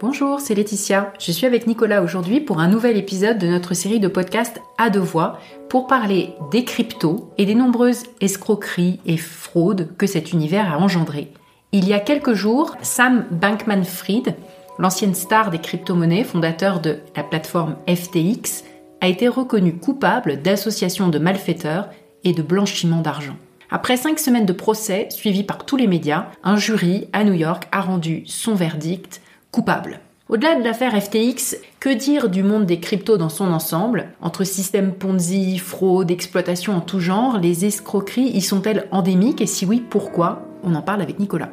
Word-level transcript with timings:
Bonjour, 0.00 0.38
c'est 0.38 0.54
Laetitia. 0.54 1.12
Je 1.18 1.32
suis 1.32 1.44
avec 1.44 1.66
Nicolas 1.66 2.02
aujourd'hui 2.02 2.38
pour 2.38 2.60
un 2.60 2.68
nouvel 2.68 2.96
épisode 2.96 3.36
de 3.36 3.48
notre 3.48 3.74
série 3.74 3.98
de 3.98 4.06
podcasts 4.06 4.62
à 4.78 4.90
deux 4.90 5.00
voix 5.00 5.40
pour 5.68 5.88
parler 5.88 6.34
des 6.52 6.62
cryptos 6.62 7.32
et 7.36 7.44
des 7.44 7.56
nombreuses 7.56 8.04
escroqueries 8.20 9.00
et 9.06 9.16
fraudes 9.16 9.96
que 9.98 10.06
cet 10.06 10.32
univers 10.32 10.72
a 10.72 10.78
engendré. 10.78 11.32
Il 11.72 11.84
y 11.88 11.94
a 11.94 11.98
quelques 11.98 12.34
jours, 12.34 12.76
Sam 12.80 13.26
Bankman-Fried, 13.32 14.36
l'ancienne 14.78 15.16
star 15.16 15.50
des 15.50 15.58
crypto-monnaies, 15.58 16.22
fondateur 16.22 16.78
de 16.78 17.00
la 17.16 17.24
plateforme 17.24 17.74
FTX, 17.88 18.62
a 19.00 19.08
été 19.08 19.26
reconnu 19.26 19.78
coupable 19.78 20.42
d'association 20.42 21.08
de 21.08 21.18
malfaiteurs 21.18 21.88
et 22.22 22.34
de 22.34 22.42
blanchiment 22.42 23.00
d'argent. 23.00 23.36
Après 23.68 23.96
cinq 23.96 24.20
semaines 24.20 24.46
de 24.46 24.52
procès 24.52 25.08
suivis 25.10 25.42
par 25.42 25.66
tous 25.66 25.76
les 25.76 25.88
médias, 25.88 26.28
un 26.44 26.56
jury 26.56 27.08
à 27.12 27.24
New 27.24 27.34
York 27.34 27.64
a 27.72 27.80
rendu 27.80 28.22
son 28.26 28.54
verdict 28.54 29.20
coupable. 29.50 30.00
Au-delà 30.28 30.56
de 30.56 30.62
l'affaire 30.62 31.00
FTX, 31.00 31.56
que 31.80 31.88
dire 31.88 32.28
du 32.28 32.42
monde 32.42 32.66
des 32.66 32.80
cryptos 32.80 33.16
dans 33.16 33.30
son 33.30 33.50
ensemble? 33.50 34.10
Entre 34.20 34.44
systèmes 34.44 34.92
Ponzi, 34.92 35.58
fraude, 35.58 36.10
exploitation 36.10 36.76
en 36.76 36.80
tout 36.80 37.00
genre, 37.00 37.38
les 37.38 37.64
escroqueries 37.64 38.30
y 38.34 38.42
sont-elles 38.42 38.86
endémiques? 38.90 39.40
Et 39.40 39.46
si 39.46 39.64
oui, 39.64 39.82
pourquoi? 39.88 40.42
On 40.64 40.74
en 40.74 40.82
parle 40.82 41.00
avec 41.00 41.18
Nicolas. 41.18 41.50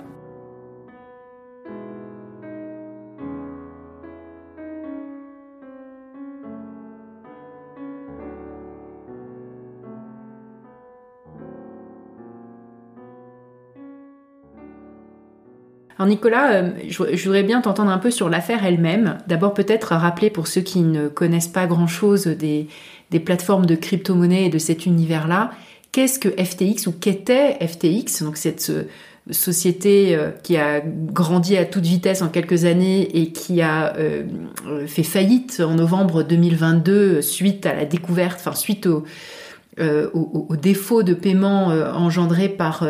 Alors 15.98 16.10
Nicolas, 16.10 16.52
euh, 16.52 16.70
je, 16.90 17.24
voudrais 17.24 17.44
bien 17.44 17.62
t'entendre 17.62 17.90
un 17.90 17.98
peu 17.98 18.12
sur 18.12 18.28
l'affaire 18.28 18.66
elle-même. 18.66 19.18
D'abord 19.28 19.54
peut-être 19.54 19.96
rappeler 19.96 20.30
pour 20.30 20.48
ceux 20.48 20.62
qui 20.62 20.80
ne 20.82 21.08
connaissent 21.08 21.48
pas 21.48 21.68
grand-chose 21.68 22.28
des, 22.28 22.68
plateformes 23.24 23.66
de 23.66 23.76
crypto-monnaie 23.76 24.48
et 24.48 24.50
de 24.50 24.58
cet 24.58 24.86
univers-là, 24.86 25.52
qu'est-ce 25.94 26.20
que 26.20 26.28
FTX 26.28 26.88
ou 26.88 26.92
qu'était 26.92 27.58
FTX 27.66 28.24
Donc 28.24 28.36
cette 28.36 28.70
euh, 28.70 28.84
société 29.32 30.14
euh, 30.16 30.32
qui 30.44 30.58
a 30.58 30.82
grandi 30.82 31.56
à 31.56 31.64
toute 31.64 31.86
vitesse 31.86 32.22
en 32.22 32.28
quelques 32.28 32.66
années 32.66 33.18
et 33.18 33.32
qui 33.32 33.62
a 33.62 33.94
fait 34.86 35.04
faillite 35.04 35.64
en 35.66 35.76
novembre 35.76 36.24
2022 36.24 37.22
suite 37.22 37.66
à 37.66 37.74
la 37.74 37.86
découverte, 37.86 38.38
enfin 38.40 38.54
suite 38.54 38.86
au, 38.86 39.06
au 39.80 40.56
défaut 40.56 41.04
de 41.04 41.14
paiement 41.14 41.68
engendré 41.68 42.50
par 42.50 42.86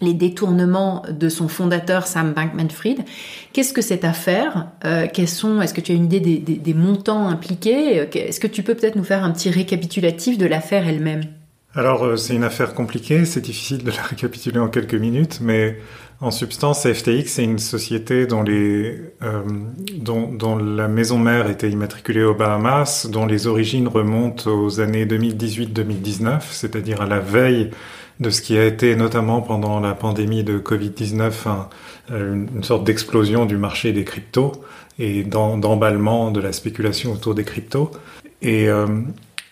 les 0.00 0.14
détournements 0.14 1.02
de 1.10 1.28
son 1.28 1.48
fondateur 1.48 2.06
Sam 2.06 2.32
Bankman-Fried. 2.32 3.04
Qu'est-ce 3.52 3.72
que 3.72 3.82
cette 3.82 4.04
affaire 4.04 4.68
euh, 4.84 5.06
sont 5.26 5.62
Est-ce 5.62 5.74
que 5.74 5.80
tu 5.80 5.92
as 5.92 5.94
une 5.94 6.04
idée 6.04 6.20
des, 6.20 6.74
montants 6.74 7.28
impliqués? 7.28 8.06
Est-ce 8.14 8.40
que 8.40 8.46
tu 8.46 8.62
peux 8.62 8.74
peut-être 8.74 8.96
nous 8.96 9.04
faire 9.04 9.24
un 9.24 9.32
petit 9.32 9.50
récapitulatif 9.50 10.38
de 10.38 10.46
l'affaire 10.46 10.86
elle-même? 10.86 11.22
Alors 11.74 12.04
euh, 12.04 12.16
c'est 12.16 12.34
une 12.34 12.44
affaire 12.44 12.72
compliquée, 12.72 13.26
c'est 13.26 13.42
difficile 13.42 13.84
de 13.84 13.90
la 13.90 14.02
récapituler 14.10 14.58
en 14.58 14.68
quelques 14.68 14.94
minutes, 14.94 15.40
mais 15.42 15.78
en 16.20 16.30
substance, 16.30 16.90
FTX 16.90 17.38
est 17.38 17.44
une 17.44 17.58
société 17.58 18.26
euh, 18.30 19.42
dont, 19.98 20.32
dont, 20.32 20.56
la 20.56 20.88
maison 20.88 21.18
mère 21.18 21.50
était 21.50 21.68
immatriculée 21.68 22.24
aux 22.24 22.34
Bahamas, 22.34 23.06
dont 23.10 23.26
les 23.26 23.46
origines 23.46 23.86
remontent 23.86 24.50
aux 24.50 24.80
années 24.80 25.04
2018-2019, 25.04 26.40
c'est-à-dire 26.50 27.02
à 27.02 27.06
la 27.06 27.20
veille 27.20 27.70
de 28.20 28.30
ce 28.30 28.40
qui 28.40 28.56
a 28.56 28.64
été 28.64 28.96
notamment 28.96 29.42
pendant 29.42 29.80
la 29.80 29.94
pandémie 29.94 30.44
de 30.44 30.58
Covid-19 30.58 31.32
euh, 32.10 32.46
une, 32.54 32.64
sorte 32.64 32.84
d'explosion 32.84 33.46
du 33.46 33.56
marché 33.56 33.92
des 33.92 34.04
cryptos 34.04 34.52
et 34.98 35.22
d'emballement 35.24 36.30
de 36.30 36.40
la 36.40 36.52
spéculation 36.52 37.12
autour 37.12 37.34
des 37.34 37.44
cryptos. 37.44 37.90
Et, 38.40 38.68
euh, 38.68 38.86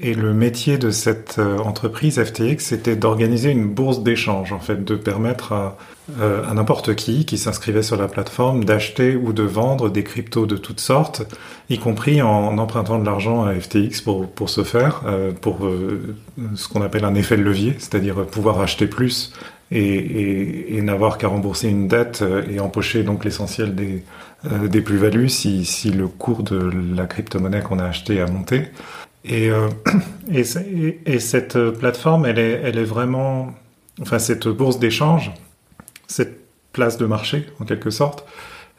et 0.01 0.15
le 0.15 0.33
métier 0.33 0.79
de 0.79 0.91
cette 0.91 1.37
euh, 1.39 1.59
entreprise 1.59 2.23
FTX, 2.23 2.59
c'était 2.59 2.97
d'organiser 2.97 3.51
une 3.51 3.69
bourse 3.69 4.03
d'échange, 4.03 4.53
en 4.53 4.61
fait, 4.61 4.85
de 4.85 4.97
permettre 4.97 5.53
à, 5.53 5.77
à 6.21 6.53
n'importe 6.53 6.95
qui 6.95 7.25
qui 7.25 7.39
s'inscrivait 7.39 7.83
sur 7.83 7.97
la 7.97 8.09
plateforme 8.09 8.65
d'acheter 8.65 9.17
ou 9.17 9.33
de 9.33 9.43
vendre 9.43 9.89
des 9.89 10.05
cryptos 10.05 10.47
de 10.47 10.57
toutes 10.57 10.81
sortes, 10.81 11.23
y 11.71 11.79
compris 11.79 12.21
en 12.21 12.59
empruntant 12.59 12.99
de 12.99 13.05
l'argent 13.05 13.45
à 13.45 13.55
FTX 13.55 14.03
pour, 14.03 14.29
pour 14.29 14.51
ce 14.51 14.65
faire, 14.65 15.03
euh, 15.07 15.33
pour 15.33 15.65
euh, 15.65 16.15
ce 16.57 16.69
qu'on 16.69 16.83
appelle 16.83 17.05
un 17.05 17.15
effet 17.15 17.37
de 17.37 17.43
levier, 17.43 17.75
c'est-à-dire 17.79 18.27
pouvoir 18.27 18.61
acheter 18.61 18.87
plus 18.87 19.33
et, 19.71 20.81
n'avoir 20.83 21.17
qu'à 21.17 21.29
rembourser 21.29 21.69
une 21.69 21.89
dette 21.89 22.21
euh, 22.21 22.43
et 22.51 22.61
empocher 22.61 23.03
donc 23.03 23.25
l'essentiel 23.25 23.75
des, 23.75 24.81
plus-values 24.83 25.31
si, 25.31 25.91
le 25.91 26.07
cours 26.07 26.43
de 26.43 26.71
la 26.95 27.07
crypto-monnaie 27.07 27.63
qu'on 27.63 27.79
a 27.79 27.85
acheté 27.85 28.21
a 28.21 28.27
monté. 28.27 28.65
Et, 29.25 29.49
et, 30.33 30.45
et, 31.07 31.19
cette 31.19 31.59
plateforme, 31.71 32.27
elle 32.27 32.39
est 32.39 32.85
vraiment, 32.85 33.55
enfin 34.03 34.19
cette 34.19 34.47
bourse 34.49 34.79
d'échange, 34.79 35.33
cette 36.07 36.41
place 36.73 36.99
de 36.99 37.07
marché 37.07 37.47
en 37.61 37.65
quelque 37.65 37.91
sorte, 37.91 38.27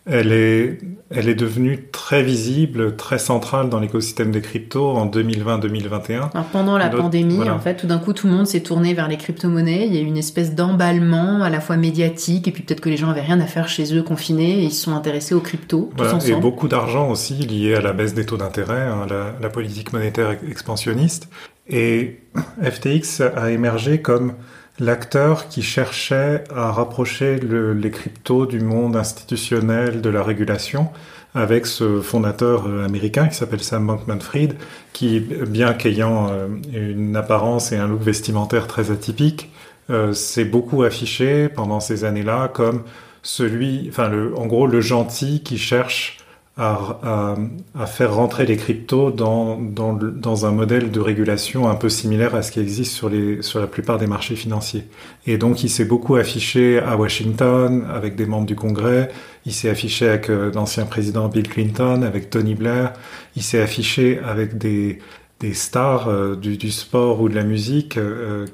elle 0.07 0.31
est, 0.31 0.77
elle 1.09 1.27
est 1.29 1.35
devenue 1.35 1.87
très 1.91 2.21
visible, 2.21 2.95
très 2.95 3.17
centrale 3.17 3.69
dans 3.69 3.79
l'écosystème 3.79 4.31
des 4.31 4.41
cryptos 4.41 4.91
en 4.91 5.07
2020-2021. 5.07 6.29
Pendant 6.51 6.77
la 6.77 6.89
pandémie, 6.89 7.49
en 7.49 7.57
fait, 7.57 7.75
tout 7.75 7.87
d'un 7.87 7.97
coup, 7.97 8.13
tout 8.13 8.27
le 8.27 8.33
monde 8.33 8.45
s'est 8.45 8.59
tourné 8.59 8.93
vers 8.93 9.07
les 9.07 9.17
crypto-monnaies. 9.17 9.87
Il 9.87 9.95
y 9.95 9.97
a 9.97 10.01
eu 10.01 10.05
une 10.05 10.17
espèce 10.17 10.53
d'emballement 10.53 11.41
à 11.41 11.49
la 11.49 11.59
fois 11.59 11.75
médiatique 11.75 12.47
et 12.47 12.51
puis 12.51 12.61
peut-être 12.61 12.81
que 12.81 12.89
les 12.89 12.97
gens 12.97 13.09
avaient 13.09 13.21
rien 13.21 13.39
à 13.39 13.47
faire 13.47 13.67
chez 13.67 13.95
eux 13.95 14.03
confinés 14.03 14.59
et 14.59 14.63
ils 14.65 14.71
se 14.71 14.83
sont 14.83 14.93
intéressés 14.93 15.33
aux 15.33 15.41
cryptos. 15.41 15.89
Voilà. 15.97 16.19
Et 16.27 16.35
beaucoup 16.35 16.67
d'argent 16.67 17.09
aussi 17.09 17.33
lié 17.33 17.73
à 17.73 17.81
la 17.81 17.93
baisse 17.93 18.13
des 18.13 18.27
taux 18.27 18.37
d'intérêt, 18.37 18.81
hein, 18.81 19.07
la, 19.09 19.33
la 19.41 19.49
politique 19.49 19.91
monétaire 19.91 20.35
expansionniste. 20.47 21.29
Et 21.67 22.19
FTX 22.61 23.21
a 23.35 23.49
émergé 23.49 24.01
comme 24.01 24.33
l'acteur 24.79 25.47
qui 25.47 25.61
cherchait 25.61 26.43
à 26.53 26.71
rapprocher 26.71 27.37
le, 27.39 27.73
les 27.73 27.91
cryptos 27.91 28.45
du 28.45 28.59
monde 28.59 28.95
institutionnel, 28.95 30.01
de 30.01 30.09
la 30.09 30.23
régulation, 30.23 30.89
avec 31.33 31.65
ce 31.65 32.01
fondateur 32.01 32.65
euh, 32.67 32.85
américain 32.85 33.27
qui 33.27 33.35
s'appelle 33.35 33.61
Sam 33.61 33.85
Bankman-Fried, 33.87 34.55
qui, 34.93 35.19
bien 35.19 35.73
qu'ayant 35.73 36.29
euh, 36.29 36.47
une 36.73 37.15
apparence 37.15 37.71
et 37.71 37.77
un 37.77 37.87
look 37.87 38.01
vestimentaire 38.01 38.67
très 38.67 38.91
atypique, 38.91 39.51
euh, 39.89 40.13
s'est 40.13 40.45
beaucoup 40.45 40.83
affiché 40.83 41.49
pendant 41.49 41.79
ces 41.79 42.05
années-là 42.05 42.47
comme 42.53 42.83
celui, 43.21 43.87
enfin, 43.89 44.07
le, 44.07 44.37
en 44.37 44.45
gros, 44.45 44.65
le 44.65 44.81
gentil 44.81 45.43
qui 45.43 45.57
cherche 45.57 46.17
à, 46.57 47.35
à, 47.77 47.85
faire 47.85 48.15
rentrer 48.15 48.45
les 48.45 48.55
cryptos 48.55 49.11
dans, 49.11 49.59
dans, 49.59 49.93
dans, 49.93 50.45
un 50.45 50.51
modèle 50.51 50.89
de 50.89 51.01
régulation 51.01 51.67
un 51.67 51.75
peu 51.75 51.89
similaire 51.89 52.33
à 52.33 52.43
ce 52.43 52.51
qui 52.53 52.61
existe 52.61 52.93
sur, 52.93 53.09
les, 53.09 53.41
sur 53.41 53.59
la 53.59 53.67
plupart 53.67 53.97
des 53.97 54.07
marchés 54.07 54.37
financiers. 54.37 54.87
Et 55.27 55.37
donc 55.37 55.63
il 55.63 55.69
s'est 55.69 55.83
beaucoup 55.83 56.15
affiché 56.15 56.79
à 56.79 56.95
Washington 56.95 57.85
avec 57.93 58.15
des 58.15 58.25
membres 58.25 58.45
du 58.45 58.55
Congrès, 58.55 59.09
il 59.45 59.51
s'est 59.51 59.69
affiché 59.69 60.07
avec 60.07 60.29
euh, 60.29 60.49
l'ancien 60.53 60.85
président 60.85 61.27
Bill 61.27 61.49
Clinton, 61.49 62.03
avec 62.03 62.29
Tony 62.29 62.55
Blair, 62.55 62.93
il 63.35 63.43
s'est 63.43 63.61
affiché 63.61 64.19
avec 64.25 64.57
des, 64.57 64.99
des 65.41 65.53
stars 65.53 66.07
euh, 66.07 66.35
du, 66.35 66.57
du, 66.57 66.71
sport 66.71 67.19
ou 67.21 67.27
de 67.27 67.35
la 67.35 67.43
musique 67.43 67.97
euh, 67.97 68.45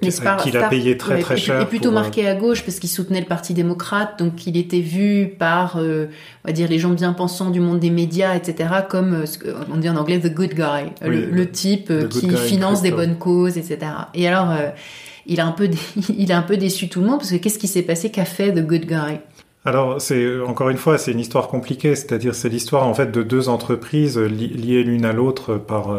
qu'il 0.41 0.57
a 0.57 0.67
payé 0.67 0.97
très 0.97 1.19
très 1.19 1.37
cher. 1.37 1.61
Et 1.61 1.65
plutôt 1.67 1.89
euh, 1.89 1.93
marqué 1.93 2.27
à 2.27 2.33
gauche 2.33 2.63
parce 2.63 2.79
qu'il 2.79 2.89
soutenait 2.89 3.19
le 3.19 3.27
Parti 3.27 3.53
démocrate, 3.53 4.17
donc 4.17 4.47
il 4.47 4.57
était 4.57 4.79
vu 4.79 5.27
par, 5.37 5.77
on 5.77 6.07
va 6.43 6.51
dire, 6.51 6.67
les 6.67 6.79
gens 6.79 6.89
bien 6.89 7.13
pensants 7.13 7.51
du 7.51 7.59
monde 7.59 7.79
des 7.79 7.91
médias, 7.91 8.35
etc., 8.35 8.69
comme 8.89 9.23
on 9.71 9.77
dit 9.77 9.89
en 9.89 9.95
anglais 9.95 10.19
the 10.19 10.33
good 10.33 10.55
guy, 10.55 10.91
le, 11.01 11.45
type 11.45 11.91
qui 12.09 12.29
finance 12.29 12.81
des 12.81 12.91
bonnes 12.91 13.17
causes, 13.17 13.57
etc. 13.57 13.91
Et 14.15 14.27
alors, 14.27 14.55
il 15.27 15.39
a 15.39 15.45
un 15.45 15.51
peu, 15.51 15.69
il 16.17 16.31
a 16.31 16.37
un 16.37 16.41
peu 16.41 16.57
déçu 16.57 16.89
tout 16.89 17.01
le 17.01 17.07
monde 17.07 17.19
parce 17.19 17.31
que 17.31 17.37
qu'est-ce 17.37 17.59
qui 17.59 17.67
s'est 17.67 17.83
passé 17.83 18.09
Qu'a 18.09 18.25
fait 18.25 18.51
the 18.51 18.65
good 18.65 18.85
guy? 18.87 19.19
Alors, 19.65 20.01
c'est 20.01 20.39
encore 20.41 20.69
une 20.69 20.77
fois, 20.77 20.97
c'est 20.97 21.11
une 21.11 21.19
histoire 21.19 21.47
compliquée, 21.47 21.95
c'est-à-dire 21.95 22.33
c'est 22.33 22.49
l'histoire 22.49 22.87
en 22.87 22.95
fait 22.95 23.11
de 23.11 23.21
deux 23.21 23.49
entreprises 23.49 24.17
liées 24.17 24.83
l'une 24.83 25.05
à 25.05 25.13
l'autre 25.13 25.57
par 25.57 25.91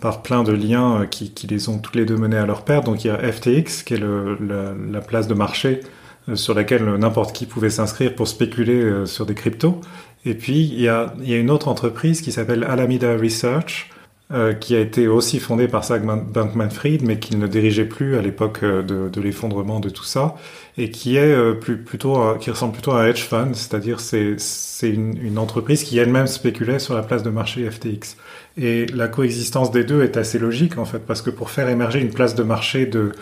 par 0.00 0.22
plein 0.22 0.42
de 0.42 0.52
liens 0.52 1.02
euh, 1.02 1.06
qui, 1.06 1.30
qui, 1.30 1.46
les 1.46 1.68
ont 1.68 1.78
toutes 1.78 1.96
les 1.96 2.04
deux 2.04 2.16
menés 2.16 2.36
à 2.36 2.46
leur 2.46 2.62
père. 2.62 2.82
Donc 2.82 3.04
il 3.04 3.08
y 3.08 3.10
a 3.10 3.18
FTX, 3.18 3.82
qui 3.84 3.94
est 3.94 3.98
le, 3.98 4.36
la, 4.40 4.74
la, 4.90 5.00
place 5.00 5.28
de 5.28 5.34
marché 5.34 5.80
euh, 6.28 6.36
sur 6.36 6.54
laquelle 6.54 6.84
n'importe 6.96 7.34
qui 7.34 7.46
pouvait 7.46 7.70
s'inscrire 7.70 8.14
pour 8.14 8.28
spéculer 8.28 8.80
euh, 8.80 9.06
sur 9.06 9.26
des 9.26 9.34
cryptos. 9.34 9.80
Et 10.24 10.34
puis 10.34 10.60
il 10.60 10.80
y 10.80 10.88
a, 10.88 11.14
il 11.20 11.28
y 11.28 11.34
a 11.34 11.38
une 11.38 11.50
autre 11.50 11.68
entreprise 11.68 12.20
qui 12.20 12.32
s'appelle 12.32 12.64
Alameda 12.64 13.16
Research, 13.16 13.90
euh, 14.32 14.52
qui 14.52 14.74
a 14.76 14.80
été 14.80 15.08
aussi 15.08 15.40
fondée 15.40 15.68
par 15.68 15.84
Sam 15.84 16.26
Bankman-Fried, 16.32 17.02
mais 17.02 17.18
qu'il 17.18 17.38
ne 17.38 17.46
dirigeait 17.46 17.86
plus 17.86 18.16
à 18.16 18.22
l'époque 18.22 18.62
de, 18.62 19.08
de 19.08 19.20
l'effondrement 19.20 19.80
de 19.80 19.88
tout 19.88 20.04
ça, 20.04 20.36
et 20.76 20.90
qui 20.90 21.16
est 21.16 21.32
euh, 21.32 21.54
plus, 21.54 21.78
plutôt, 21.78 22.36
qui 22.38 22.50
ressemble 22.50 22.72
plutôt 22.72 22.92
à 22.92 23.02
un 23.02 23.06
hedge 23.06 23.22
fund, 23.22 23.54
c'est-à-dire 23.54 24.00
c'est 24.00 24.36
une, 24.82 25.18
une 25.22 25.38
entreprise 25.38 25.82
qui 25.82 25.98
elle-même 25.98 26.26
spéculait 26.26 26.78
sur 26.78 26.94
la 26.94 27.02
place 27.02 27.22
de 27.22 27.30
marché 27.30 27.68
FTX. 27.70 28.16
Et 28.56 28.86
la 28.86 29.08
coexistence 29.08 29.70
des 29.70 29.84
deux 29.84 30.02
est 30.02 30.16
assez 30.16 30.38
logique 30.38 30.78
en 30.78 30.84
fait, 30.84 30.98
parce 30.98 31.22
que 31.22 31.30
pour 31.30 31.50
faire 31.50 31.68
émerger 31.68 32.00
une 32.00 32.10
place 32.10 32.34
de 32.34 32.42
marché 32.42 32.86
de, 32.86 33.12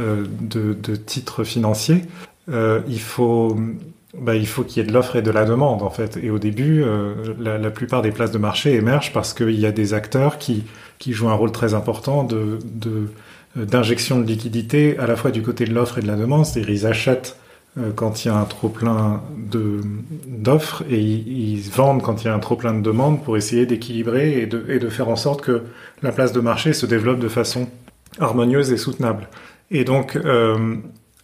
euh, 0.00 0.24
de, 0.40 0.74
de, 0.74 0.96
titres 0.96 1.44
financiers, 1.44 2.02
euh, 2.48 2.80
il 2.88 3.00
faut 3.00 3.56
bah, 4.20 4.34
il 4.34 4.46
faut 4.46 4.62
qu'il 4.62 4.82
y 4.82 4.84
ait 4.84 4.88
de 4.88 4.92
l'offre 4.92 5.16
et 5.16 5.22
de 5.22 5.30
la 5.30 5.44
demande 5.44 5.82
en 5.82 5.90
fait. 5.90 6.18
Et 6.22 6.30
au 6.30 6.38
début, 6.38 6.82
euh, 6.82 7.14
la, 7.38 7.58
la, 7.58 7.70
plupart 7.70 8.02
des 8.02 8.10
places 8.10 8.30
de 8.30 8.38
marché 8.38 8.74
émergent 8.74 9.12
parce 9.12 9.34
qu'il 9.34 9.58
y 9.58 9.66
a 9.66 9.72
des 9.72 9.94
acteurs 9.94 10.38
qui, 10.38 10.64
qui 10.98 11.12
jouent 11.12 11.28
un 11.28 11.34
rôle 11.34 11.52
très 11.52 11.74
important 11.74 12.24
de, 12.24 12.58
de 12.64 13.08
d'injection 13.56 14.18
de 14.18 14.26
liquidité 14.26 14.98
à 14.98 15.06
la 15.06 15.14
fois 15.14 15.30
du 15.30 15.40
côté 15.40 15.64
de 15.64 15.72
l'offre 15.72 15.98
et 15.98 16.02
de 16.02 16.08
la 16.08 16.16
demande, 16.16 16.44
c'est-à-dire 16.44 16.70
ils 16.70 16.86
achètent 16.86 17.36
euh, 17.78 17.90
quand 17.94 18.24
il 18.24 18.28
y 18.28 18.30
a 18.30 18.36
un 18.36 18.44
trop 18.44 18.68
plein 18.68 19.22
de 19.36 19.80
d'offres 20.26 20.82
et 20.90 20.98
ils, 20.98 21.56
ils, 21.56 21.70
vendent 21.70 22.02
quand 22.02 22.22
il 22.22 22.26
y 22.26 22.28
a 22.28 22.34
un 22.34 22.38
trop 22.38 22.56
plein 22.56 22.74
de 22.74 22.80
demandes 22.80 23.22
pour 23.22 23.36
essayer 23.36 23.66
d'équilibrer 23.66 24.40
et 24.40 24.46
de, 24.46 24.64
et 24.68 24.78
de 24.78 24.88
faire 24.88 25.08
en 25.08 25.16
sorte 25.16 25.40
que 25.40 25.62
la 26.02 26.12
place 26.12 26.32
de 26.32 26.40
marché 26.40 26.72
se 26.72 26.86
développe 26.86 27.20
de 27.20 27.28
façon 27.28 27.68
harmonieuse 28.18 28.72
et 28.72 28.76
soutenable. 28.76 29.28
Et 29.70 29.84
donc 29.84 30.16
euh, 30.16 30.22
euh, 30.24 30.76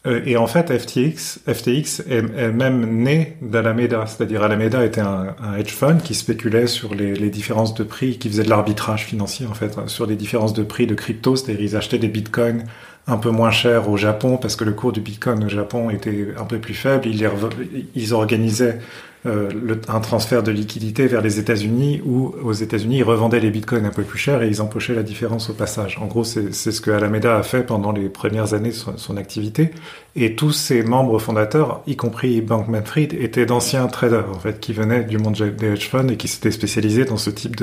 et 0.07 0.39
en 0.39 0.47
fait, 0.47 0.73
FTX, 0.73 1.41
FTX 1.47 2.01
est, 2.09 2.23
même 2.53 3.03
né 3.03 3.37
d'Alameda, 3.43 4.07
c'est-à-dire 4.07 4.43
Alameda 4.43 4.83
était 4.83 5.03
un, 5.03 5.35
hedge 5.59 5.73
fund 5.73 5.99
qui 6.03 6.15
spéculait 6.15 6.67
sur 6.67 6.95
les, 6.95 7.29
différences 7.29 7.75
de 7.75 7.85
prix, 7.85 8.19
qui 8.19 8.31
faisait 8.31 8.45
de 8.45 8.49
l'arbitrage 8.49 9.05
financier 9.05 9.47
en 9.47 9.53
fait 9.53 9.79
sur 9.89 10.07
les 10.07 10.17
différences 10.17 10.55
de 10.55 10.63
prix 10.63 10.87
de 10.87 10.95
crypto, 10.95 11.37
c'est-à-dire 11.37 11.63
ils 11.63 11.77
achetaient 11.77 11.99
des 11.99 12.09
bitcoins 12.09 12.65
un 13.07 13.19
peu 13.19 13.31
moins 13.31 13.51
chers 13.51 13.91
au 13.91 13.97
Japon 13.99 14.39
parce 14.39 14.57
que 14.57 14.65
le 14.65 14.73
cours 14.73 14.93
du 14.93 15.01
bitcoin 15.01 15.45
au 15.45 15.49
Japon 15.49 15.91
était 15.91 16.29
un 16.39 16.45
peu 16.45 16.59
plus 16.59 16.75
faible. 16.75 17.07
Ils 17.95 18.15
organisaient 18.15 18.79
euh, 19.27 19.51
un 19.89 20.01
transfert 20.01 20.43
de 20.43 20.51
liquidité 20.51 21.07
vers 21.07 21.21
les 21.21 21.39
États-Unis 21.39 22.01
où 22.07 22.35
aux 22.43 22.55
États-Unis 22.55 22.99
ils 22.99 23.03
revendaient 23.03 23.41
les 23.41 23.51
bitcoins 23.51 23.85
un 23.85 23.91
peu 23.91 24.03
plus 24.03 24.19
cher 24.19 24.43
et 24.43 24.49
ils 24.49 24.63
empochaient 24.63 24.95
la 24.95 25.03
différence 25.03 25.51
au 25.51 25.53
passage. 25.53 25.99
En 26.01 26.07
gros, 26.07 26.25
c'est 26.25 26.53
ce 26.53 26.81
que 26.81 26.91
Alameda 26.91 27.37
a 27.37 27.43
fait 27.43 27.63
pendant 27.63 27.93
les 27.93 28.09
premières 28.09 28.55
années 28.55 28.71
de 28.71 28.75
son, 28.75 29.17
activité. 29.19 29.73
Et 30.17 30.37
tous 30.37 30.53
ses 30.53 30.83
membres 30.83 31.19
fondateurs, 31.19 31.83
y 31.87 31.97
compris 31.97 32.41
Bankman-Fried, 32.41 33.13
étaient 33.13 33.45
d'anciens 33.45 33.87
traders 33.89 34.31
en 34.31 34.39
fait 34.39 34.59
qui 34.59 34.73
venaient 34.73 35.05
du 35.05 35.19
monde 35.19 35.37
des 35.37 35.67
hedge 35.67 35.89
funds 35.89 36.09
et 36.09 36.17
qui 36.17 36.29
s'étaient 36.29 36.51
spécialisés 36.51 37.05
dans 37.05 37.19
ce 37.19 37.29
type 37.29 37.63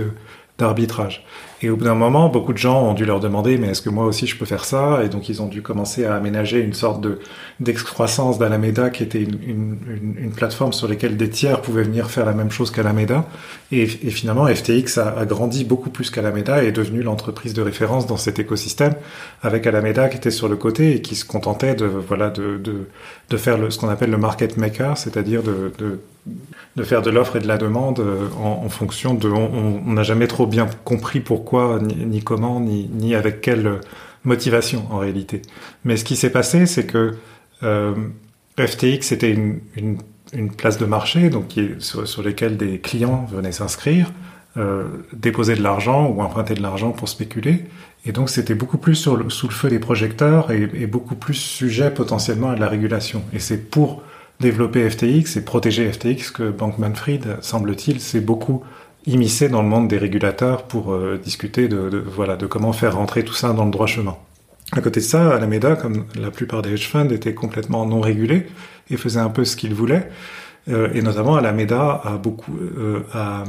d'arbitrage. 0.60 1.26
Et 1.64 1.70
au 1.72 1.76
bout 1.76 1.86
d'un 1.86 1.96
moment, 1.96 2.30
beaucoup 2.30 2.54
de 2.54 2.58
gens 2.58 2.84
ont 2.84 2.94
dû 2.94 3.06
leur 3.06 3.20
demander, 3.20 3.58
mais 3.58 3.70
est-ce 3.70 3.82
que 3.82 3.90
moi 3.90 4.06
aussi 4.06 4.28
je 4.28 4.38
peux 4.38 4.46
faire 4.46 4.64
ça? 4.64 5.02
Et 5.04 5.10
donc 5.10 5.28
ils 5.28 5.42
ont 5.42 5.48
dû 5.48 5.64
commencer 5.64 6.06
à 6.06 6.16
aménager 6.16 6.60
une 6.60 6.74
sorte 6.74 7.02
de 7.02 7.20
d'excroissance 7.60 8.38
d'Alameda, 8.38 8.92
qui 8.92 9.02
était 9.02 9.22
une, 9.24 9.40
une, 9.42 10.16
une, 10.20 10.32
plateforme 10.32 10.72
sur 10.72 10.88
laquelle 10.88 11.18
des 11.18 11.30
tiers 11.30 11.62
pouvaient 11.62 11.82
venir 11.82 12.12
faire 12.12 12.26
la 12.26 12.34
même 12.34 12.52
chose 12.52 12.70
qu'Alameda. 12.70 13.26
Et, 13.72 13.88
finalement, 13.88 14.46
FTX 14.46 15.00
a, 15.00 15.18
a 15.18 15.26
grandi 15.26 15.64
beaucoup 15.64 15.90
plus 15.90 16.12
qu'Alameda 16.12 16.64
et 16.64 16.68
est 16.68 16.72
devenue 16.72 17.02
l'entreprise 17.02 17.56
de 17.56 17.64
référence 17.64 18.06
dans 18.06 18.18
cet 18.18 18.38
écosystème, 18.38 18.94
avec 19.42 19.66
Alameda 19.66 20.10
qui 20.10 20.18
était 20.18 20.30
sur 20.32 20.48
le 20.48 20.56
côté 20.56 20.96
et 20.96 21.02
qui 21.02 21.16
se 21.16 21.26
contentait 21.26 21.74
de 21.74 21.86
voilà 21.86 22.30
de 22.30 22.58
de, 22.58 22.88
de 23.30 23.38
faire 23.38 23.58
le, 23.58 23.72
ce 23.72 23.80
qu'on 23.80 23.90
appelle 23.90 24.12
le 24.12 24.18
market 24.18 24.58
maker, 24.58 24.96
c'est-à-dire 24.98 25.42
de, 25.42 25.72
de 25.80 26.00
de 26.76 26.84
faire 26.84 27.02
de 27.02 27.10
l'offre 27.10 27.38
et 27.38 27.40
de 27.40 27.48
la 27.48 27.58
demande 27.58 28.04
en, 28.40 28.64
en 28.64 28.70
fonction 28.70 29.14
de. 29.14 29.30
On 29.30 29.94
n'a 29.94 30.04
jamais 30.04 30.28
trop 30.28 30.46
bien 30.46 30.68
compris 30.84 31.22
ni, 31.54 32.22
comment, 32.24 32.60
ni, 32.60 32.90
ni, 32.92 33.16
avec 33.16 33.42
quelle 33.42 33.80
motivation 34.24 34.86
en 34.92 35.00
réalité. 35.00 35.42
Mais 35.86 35.98
ce 35.98 36.04
qui 36.04 36.16
s'est 36.16 36.30
passé, 36.30 36.66
c'est 36.66 36.86
que 36.86 37.16
euh, 37.64 37.96
FTX 38.60 39.12
était 39.12 39.32
une, 39.32 39.60
une, 39.76 40.52
place 40.52 40.78
de 40.78 40.86
marché, 40.86 41.30
donc 41.30 41.54
sur, 41.80 42.08
sur 42.08 42.24
des 42.24 42.80
clients 42.80 43.28
venaient 43.32 43.52
s'inscrire, 43.52 44.12
euh, 44.58 44.84
déposer 45.14 45.56
de 45.56 45.64
l'argent 45.64 46.08
ou 46.08 46.22
emprunter 46.22 46.54
de 46.54 46.62
l'argent 46.62 46.92
pour 46.92 47.08
spéculer. 47.08 47.66
Et 48.06 48.12
donc 48.12 48.30
c'était 48.30 48.56
beaucoup 48.56 48.78
plus 48.78 48.96
sur 48.96 49.16
le, 49.16 49.30
sous 49.30 49.48
le 49.48 49.54
feu 49.54 49.70
des 49.70 49.80
projecteurs 49.80 50.52
et, 50.52 50.70
et 50.74 50.88
beaucoup 50.88 51.16
plus 51.16 51.36
sujet 51.36 51.92
potentiellement 51.92 52.50
à 52.50 52.56
de 52.56 52.60
la 52.60 52.68
régulation. 52.68 53.24
Et 53.34 53.40
c'est 53.40 53.70
pour 53.70 54.04
développer 54.40 54.90
FTX 54.90 55.38
et 55.38 55.42
protéger 55.44 55.92
FTX 55.92 56.32
que 56.32 56.50
Bankman-Fried, 56.52 57.38
semble-t-il, 57.42 58.00
s'est 58.00 58.22
beaucoup 58.22 58.64
immiscé 59.08 59.48
dans 59.50 59.64
le 59.64 59.70
monde 59.70 59.88
des 59.88 59.98
régulateurs 59.98 60.64
pour 60.64 60.94
euh, 60.94 61.20
discuter 61.22 61.68
de, 61.68 62.04
voilà, 62.06 62.36
de 62.36 62.46
comment 62.46 62.74
faire 62.74 62.96
rentrer 62.96 63.24
tout 63.24 63.34
ça 63.34 63.54
dans 63.54 63.66
le 63.66 63.72
droit 63.72 63.88
chemin. 63.88 64.16
À 64.74 64.82
côté 64.82 65.00
de 65.00 65.06
ça, 65.06 65.34
Alameda, 65.34 65.78
comme 65.78 66.06
la 66.20 66.30
plupart 66.30 66.62
des 66.62 66.74
hedge 66.74 66.90
funds, 66.90 67.10
était 67.10 67.34
complètement 67.34 67.86
non 67.86 68.02
régulé 68.02 68.48
et 68.90 68.98
faisait 68.98 69.22
un 69.22 69.30
peu 69.30 69.46
ce 69.46 69.56
qu'il 69.56 69.74
voulait. 69.74 70.10
Euh, 70.70 70.90
et 70.94 71.02
notamment, 71.02 71.38
Alameda 71.38 72.02
a 72.04 72.18
beaucoup 72.18 72.58
euh, 72.58 73.00
a, 73.14 73.46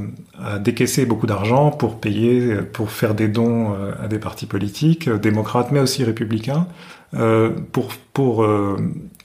décaissé 0.60 1.04
beaucoup 1.06 1.26
d'argent 1.26 1.72
pour 1.72 1.98
payer, 1.98 2.54
pour 2.72 2.92
faire 2.92 3.16
des 3.16 3.26
dons 3.26 3.74
à 4.00 4.06
des 4.06 4.20
partis 4.20 4.46
politiques, 4.46 5.10
démocrates 5.10 5.72
mais 5.72 5.80
aussi 5.80 6.04
républicains, 6.04 6.68
euh, 7.14 7.50
pour 7.72 7.92
pour 8.12 8.44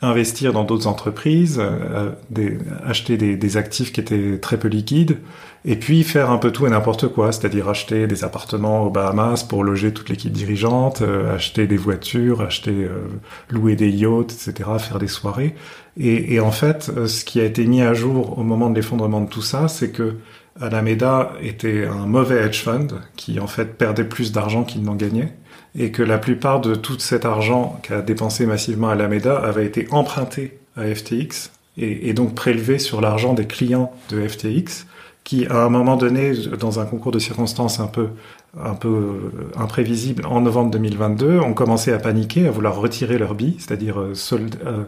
investir 0.01 0.53
dans 0.53 0.65
d'autres 0.65 0.85
entreprises, 0.85 1.59
des, 2.29 2.59
acheter 2.85 3.17
des, 3.17 3.35
des, 3.35 3.57
actifs 3.57 3.91
qui 3.91 3.99
étaient 3.99 4.37
très 4.37 4.59
peu 4.59 4.67
liquides, 4.67 5.17
et 5.65 5.77
puis 5.77 6.03
faire 6.03 6.29
un 6.29 6.37
peu 6.37 6.51
tout 6.51 6.67
et 6.67 6.69
n'importe 6.69 7.07
quoi, 7.07 7.31
c'est-à-dire 7.31 7.69
acheter 7.69 8.05
des 8.05 8.23
appartements 8.23 8.83
aux 8.83 8.91
Bahamas 8.91 9.43
pour 9.49 9.63
loger 9.63 9.93
toute 9.93 10.09
l'équipe 10.09 10.31
dirigeante, 10.31 11.01
acheter 11.33 11.65
des 11.65 11.77
voitures, 11.77 12.41
acheter 12.41 12.87
louer 13.49 13.75
des 13.75 13.89
yachts, 13.89 14.31
etc., 14.31 14.69
faire 14.77 14.99
des 14.99 15.07
soirées. 15.07 15.55
Et, 15.97 16.35
et, 16.35 16.39
en 16.39 16.51
fait, 16.51 16.91
ce 17.07 17.25
qui 17.25 17.41
a 17.41 17.45
été 17.45 17.65
mis 17.65 17.81
à 17.81 17.95
jour 17.95 18.37
au 18.37 18.43
moment 18.43 18.69
de 18.69 18.75
l'effondrement 18.75 19.21
de 19.21 19.29
tout 19.29 19.41
ça, 19.41 19.67
c'est 19.67 19.89
que 19.89 20.17
Alameda 20.61 21.33
était 21.41 21.85
un 21.85 22.05
mauvais 22.05 22.45
hedge 22.45 22.61
fund 22.61 22.87
qui 23.15 23.39
en 23.39 23.47
fait 23.47 23.77
perdait 23.77 24.03
plus 24.03 24.31
d'argent 24.31 24.63
qu'il 24.63 24.83
n'en 24.83 24.95
gagnait 24.95 25.33
et 25.77 25.91
que 25.91 26.03
la 26.03 26.17
plupart 26.17 26.61
de 26.61 26.75
tout 26.75 26.99
cet 26.99 27.25
argent 27.25 27.79
qu'a 27.83 28.01
dépensé 28.01 28.45
massivement 28.45 28.89
Alameda 28.89 29.37
avait 29.37 29.65
été 29.65 29.87
emprunté 29.91 30.59
à 30.75 30.83
FTX 30.93 31.51
et, 31.77 32.13
donc 32.13 32.35
prélevé 32.35 32.77
sur 32.77 33.01
l'argent 33.01 33.33
des 33.33 33.47
clients 33.47 33.91
de 34.09 34.27
FTX 34.27 34.85
qui, 35.23 35.47
à 35.47 35.63
un 35.63 35.69
moment 35.69 35.95
donné, 35.95 36.33
dans 36.59 36.79
un 36.79 36.85
concours 36.85 37.11
de 37.11 37.19
circonstances 37.19 37.79
un 37.79 37.87
peu 37.87 38.09
un 38.61 38.75
peu 38.75 39.31
imprévisible 39.55 40.25
en 40.27 40.41
novembre 40.41 40.71
2022, 40.71 41.39
ont 41.39 41.53
commencé 41.53 41.91
à 41.91 41.97
paniquer, 41.97 42.47
à 42.47 42.51
vouloir 42.51 42.75
retirer 42.75 43.17
leur 43.17 43.33
billes, 43.33 43.55
c'est-à-dire 43.57 43.99
euh, 43.99 44.13
euh, 44.33 44.37
euh, 44.65 44.83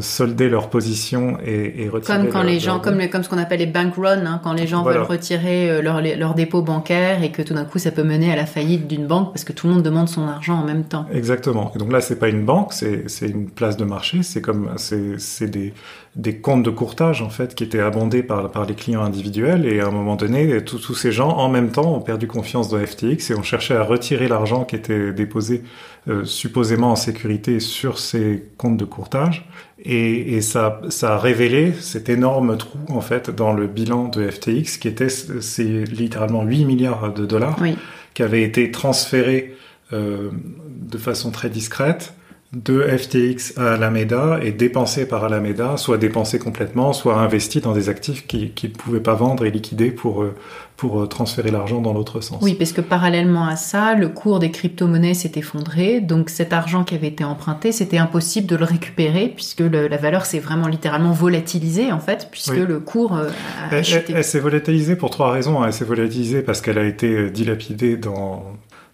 solder 0.00 0.48
leur 0.48 0.70
position 0.70 1.36
et, 1.44 1.82
et 1.84 1.88
retirer 1.88 2.18
comme 2.18 2.28
quand 2.28 2.42
leur, 2.42 2.50
les 2.50 2.58
gens 2.58 2.80
comme 2.80 2.98
les, 2.98 3.10
comme 3.10 3.22
ce 3.22 3.28
qu'on 3.28 3.38
appelle 3.38 3.58
les 3.58 3.66
bank 3.66 3.94
runs 3.96 4.24
hein, 4.24 4.40
quand 4.42 4.54
les 4.54 4.66
gens 4.66 4.82
voilà. 4.82 5.00
veulent 5.00 5.08
retirer 5.08 5.70
euh, 5.70 5.82
leur 5.82 6.00
leur 6.00 6.34
dépôt 6.34 6.62
bancaire 6.62 7.22
et 7.22 7.30
que 7.30 7.42
tout 7.42 7.52
d'un 7.52 7.66
coup 7.66 7.78
ça 7.78 7.90
peut 7.90 8.02
mener 8.02 8.32
à 8.32 8.36
la 8.36 8.46
faillite 8.46 8.86
d'une 8.86 9.06
banque 9.06 9.32
parce 9.32 9.44
que 9.44 9.52
tout 9.52 9.66
le 9.66 9.74
monde 9.74 9.82
demande 9.82 10.08
son 10.08 10.26
argent 10.26 10.54
en 10.54 10.64
même 10.64 10.84
temps. 10.84 11.06
Exactement. 11.12 11.70
Et 11.74 11.78
donc 11.78 11.92
là 11.92 12.00
c'est 12.00 12.18
pas 12.18 12.28
une 12.28 12.44
banque 12.44 12.72
c'est 12.72 13.08
c'est 13.08 13.28
une 13.28 13.50
place 13.50 13.76
de 13.76 13.84
marché. 13.84 14.22
C'est 14.22 14.40
comme 14.40 14.70
c'est 14.76 15.18
c'est 15.18 15.48
des 15.48 15.74
des 16.16 16.38
comptes 16.38 16.62
de 16.62 16.70
courtage 16.70 17.20
en 17.20 17.28
fait 17.28 17.54
qui 17.54 17.64
étaient 17.64 17.80
abondés 17.80 18.22
par 18.22 18.50
par 18.50 18.64
les 18.64 18.74
clients 18.74 19.02
individuels. 19.02 19.66
Et 19.66 19.80
à 19.80 19.88
un 19.88 19.90
moment 19.90 20.16
donné 20.16 20.64
tous 20.64 20.94
ces 20.94 21.12
gens 21.12 21.28
en 21.28 21.50
même 21.50 21.70
temps 21.70 21.94
ont 21.94 22.00
perdu 22.00 22.26
confiance 22.26 22.70
dans 22.70 22.78
FTX 22.78 23.30
et 23.30 23.34
ont 23.34 23.42
cherché 23.42 23.74
à 23.74 23.82
retirer 23.82 24.28
l'argent 24.28 24.64
qui 24.64 24.76
était 24.76 25.12
déposé 25.12 25.62
euh, 26.08 26.24
supposément 26.24 26.92
en 26.92 26.96
sécurité 26.96 27.60
sur 27.60 27.98
ces 27.98 28.44
comptes 28.58 28.76
de 28.76 28.84
courtage 28.84 29.48
et, 29.78 30.36
et 30.36 30.40
ça, 30.42 30.82
ça, 30.90 31.14
a 31.14 31.18
révélé 31.18 31.72
cet 31.80 32.08
énorme 32.08 32.58
trou 32.58 32.78
en 32.88 33.00
fait 33.00 33.30
dans 33.30 33.52
le 33.52 33.66
bilan 33.66 34.08
de 34.08 34.28
FTX 34.28 34.78
qui 34.78 34.88
était 34.88 35.08
c'est 35.08 35.84
littéralement 35.84 36.42
8 36.42 36.64
milliards 36.66 37.12
de 37.14 37.24
dollars 37.24 37.56
oui. 37.60 37.76
qui 38.12 38.22
avaient 38.22 38.42
été 38.42 38.70
transférés 38.70 39.56
euh, 39.94 40.30
de 40.68 40.98
façon 40.98 41.30
très 41.30 41.48
discrète 41.48 42.14
de 42.54 42.82
FTX 42.82 43.58
à 43.58 43.74
Alameda 43.74 44.38
et 44.42 44.52
dépensés 44.52 45.06
par 45.06 45.24
Alameda, 45.24 45.76
soit 45.76 45.98
dépensés 45.98 46.38
complètement, 46.38 46.92
soit 46.92 47.16
investis 47.16 47.62
dans 47.62 47.72
des 47.72 47.88
actifs 47.88 48.26
qu'ils 48.26 48.54
qui 48.54 48.68
ne 48.68 48.72
pouvaient 48.72 49.00
pas 49.00 49.14
vendre 49.14 49.44
et 49.44 49.50
liquider 49.50 49.90
pour, 49.90 50.22
euh, 50.22 50.34
pour 50.76 51.00
euh, 51.00 51.06
transférer 51.06 51.50
l'argent 51.50 51.80
dans 51.80 51.92
l'autre 51.92 52.20
sens. 52.20 52.38
Oui, 52.42 52.54
parce 52.54 52.72
que 52.72 52.80
parallèlement 52.80 53.46
à 53.46 53.56
ça, 53.56 53.94
le 53.94 54.08
cours 54.08 54.38
des 54.38 54.50
crypto-monnaies 54.50 55.14
s'est 55.14 55.32
effondré, 55.36 56.00
donc 56.00 56.30
cet 56.30 56.52
argent 56.52 56.84
qui 56.84 56.94
avait 56.94 57.08
été 57.08 57.24
emprunté, 57.24 57.72
c'était 57.72 57.98
impossible 57.98 58.46
de 58.46 58.56
le 58.56 58.64
récupérer, 58.64 59.32
puisque 59.34 59.60
le, 59.60 59.88
la 59.88 59.96
valeur 59.96 60.24
s'est 60.24 60.40
vraiment 60.40 60.68
littéralement 60.68 61.12
volatilisée, 61.12 61.92
en 61.92 62.00
fait, 62.00 62.28
puisque 62.30 62.52
oui. 62.52 62.64
le 62.66 62.78
cours 62.78 63.16
euh, 63.16 63.28
a 63.70 63.76
Elle, 63.76 63.84
elle, 63.92 64.04
elle 64.16 64.24
s'est 64.24 64.40
volatilisée 64.40 64.96
pour 64.96 65.10
trois 65.10 65.32
raisons. 65.32 65.62
Hein. 65.62 65.66
Elle 65.66 65.72
s'est 65.72 65.84
volatilisée 65.84 66.42
parce 66.42 66.60
qu'elle 66.60 66.78
a 66.78 66.84
été 66.84 67.30
dilapidée 67.30 67.96
dans 67.96 68.44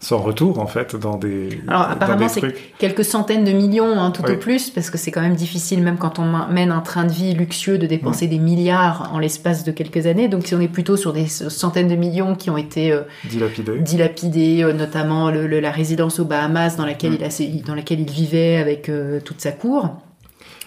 sans 0.02 0.18
retour 0.18 0.58
en 0.58 0.66
fait 0.66 0.96
dans 0.96 1.18
des 1.18 1.60
alors 1.68 1.82
apparemment 1.82 2.28
c'est 2.28 2.54
quelques 2.78 3.04
centaines 3.04 3.44
de 3.44 3.52
millions 3.52 4.00
hein, 4.00 4.10
tout 4.10 4.22
oui. 4.26 4.32
au 4.32 4.36
plus 4.38 4.70
parce 4.70 4.88
que 4.88 4.96
c'est 4.96 5.10
quand 5.10 5.20
même 5.20 5.34
difficile 5.34 5.82
même 5.82 5.98
quand 5.98 6.18
on 6.18 6.48
mène 6.48 6.72
un 6.72 6.80
train 6.80 7.04
de 7.04 7.12
vie 7.12 7.34
luxueux 7.34 7.76
de 7.76 7.86
dépenser 7.86 8.26
des 8.26 8.38
milliards 8.38 9.10
en 9.12 9.18
l'espace 9.18 9.62
de 9.62 9.72
quelques 9.72 10.06
années 10.06 10.28
donc 10.28 10.46
si 10.46 10.54
on 10.54 10.60
est 10.60 10.68
plutôt 10.68 10.96
sur 10.96 11.12
des 11.12 11.26
centaines 11.26 11.88
de 11.88 11.96
millions 11.96 12.34
qui 12.34 12.48
ont 12.48 12.56
été 12.56 12.92
euh, 12.92 13.02
dilapidés, 13.26 13.78
dilapidés 13.78 14.62
euh, 14.62 14.72
notamment 14.72 15.30
le, 15.30 15.46
le, 15.46 15.60
la 15.60 15.70
résidence 15.70 16.18
aux 16.18 16.24
Bahamas 16.24 16.76
dans 16.76 16.86
laquelle 16.86 17.12
mmh. 17.12 17.18
il 17.38 17.58
a, 17.58 17.66
dans 17.66 17.74
laquelle 17.74 18.00
il 18.00 18.10
vivait 18.10 18.56
avec 18.56 18.88
euh, 18.88 19.20
toute 19.20 19.42
sa 19.42 19.52
cour 19.52 19.96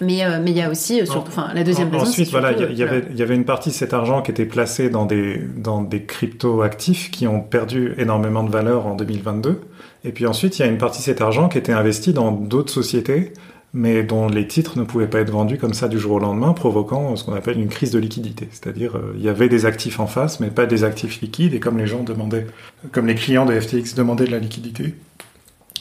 mais 0.03 0.23
euh, 0.23 0.39
mais 0.41 0.51
il 0.51 0.57
y 0.57 0.61
a 0.61 0.69
aussi 0.69 1.01
euh, 1.01 1.05
surtout 1.05 1.29
enfin 1.29 1.49
la 1.53 1.63
deuxième 1.63 1.89
raison 1.89 2.05
ensuite 2.05 2.29
voilà 2.29 2.51
il 2.51 2.75
y, 2.75 2.79
y, 2.79 2.83
avait 2.83 3.03
il 3.09 3.17
y 3.17 3.21
avait 3.21 3.35
une 3.35 3.45
partie 3.45 3.69
de 3.69 3.73
cet 3.73 3.93
argent 3.93 4.21
qui 4.21 4.31
était 4.31 4.45
placé 4.45 4.89
dans 4.89 5.05
des 5.05 5.41
dans 5.57 5.81
des 5.81 6.03
crypto 6.03 6.61
actifs 6.61 7.11
qui 7.11 7.27
ont 7.27 7.41
perdu 7.41 7.93
énormément 7.97 8.43
de 8.43 8.51
valeur 8.51 8.87
en 8.87 8.95
2022 8.95 9.61
et 10.05 10.11
puis 10.11 10.25
ensuite 10.25 10.59
il 10.59 10.61
y 10.61 10.65
a 10.65 10.67
une 10.67 10.77
partie 10.77 10.99
de 10.99 11.05
cet 11.05 11.21
argent 11.21 11.49
qui 11.49 11.57
était 11.57 11.73
investi 11.73 12.13
dans 12.13 12.31
d'autres 12.31 12.71
sociétés 12.71 13.33
mais 13.73 14.03
dont 14.03 14.27
les 14.27 14.47
titres 14.47 14.77
ne 14.77 14.83
pouvaient 14.83 15.07
pas 15.07 15.19
être 15.19 15.31
vendus 15.31 15.57
comme 15.57 15.73
ça 15.73 15.87
du 15.87 15.97
jour 15.97 16.13
au 16.13 16.19
lendemain, 16.19 16.53
provoquant 16.53 17.15
ce 17.15 17.23
qu'on 17.23 17.33
appelle 17.33 17.59
une 17.59 17.69
crise 17.69 17.89
de 17.89 17.97
liquidité. 17.97 18.47
C'est-à-dire, 18.51 18.95
euh, 18.95 19.13
il 19.17 19.23
y 19.23 19.29
avait 19.29 19.49
des 19.49 19.65
actifs 19.65 19.99
en 19.99 20.05
face, 20.05 20.39
mais 20.39 20.51
pas 20.51 20.67
des 20.67 20.83
actifs 20.83 21.21
liquides, 21.21 21.55
et 21.55 21.59
comme 21.59 21.79
les 21.79 21.87
gens 21.87 22.03
demandaient, 22.03 22.45
comme 22.91 23.07
les 23.07 23.15
clients 23.15 23.45
de 23.45 23.59
FTX 23.59 23.95
demandaient 23.95 24.25
de 24.25 24.31
la 24.31 24.39
liquidité, 24.39 24.93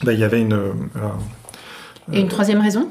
ben, 0.04 0.12
il 0.12 0.18
y 0.18 0.24
avait 0.24 0.40
une... 0.40 0.54
Euh, 0.54 0.72
et 2.12 2.20
une 2.20 2.28
troisième 2.28 2.60
raison? 2.60 2.88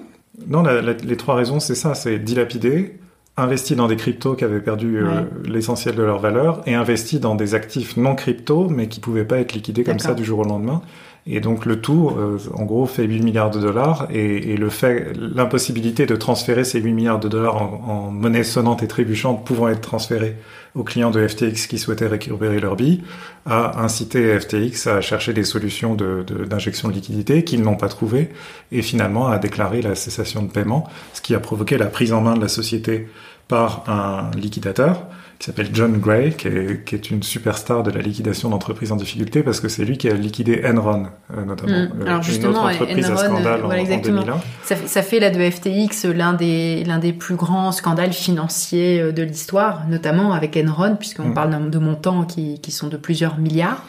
Non, 0.47 0.63
les 0.63 1.17
trois 1.17 1.35
raisons, 1.35 1.59
c'est 1.59 1.75
ça, 1.75 1.93
c'est 1.93 2.17
dilapider, 2.19 2.99
investi 3.37 3.75
dans 3.75 3.87
des 3.87 3.95
cryptos 3.95 4.35
qui 4.35 4.43
avaient 4.43 4.61
perdu 4.61 4.97
euh, 4.97 5.23
l'essentiel 5.45 5.95
de 5.95 6.03
leur 6.03 6.19
valeur 6.19 6.61
et 6.65 6.73
investi 6.73 7.19
dans 7.19 7.35
des 7.35 7.55
actifs 7.55 7.97
non 7.97 8.15
crypto 8.15 8.67
mais 8.69 8.87
qui 8.87 8.99
pouvaient 8.99 9.25
pas 9.25 9.39
être 9.39 9.53
liquidés 9.53 9.83
comme 9.83 9.99
ça 9.99 10.13
du 10.13 10.25
jour 10.25 10.39
au 10.39 10.43
lendemain. 10.43 10.81
Et 11.27 11.39
donc 11.39 11.65
le 11.65 11.79
tout, 11.79 12.11
euh, 12.17 12.39
en 12.55 12.63
gros, 12.63 12.87
fait 12.87 13.03
8 13.03 13.21
milliards 13.21 13.51
de 13.51 13.59
dollars 13.59 14.07
et, 14.11 14.57
le 14.57 14.69
fait, 14.69 15.13
l'impossibilité 15.15 16.07
de 16.07 16.15
transférer 16.15 16.63
ces 16.63 16.79
8 16.79 16.93
milliards 16.93 17.19
de 17.19 17.27
dollars 17.27 17.61
en, 17.61 18.09
monnaie 18.09 18.43
sonnante 18.43 18.81
et 18.81 18.87
trébuchante 18.87 19.45
pouvant 19.45 19.67
être 19.69 19.81
transférés 19.81 20.35
aux 20.73 20.83
clients 20.83 21.11
de 21.11 21.27
FTX 21.27 21.67
qui 21.67 21.77
souhaitaient 21.77 22.07
récupérer 22.07 22.59
leur 22.59 22.75
billes 22.75 23.03
a 23.45 23.81
incité 23.83 24.39
FTX 24.39 24.87
à 24.87 25.01
chercher 25.01 25.33
des 25.33 25.43
solutions 25.43 25.95
d'injection 25.95 26.87
de, 26.87 26.93
de, 26.93 26.97
de 26.97 26.99
liquidité 26.99 27.43
qu'ils 27.43 27.61
n'ont 27.61 27.75
pas 27.75 27.89
trouvées 27.89 28.29
et 28.71 28.81
finalement 28.81 29.27
à 29.27 29.37
déclarer 29.37 29.81
la 29.81 29.95
cessation 29.95 30.41
de 30.41 30.49
paiement, 30.49 30.87
ce 31.13 31.21
qui 31.21 31.35
a 31.35 31.39
provoqué 31.39 31.77
la 31.77 31.87
prise 31.87 32.13
en 32.13 32.21
main 32.21 32.35
de 32.35 32.41
la 32.41 32.47
société 32.47 33.07
par 33.51 33.83
un 33.89 34.31
liquidateur 34.37 35.03
qui 35.37 35.47
s'appelle 35.47 35.69
John 35.73 35.97
Gray, 35.97 36.35
qui 36.35 36.47
est, 36.47 36.85
qui 36.85 36.95
est, 36.95 37.11
une 37.11 37.21
superstar 37.21 37.83
de 37.83 37.91
la 37.91 37.99
liquidation 38.01 38.49
d'entreprises 38.49 38.91
en 38.91 38.95
difficulté, 38.95 39.43
parce 39.43 39.59
que 39.59 39.67
c'est 39.67 39.83
lui 39.83 39.97
qui 39.97 40.07
a 40.07 40.13
liquidé 40.13 40.61
Enron, 40.63 41.07
euh, 41.35 41.43
notamment. 41.43 41.87
Mm. 41.95 42.07
Alors 42.07 42.21
justement, 42.21 42.69
une 42.69 42.75
autre 42.75 42.83
entreprise 42.83 43.05
Enron, 43.07 43.15
à 43.15 43.25
scandale 43.25 43.61
voilà, 43.61 43.81
exactement. 43.81 44.21
En, 44.21 44.41
Ça, 44.63 44.75
fait, 44.75 44.87
ça 44.87 45.01
fait 45.01 45.19
là 45.19 45.31
de 45.31 45.49
FTX 45.49 46.05
l'un 46.13 46.33
des, 46.33 46.83
l'un 46.85 46.99
des 46.99 47.11
plus 47.11 47.35
grands 47.35 47.71
scandales 47.71 48.13
financiers 48.13 49.01
euh, 49.01 49.11
de 49.11 49.23
l'histoire, 49.23 49.87
notamment 49.89 50.31
avec 50.31 50.55
Enron, 50.55 50.95
puisqu'on 50.95 51.29
mm. 51.29 51.33
parle 51.33 51.69
de 51.69 51.79
montants 51.79 52.23
qui, 52.23 52.61
qui 52.61 52.71
sont 52.71 52.87
de 52.87 52.97
plusieurs 52.97 53.37
milliards. 53.37 53.83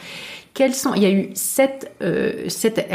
Quels 0.53 0.75
sont 0.75 0.93
Il 0.93 1.01
y 1.01 1.07
a 1.07 1.11
eu 1.11 1.29
sept, 1.33 1.91
euh, 2.03 2.47
sept 2.47 2.87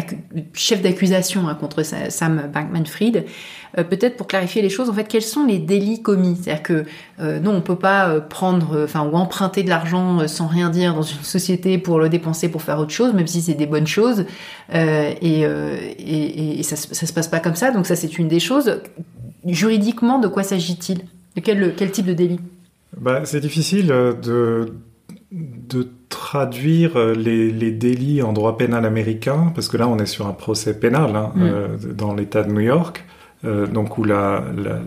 chefs 0.54 0.80
d'accusation 0.80 1.48
hein, 1.48 1.56
contre 1.56 1.82
Sam 1.82 2.48
Bankman-Fried. 2.54 3.24
Euh, 3.76 3.82
Peut-être 3.82 4.16
pour 4.16 4.28
clarifier 4.28 4.62
les 4.62 4.68
choses, 4.68 4.88
en 4.88 4.92
fait, 4.92 5.08
quels 5.08 5.22
sont 5.22 5.44
les 5.44 5.58
délits 5.58 6.00
commis? 6.00 6.36
C'est-à-dire 6.40 6.62
que 6.62 6.84
euh, 7.20 7.40
non, 7.40 7.56
on 7.56 7.60
peut 7.60 7.74
pas 7.74 8.10
euh, 8.10 8.20
prendre, 8.20 8.84
enfin, 8.84 9.02
ou 9.02 9.16
emprunter 9.16 9.64
de 9.64 9.68
l'argent 9.68 10.28
sans 10.28 10.46
rien 10.46 10.70
dire 10.70 10.94
dans 10.94 11.02
une 11.02 11.24
société 11.24 11.78
pour 11.78 11.98
le 11.98 12.08
dépenser 12.08 12.48
pour 12.48 12.62
faire 12.62 12.78
autre 12.78 12.92
chose, 12.92 13.12
même 13.12 13.26
si 13.26 13.42
c'est 13.42 13.54
des 13.54 13.66
bonnes 13.66 13.88
choses. 13.88 14.24
et, 14.72 15.42
et, 15.42 16.60
et 16.60 16.62
ça, 16.62 16.76
ça 16.76 17.06
se 17.06 17.12
passe 17.12 17.28
pas 17.28 17.40
comme 17.40 17.56
ça. 17.56 17.72
Donc 17.72 17.86
ça, 17.86 17.96
c'est 17.96 18.18
une 18.18 18.28
des 18.28 18.40
choses. 18.40 18.80
Juridiquement, 19.44 20.20
de 20.20 20.28
quoi 20.28 20.44
s'agit-il? 20.44 20.98
De 21.34 21.40
quel, 21.40 21.74
quel 21.76 21.90
type 21.90 22.06
de 22.06 22.14
délit? 22.14 22.40
Bah, 22.96 23.22
C'est 23.24 23.40
difficile 23.40 23.88
de 23.88 24.72
de 25.30 25.88
traduire 26.08 26.96
euh, 26.96 27.14
les, 27.14 27.50
les, 27.50 27.70
délits 27.70 28.22
en 28.22 28.32
droit 28.32 28.56
pénal 28.56 28.86
américain, 28.86 29.52
parce 29.54 29.68
que 29.68 29.76
là 29.76 29.86
on 29.86 29.98
est 29.98 30.06
sur 30.06 30.26
un 30.26 30.32
procès 30.32 30.78
pénal 30.78 31.14
hein, 31.16 31.32
mm. 31.34 31.42
euh, 31.42 31.76
dans 31.94 32.14
l'État 32.14 32.42
de 32.42 32.50
New 32.50 32.60
York, 32.60 33.04
euh, 33.44 33.66
donc 33.66 33.98
où 33.98 34.04
la, 34.04 34.44
la 34.56 34.80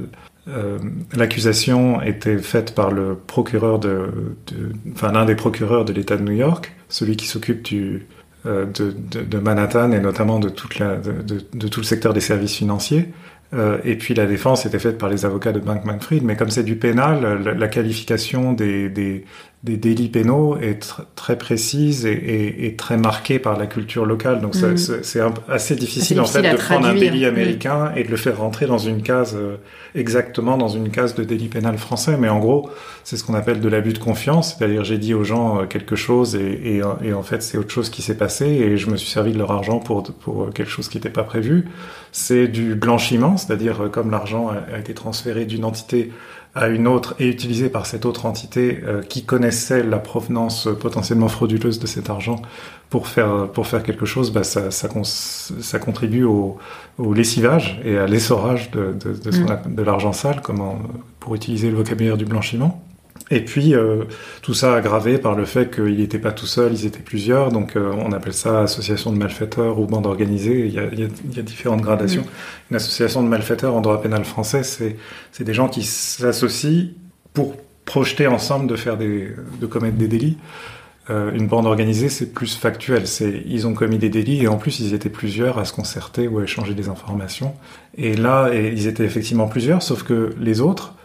euh, 0.47 0.79
l'accusation 1.15 2.01
était 2.01 2.39
faite 2.39 2.73
par 2.73 2.91
le 2.91 3.15
procureur 3.15 3.77
de, 3.77 4.35
de 4.47 4.71
enfin 4.91 5.11
l'un 5.11 5.25
des 5.25 5.35
procureurs 5.35 5.85
de 5.85 5.93
l'État 5.93 6.17
de 6.17 6.23
New 6.23 6.33
York, 6.33 6.73
celui 6.89 7.15
qui 7.15 7.27
s'occupe 7.27 7.61
du 7.61 8.07
de, 8.43 8.65
de, 8.73 9.21
de, 9.21 9.37
Manhattan 9.37 9.91
et 9.91 9.99
notamment 9.99 10.39
de 10.39 10.49
toute 10.49 10.79
la 10.79 10.95
de, 10.95 11.45
de, 11.53 11.67
tout 11.67 11.79
le 11.79 11.85
secteur 11.85 12.11
des 12.11 12.21
services 12.21 12.55
financiers. 12.55 13.09
Euh, 13.53 13.79
et 13.83 13.95
puis 13.97 14.13
la 14.13 14.25
défense 14.25 14.65
était 14.65 14.79
faite 14.79 14.97
par 14.97 15.09
les 15.09 15.25
avocats 15.25 15.51
de 15.51 15.59
Bankman-Fried, 15.59 16.23
mais 16.23 16.37
comme 16.37 16.49
c'est 16.49 16.63
du 16.63 16.77
pénal, 16.77 17.41
la, 17.43 17.53
la 17.53 17.67
qualification 17.67 18.53
des, 18.53 18.87
des, 18.89 19.25
des 19.63 19.77
délits 19.77 20.07
pénaux 20.07 20.57
est 20.57 20.79
tr 20.79 21.01
très 21.15 21.37
précise 21.37 22.05
et, 22.05 22.13
et, 22.13 22.65
et, 22.65 22.75
très 22.75 22.97
marquée 22.97 23.37
par 23.37 23.59
la 23.59 23.67
culture 23.67 24.05
locale. 24.05 24.41
Donc 24.41 24.55
mm. 24.55 24.77
c'est 24.77 25.21
assez 25.49 25.75
difficile, 25.75 26.19
en 26.19 26.25
fait 26.25 26.41
de 26.41 26.55
prendre 26.55 26.87
un 26.87 26.95
délit 26.95 27.25
américain 27.25 27.91
et 27.95 28.03
de 28.03 28.09
le 28.09 28.17
faire 28.17 28.37
rentrer 28.37 28.65
dans 28.65 28.79
une 28.79 29.03
case 29.03 29.35
euh, 29.35 29.57
exactement 29.93 30.57
dans 30.57 30.69
une 30.69 30.89
case 30.89 31.13
de 31.13 31.23
délit 31.23 31.49
pénal 31.49 31.77
français. 31.77 32.15
Mais 32.17 32.29
en 32.29 32.39
gros, 32.39 32.69
c'est 33.03 33.17
ce 33.17 33.23
qu'on 33.23 33.35
appelle 33.35 33.59
de 33.59 33.69
l'abus 33.69 33.93
de 33.93 33.99
confiance. 33.99 34.55
C'est-à-dire 34.57 34.83
j'ai 34.83 34.97
dit 34.97 35.13
aux 35.13 35.23
gens 35.23 35.59
euh, 35.59 35.65
quelque 35.65 35.95
chose 35.95 36.35
et, 36.35 36.77
et, 36.77 36.81
et 37.03 37.13
en 37.13 37.23
fait 37.23 37.43
c'est 37.43 37.57
autre 37.57 37.71
chose 37.71 37.89
qui 37.89 38.01
s'est 38.01 38.17
passé 38.17 38.45
et 38.45 38.77
je 38.77 38.89
me 38.89 38.95
suis 38.95 39.09
servi 39.09 39.33
de 39.33 39.37
leur 39.37 39.51
argent 39.51 39.79
pour 39.79 40.03
pour 40.03 40.51
quelque 40.53 40.71
chose 40.71 40.87
qui 40.87 40.97
n'était 40.97 41.09
pas 41.09 41.23
prévu. 41.23 41.65
C'est 42.11 42.47
du 42.47 42.75
blanchiment, 42.75 43.37
c'est-à-dire 43.37 43.83
euh, 43.83 43.89
comme 43.89 44.11
l'argent 44.11 44.49
a, 44.49 44.79
été 44.79 44.93
transféré 44.93 45.45
d'une 45.45 45.65
entité 45.65 46.11
à 46.53 46.67
une 46.67 46.87
autre 46.87 47.15
et 47.19 47.29
utilisé 47.29 47.69
par 47.69 47.85
cette 47.85 48.05
autre 48.05 48.25
entité 48.25 48.81
euh, 48.83 49.01
qui 49.01 49.23
connaissait 49.23 49.83
la 49.83 49.99
provenance 49.99 50.67
potentiellement 50.79 51.29
frauduleuse 51.29 51.79
de 51.79 51.87
cet 51.87 52.09
argent 52.09 52.41
pour 52.89 53.07
faire 53.07 53.47
pour 53.53 53.67
faire 53.67 53.83
quelque 53.83 54.05
chose, 54.05 54.31
bah, 54.33 54.43
ça, 54.43 54.69
ça, 54.69 54.89
ça 55.03 55.79
contribue 55.79 56.23
au, 56.23 56.57
au, 56.97 57.13
lessivage 57.13 57.79
et 57.85 57.97
à 57.97 58.05
l'essorage 58.05 58.69
de, 58.71 58.93
de, 58.93 59.13
de, 59.13 59.69
de 59.73 59.81
l'argent 59.81 60.11
sale, 60.11 60.41
comment, 60.41 60.77
pour 61.21 61.35
utiliser 61.35 61.69
le 61.69 61.77
vocabulaire 61.77 62.17
du 62.17 62.25
blanchiment. 62.25 62.83
Et 63.31 63.39
puis 63.39 63.73
euh, 63.73 64.03
tout 64.41 64.53
ça 64.53 64.75
aggravé 64.75 65.17
par 65.17 65.35
le 65.35 65.45
fait 65.45 65.73
qu'il 65.73 65.97
n'était 65.97 66.19
pas 66.19 66.33
tout 66.33 66.45
seul, 66.45 66.73
ils 66.73 66.85
étaient 66.85 66.99
plusieurs, 66.99 67.51
donc 67.51 67.75
euh, 67.75 67.93
on 67.97 68.11
appelle 68.11 68.33
ça 68.33 68.61
association 68.61 69.11
de 69.13 69.17
malfaiteurs 69.17 69.79
ou 69.79 69.85
bande 69.85 70.05
organisée. 70.05 70.67
Il 70.67 70.73
y 70.73 70.79
a, 70.79 70.83
il 70.91 70.99
y 70.99 71.03
a, 71.03 71.07
il 71.25 71.35
y 71.35 71.39
a 71.39 71.41
différentes 71.41 71.81
gradations. 71.81 72.23
Mmh. 72.23 72.71
Une 72.71 72.75
association 72.75 73.23
de 73.23 73.29
malfaiteurs 73.29 73.73
en 73.73 73.81
droit 73.81 74.01
pénal 74.01 74.25
français, 74.25 74.63
c'est 74.63 75.43
des 75.43 75.53
gens 75.53 75.69
qui 75.69 75.83
s'associent 75.83 76.89
pour 77.33 77.55
projeter 77.85 78.27
ensemble 78.27 78.67
de 78.67 78.75
faire 78.75 78.97
des 78.97 79.29
de 79.59 79.65
commettre 79.65 79.97
des 79.97 80.09
délits. 80.09 80.37
Euh, 81.09 81.31
une 81.33 81.47
bande 81.47 81.65
organisée, 81.65 82.09
c'est 82.09 82.31
plus 82.31 82.55
factuel. 82.55 83.07
C'est 83.07 83.43
ils 83.45 83.65
ont 83.65 83.73
commis 83.73 83.97
des 83.97 84.09
délits 84.09 84.43
et 84.43 84.47
en 84.47 84.57
plus 84.57 84.79
ils 84.79 84.93
étaient 84.93 85.09
plusieurs 85.09 85.57
à 85.57 85.65
se 85.65 85.73
concerter 85.73 86.27
ou 86.27 86.39
à 86.39 86.43
échanger 86.43 86.73
des 86.73 86.89
informations. 86.89 87.53
Et 87.97 88.15
là, 88.15 88.49
et 88.53 88.71
ils 88.73 88.87
étaient 88.87 89.05
effectivement 89.05 89.47
plusieurs, 89.47 89.81
sauf 89.81 90.03
que 90.03 90.35
les 90.39 90.61
autres 90.61 90.95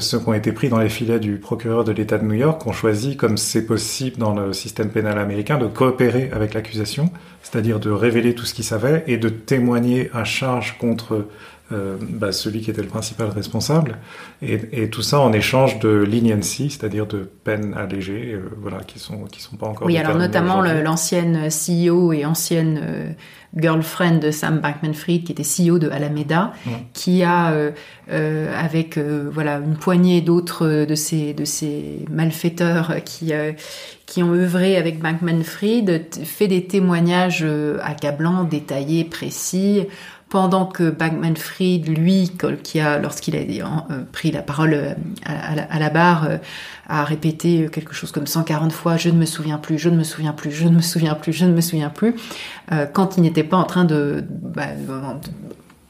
ceux 0.00 0.18
qui 0.18 0.28
ont 0.28 0.34
été 0.34 0.52
pris 0.52 0.68
dans 0.68 0.78
les 0.78 0.88
filets 0.88 1.20
du 1.20 1.36
procureur 1.36 1.84
de 1.84 1.92
l'État 1.92 2.18
de 2.18 2.24
New 2.24 2.34
York 2.34 2.66
ont 2.66 2.72
choisi, 2.72 3.16
comme 3.16 3.36
c'est 3.36 3.64
possible 3.64 4.16
dans 4.18 4.34
le 4.34 4.52
système 4.52 4.90
pénal 4.90 5.18
américain, 5.18 5.58
de 5.58 5.66
coopérer 5.66 6.30
avec 6.32 6.54
l'accusation, 6.54 7.10
c'est-à-dire 7.42 7.78
de 7.78 7.90
révéler 7.90 8.34
tout 8.34 8.44
ce 8.44 8.54
qu'ils 8.54 8.64
savaient 8.64 9.04
et 9.06 9.16
de 9.16 9.28
témoigner 9.28 10.10
à 10.12 10.24
charge 10.24 10.76
contre 10.78 11.26
euh, 11.72 11.96
bah, 12.00 12.30
celui 12.30 12.60
qui 12.60 12.70
était 12.70 12.80
le 12.80 12.86
principal 12.86 13.28
responsable, 13.28 13.98
et, 14.40 14.60
et, 14.70 14.88
tout 14.88 15.02
ça 15.02 15.18
en 15.18 15.32
échange 15.32 15.80
de 15.80 15.88
leniency, 15.88 16.70
c'est-à-dire 16.70 17.08
de 17.08 17.28
peines 17.42 17.74
allégées, 17.74 18.34
euh, 18.34 18.48
voilà, 18.60 18.84
qui 18.86 19.00
sont 19.00 19.24
qui 19.24 19.42
sont 19.42 19.56
pas 19.56 19.66
encore. 19.66 19.84
Oui, 19.84 19.98
alors 19.98 20.16
notamment 20.16 20.62
l'ancienne 20.62 21.48
CEO 21.48 22.12
et 22.12 22.24
ancienne 22.24 22.80
euh, 22.80 23.10
girlfriend 23.56 24.20
de 24.20 24.30
Sam 24.30 24.60
Bankman-Fried, 24.60 25.24
qui 25.24 25.32
était 25.32 25.42
CEO 25.42 25.80
de 25.80 25.90
Alameda, 25.90 26.52
mmh. 26.66 26.70
qui 26.92 27.24
a 27.24 27.52
avec 28.08 28.96
voilà 28.98 29.56
une 29.56 29.76
poignée 29.76 30.20
d'autres 30.20 30.84
de 30.84 30.94
ces 30.94 31.34
de 31.34 31.44
ces 31.44 32.04
malfaiteurs 32.08 33.02
qui 33.04 33.32
qui 34.04 34.22
ont 34.22 34.32
œuvré 34.34 34.76
avec 34.76 35.00
Bankman-Fried, 35.00 36.14
fait 36.24 36.46
des 36.46 36.66
témoignages 36.66 37.44
accablants, 37.82 38.44
détaillés, 38.44 39.04
précis 39.04 39.86
pendant 40.28 40.66
que 40.66 40.90
Bankman-Fried, 40.90 41.86
lui, 41.86 42.32
qui 42.64 42.80
a, 42.80 42.98
lorsqu'il 42.98 43.36
a 43.36 43.38
euh, 43.38 44.02
pris 44.10 44.32
la 44.32 44.42
parole 44.42 44.74
euh, 44.74 44.92
à, 45.24 45.54
la, 45.54 45.62
à 45.62 45.78
la 45.78 45.88
barre, 45.88 46.26
euh, 46.28 46.36
a 46.88 47.04
répété 47.04 47.68
quelque 47.70 47.94
chose 47.94 48.10
comme 48.10 48.26
140 48.26 48.72
fois 48.72 48.96
je 48.96 49.08
ne 49.08 49.16
me 49.16 49.24
souviens 49.24 49.58
plus, 49.58 49.78
je 49.78 49.88
ne 49.88 49.96
me 49.96 50.02
souviens 50.02 50.32
plus, 50.32 50.50
je 50.50 50.66
ne 50.66 50.76
me 50.76 50.82
souviens 50.82 51.14
plus, 51.14 51.32
je 51.32 51.44
ne 51.44 51.52
me 51.52 51.60
souviens 51.60 51.90
plus, 51.90 52.14
quand 52.92 53.16
il 53.16 53.22
n'était 53.22 53.44
pas 53.44 53.56
en 53.56 53.64
train 53.64 53.84
de, 53.84 54.24
bah, 54.28 54.66
de 54.66 54.92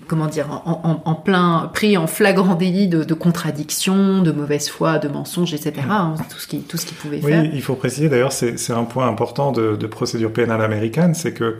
comment 0.06 0.26
dire, 0.26 0.46
en, 0.50 0.80
en, 0.84 1.02
en, 1.04 1.14
plein 1.14 1.70
pris 1.72 1.96
en 1.96 2.06
flagrant 2.06 2.54
délit 2.54 2.88
de, 2.88 3.04
de 3.04 3.14
contradiction, 3.14 4.22
de 4.22 4.32
mauvaise 4.32 4.68
foi, 4.68 4.98
de 4.98 5.08
mensonge, 5.08 5.52
etc. 5.52 5.74
Hein, 5.90 6.14
tout 6.30 6.38
ce 6.38 6.46
qui 6.46 6.60
tout 6.60 6.76
ce 6.76 6.86
qu'il 6.86 6.96
pouvait 6.96 7.20
oui, 7.22 7.30
faire. 7.30 7.42
Oui, 7.42 7.50
il 7.52 7.62
faut 7.62 7.74
préciser 7.74 8.08
d'ailleurs, 8.08 8.32
c'est 8.32 8.70
un 8.70 8.84
point 8.84 9.08
important 9.08 9.52
de, 9.52 9.76
de 9.76 9.86
procédure 9.86 10.32
pénale 10.32 10.62
américaine, 10.62 11.14
c'est 11.14 11.32
que 11.32 11.58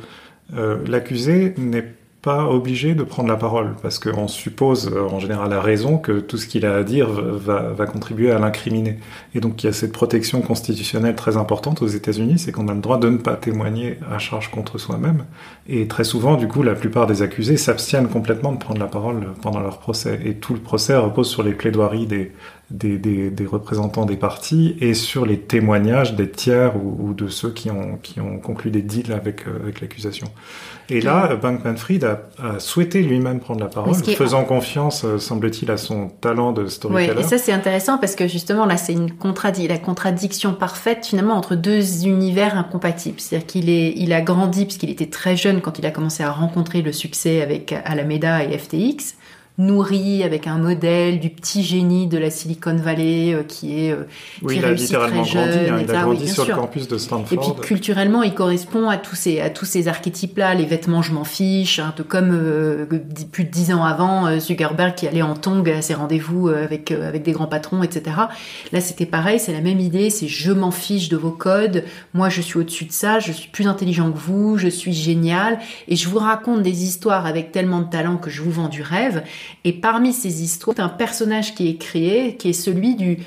euh, 0.55 0.79
l'accusé 0.87 1.55
n'est 1.59 1.95
pas 2.27 2.45
obligé 2.49 2.97
de 2.97 3.05
prendre 3.05 3.29
la 3.29 3.37
parole 3.37 3.77
parce 3.83 4.01
qu'on 4.01 4.27
suppose 4.27 4.91
euh, 4.93 5.03
en 5.03 5.21
général 5.21 5.53
à 5.53 5.61
raison 5.61 5.97
que 5.97 6.19
tout 6.19 6.39
ce 6.39 6.49
qu'il 6.49 6.67
a 6.67 6.75
à 6.75 6.83
dire 6.83 7.09
va, 7.09 7.71
va 7.71 7.87
contribuer 7.87 8.33
à 8.33 8.41
l'incriminer. 8.41 8.99
Et 9.37 9.39
donc 9.39 9.63
il 9.63 9.67
y 9.67 9.71
a 9.71 9.73
cette 9.73 9.93
protection 9.93 10.41
constitutionnelle 10.41 11.15
très 11.15 11.37
importante 11.37 11.83
aux 11.83 11.87
États-Unis, 11.87 12.41
c'est 12.41 12.51
qu'on 12.51 12.67
a 12.67 12.75
le 12.75 12.81
droit 12.81 12.99
de 12.99 13.09
ne 13.09 13.19
pas 13.19 13.37
témoigner 13.37 13.99
à 14.11 14.19
charge 14.19 14.51
contre 14.51 14.77
soi-même. 14.77 15.25
Et 15.69 15.87
très 15.87 16.03
souvent, 16.03 16.35
du 16.35 16.49
coup, 16.49 16.65
la 16.65 16.75
plupart 16.75 17.07
des 17.07 17.23
accusés 17.23 17.57
s'abstiennent 17.57 18.09
complètement 18.09 18.51
de 18.51 18.59
prendre 18.59 18.81
la 18.81 18.89
parole 18.89 19.29
pendant 19.41 19.61
leur 19.61 19.79
procès. 19.79 20.19
Et 20.25 20.35
tout 20.35 20.53
le 20.53 20.59
procès 20.61 20.97
repose 20.97 21.29
sur 21.29 21.45
les 21.45 21.53
plaidoiries 21.53 22.09
des, 22.09 22.33
des, 22.71 22.99
des, 22.99 23.31
des, 23.31 23.47
représentants 23.47 24.07
des 24.07 24.17
partis 24.17 24.77
et 24.81 24.93
sur 24.95 25.25
les 25.25 25.39
témoignages 25.39 26.15
des 26.15 26.29
tiers 26.29 26.75
ou, 26.77 27.15
de 27.15 27.29
ceux 27.29 27.51
qui 27.51 27.71
ont, 27.71 27.97
qui 28.03 28.21
ont 28.21 28.39
conclu 28.39 28.73
des 28.73 28.83
deals 28.83 29.13
avec, 29.13 29.47
euh, 29.47 29.63
avec 29.63 29.81
l'accusation. 29.81 30.27
Et 30.89 31.01
là, 31.01 31.37
Bankman-Fried 31.37 32.05
a, 32.05 32.23
a, 32.43 32.59
souhaité 32.59 33.03
lui-même 33.03 33.39
prendre 33.39 33.61
la 33.61 33.67
parole, 33.67 33.95
faisant 33.95 34.45
confiance, 34.45 35.05
euh, 35.05 35.19
semble-t-il, 35.19 35.71
à 35.71 35.77
son 35.77 36.09
talent 36.09 36.53
de 36.53 36.67
storyteller. 36.67 37.15
Oui, 37.17 37.21
et 37.21 37.29
ça 37.29 37.39
c'est 37.39 37.53
intéressant 37.53 37.99
parce 37.99 38.17
que 38.17 38.27
justement 38.27 38.67
là, 38.67 38.77
c'est 38.77 38.93
une 38.93 39.11
la 39.69 39.79
contradiction 39.79 40.55
parfaite 40.55 41.07
finalement 41.07 41.35
entre 41.35 41.55
deux 41.55 42.07
univers 42.07 42.57
incompatibles. 42.57 43.21
C'est-à-dire 43.21 43.47
qu'il 43.47 43.69
est, 43.71 43.93
il 43.97 44.13
a 44.13 44.21
grandi 44.21 44.65
puisqu'il 44.65 44.91
était 44.91 45.07
très 45.07 45.37
jeune 45.37 45.61
quand 45.61 45.79
il 45.79 45.87
a 45.87 45.91
commencé 45.91 46.23
à 46.23 46.31
rencontrer 46.31 46.83
le 46.83 46.93
succès 46.93 47.43
avec 47.43 47.75
Alameda 47.85 48.45
et 48.45 48.59
FTX 48.59 49.17
nourri 49.59 50.23
avec 50.23 50.47
un 50.47 50.59
modèle 50.59 51.19
du 51.19 51.31
petit 51.31 51.63
génie 51.63 52.07
de 52.07 52.19
la 52.19 52.31
Silicon 52.31 52.77
Valley 52.77 53.33
euh, 53.33 53.43
qui 53.43 53.81
est 53.87 53.93
euh, 53.93 54.07
oui, 54.43 54.57
il 54.59 54.65
a 54.65 54.73
littéralement 54.73 55.23
grandi, 55.23 55.59
hein, 55.59 55.79
il 55.83 55.91
a 55.91 56.03
grandi 56.03 56.29
sur 56.29 56.47
le 56.47 56.55
campus 56.55 56.89
de 56.89 56.99
Stanford. 56.99 57.33
Et 57.33 57.37
puis 57.37 57.63
culturellement, 57.63 58.23
il 58.23 58.35
correspond 58.35 58.89
à 58.89 58.99
tous 58.99 59.17
ces 59.17 59.41
à 59.41 59.49
tous 59.49 59.65
ces 59.65 59.89
archétypes-là. 59.89 60.55
Les 60.55 60.67
vêtements, 60.67 61.01
je 61.01 61.13
m'en 61.13 61.25
fiche, 61.25 61.79
un 61.79 61.91
peu 61.91 62.05
comme 62.05 62.33
euh, 62.33 62.87
plus 63.33 63.45
de 63.45 63.51
dix 63.51 63.73
ans 63.73 63.85
avant 63.85 64.39
Zuckerberg 64.39 64.95
qui 64.95 65.09
allait 65.09 65.23
en 65.23 65.35
tong 65.35 65.67
à 65.71 65.81
ses 65.81 65.95
rendez-vous 65.95 66.49
avec 66.49 66.91
avec 66.91 67.23
des 67.23 67.33
grands 67.33 67.47
patrons, 67.47 67.83
etc. 67.83 68.17
Là, 68.73 68.81
c'était 68.81 69.07
pareil, 69.07 69.41
c'est 69.41 69.53
la 69.53 69.61
même 69.61 69.81
idée, 69.81 70.11
c'est 70.11 70.29
je 70.29 70.53
m'en 70.53 70.71
fiche 70.71 71.09
de 71.09 71.17
vos 71.17 71.31
codes. 71.31 71.85
Moi, 72.13 72.29
je 72.29 72.41
suis 72.41 72.59
au-dessus 72.59 72.85
de 72.85 72.93
ça, 72.93 73.21
je 73.21 73.33
suis 73.33 73.49
plus 73.49 73.67
intelligent 73.67 74.11
que 74.13 74.19
vous, 74.19 74.59
je 74.59 74.69
suis 74.69 74.93
génial 74.93 75.59
et 75.89 75.97
je 75.97 76.09
vous 76.09 76.19
raconte 76.19 76.63
des 76.63 76.85
histoires 76.85 77.27
avec 77.27 77.53
tellement 77.53 77.81
de 77.81 77.89
talent 77.89 78.17
que 78.17 78.31
je 78.31 78.43
vous 78.43 78.51
vends 78.51 78.69
du 78.69 78.83
rêve. 78.83 79.23
Et 79.65 79.73
parmi 79.73 80.13
ces 80.13 80.43
histoires, 80.43 80.81
un 80.81 80.89
personnage 80.89 81.55
qui 81.55 81.69
est 81.69 81.77
créé, 81.77 82.37
qui 82.37 82.51
est 82.51 82.53
celui 82.53 82.95
du, 82.95 83.19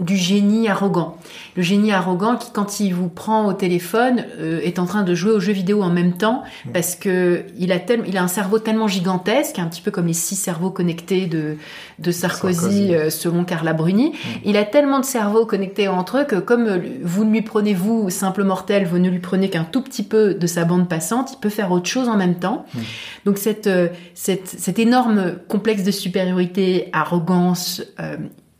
du 0.00 0.16
génie 0.16 0.68
arrogant. 0.68 1.18
Le 1.56 1.62
génie 1.62 1.92
arrogant 1.92 2.36
qui, 2.36 2.50
quand 2.52 2.80
il 2.80 2.94
vous 2.94 3.08
prend 3.08 3.46
au 3.46 3.52
téléphone, 3.52 4.24
euh, 4.38 4.60
est 4.62 4.78
en 4.78 4.86
train 4.86 5.02
de 5.02 5.14
jouer 5.14 5.32
aux 5.32 5.40
jeux 5.40 5.52
vidéo 5.52 5.82
en 5.82 5.90
même 5.90 6.16
temps 6.16 6.42
mm. 6.64 6.72
parce 6.72 6.96
que 6.96 7.44
il 7.58 7.70
a 7.70 7.78
tel, 7.78 8.02
il 8.06 8.16
a 8.16 8.22
un 8.22 8.28
cerveau 8.28 8.58
tellement 8.58 8.88
gigantesque, 8.88 9.58
un 9.58 9.66
petit 9.66 9.82
peu 9.82 9.90
comme 9.90 10.06
les 10.06 10.14
six 10.14 10.36
cerveaux 10.36 10.70
connectés 10.70 11.26
de, 11.26 11.56
de 11.98 12.10
Sarkozy, 12.10 12.94
euh, 12.94 13.10
selon 13.10 13.44
Carla 13.44 13.74
Bruni. 13.74 14.10
Mm. 14.10 14.14
Il 14.46 14.56
a 14.56 14.64
tellement 14.64 15.00
de 15.00 15.04
cerveaux 15.04 15.44
connectés 15.44 15.88
entre 15.88 16.18
eux 16.18 16.24
que 16.24 16.36
comme 16.36 16.66
euh, 16.66 16.78
vous 17.02 17.24
ne 17.24 17.30
lui 17.30 17.42
prenez 17.42 17.74
vous, 17.74 18.08
simple 18.08 18.42
mortel, 18.42 18.86
vous 18.86 18.98
ne 18.98 19.10
lui 19.10 19.20
prenez 19.20 19.50
qu'un 19.50 19.64
tout 19.64 19.82
petit 19.82 20.02
peu 20.02 20.32
de 20.32 20.46
sa 20.46 20.64
bande 20.64 20.88
passante, 20.88 21.32
il 21.34 21.40
peut 21.40 21.50
faire 21.50 21.70
autre 21.72 21.88
chose 21.88 22.08
en 22.08 22.16
même 22.16 22.36
temps. 22.36 22.64
Mm. 22.72 22.78
Donc 23.26 23.38
cette, 23.38 23.68
cette, 24.14 24.48
cet 24.48 24.78
énorme 24.78 25.34
complexe 25.46 25.84
de 25.84 25.90
supériorité, 25.90 26.88
arrogance, 26.94 27.82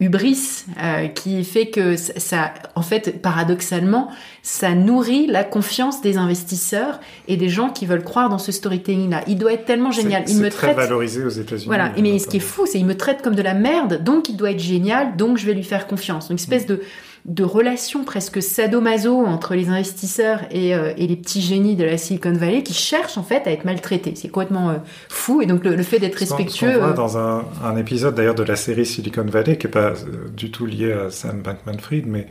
hubris 0.00 0.64
euh, 0.82 1.08
qui 1.08 1.44
fait 1.44 1.66
que 1.66 1.96
ça, 1.96 2.54
en 2.74 2.82
fait, 2.82 3.20
paradoxalement, 3.20 4.10
ça 4.42 4.74
nourrit 4.74 5.26
la 5.26 5.44
confiance 5.44 6.00
des 6.00 6.16
investisseurs 6.16 7.00
et 7.28 7.36
des 7.36 7.50
gens 7.50 7.68
qui 7.68 7.84
veulent 7.84 8.02
croire 8.02 8.30
dans 8.30 8.38
ce 8.38 8.50
storytelling-là. 8.50 9.22
Il 9.26 9.36
doit 9.36 9.52
être 9.52 9.66
tellement 9.66 9.90
génial. 9.92 10.24
Il 10.26 10.38
me 10.38 10.48
très 10.48 10.72
valorisé 10.72 11.22
aux 11.22 11.28
États-Unis. 11.28 11.66
Voilà. 11.66 11.92
Mais 12.00 12.18
ce 12.18 12.26
qui 12.26 12.38
est 12.38 12.40
fou, 12.40 12.64
c'est 12.66 12.78
il 12.78 12.86
me 12.86 12.96
traite 12.96 13.20
comme 13.20 13.34
de 13.34 13.42
la 13.42 13.54
merde, 13.54 14.02
donc 14.02 14.28
il 14.30 14.36
doit 14.36 14.50
être 14.52 14.60
génial, 14.60 15.16
donc 15.16 15.36
je 15.36 15.44
vais 15.44 15.54
lui 15.54 15.64
faire 15.64 15.86
confiance. 15.86 16.30
Une 16.30 16.36
espèce 16.36 16.66
de 16.66 16.80
de 17.26 17.44
relations 17.44 18.04
presque 18.04 18.42
sadomaso 18.42 19.24
entre 19.26 19.54
les 19.54 19.68
investisseurs 19.68 20.40
et, 20.50 20.74
euh, 20.74 20.92
et, 20.96 21.06
les 21.06 21.16
petits 21.16 21.42
génies 21.42 21.76
de 21.76 21.84
la 21.84 21.98
Silicon 21.98 22.32
Valley 22.32 22.62
qui 22.62 22.72
cherchent 22.72 23.18
en 23.18 23.22
fait 23.22 23.46
à 23.46 23.52
être 23.52 23.64
maltraités. 23.64 24.14
C'est 24.16 24.28
complètement 24.28 24.70
euh, 24.70 24.74
fou 25.08 25.42
et 25.42 25.46
donc 25.46 25.64
le, 25.64 25.82
fait 25.82 25.98
d'être 25.98 26.16
respectueux. 26.16 26.76
On 26.76 26.78
voit 26.78 26.88
euh, 26.88 26.94
dans 26.94 27.18
un, 27.18 27.44
un 27.62 27.76
épisode 27.76 28.14
d'ailleurs 28.14 28.34
de 28.34 28.42
la 28.42 28.56
série 28.56 28.86
Silicon 28.86 29.24
Valley 29.24 29.58
qui 29.58 29.66
est 29.66 29.70
pas 29.70 29.92
du 30.34 30.50
tout 30.50 30.66
lié 30.66 30.92
à 30.92 31.10
Sam 31.10 31.42
Bankman-Fried, 31.42 32.06
mais 32.06 32.26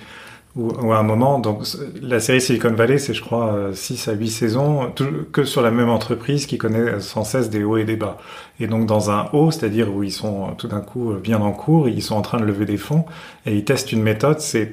ou, 0.56 0.92
à 0.92 0.98
un 0.98 1.04
moment, 1.04 1.38
donc 1.38 1.62
la 2.02 2.20
série 2.20 2.42
Silicon 2.42 2.72
Valley, 2.72 2.98
c'est 2.98 3.14
je 3.14 3.22
crois 3.22 3.70
6 3.72 4.08
à 4.08 4.14
8 4.14 4.30
saisons, 4.30 4.92
que 5.32 5.44
sur 5.44 5.62
la 5.62 5.70
même 5.70 5.90
entreprise 5.90 6.48
qui 6.48 6.58
connaît 6.58 7.00
sans 7.00 7.24
cesse 7.24 7.52
des 7.52 7.64
hauts 7.64 7.78
et 7.78 7.86
des 7.86 7.96
bas. 7.96 8.18
Et 8.60 8.68
donc 8.68 8.86
dans 8.86 9.10
un 9.10 9.30
haut, 9.34 9.52
c'est-à-dire 9.52 9.94
où 9.94 10.04
ils 10.04 10.12
sont 10.12 10.54
tout 10.58 10.68
d'un 10.68 10.82
coup 10.82 11.14
bien 11.14 11.40
en 11.42 11.52
cours, 11.52 11.88
ils 11.88 12.04
sont 12.04 12.16
en 12.16 12.22
train 12.22 12.40
de 12.40 12.46
lever 12.46 12.66
des 12.66 12.78
fonds, 12.78 13.06
et 13.46 13.56
ils 13.56 13.64
testent 13.64 13.92
une 13.92 14.04
méthode, 14.04 14.40
c'est 14.42 14.72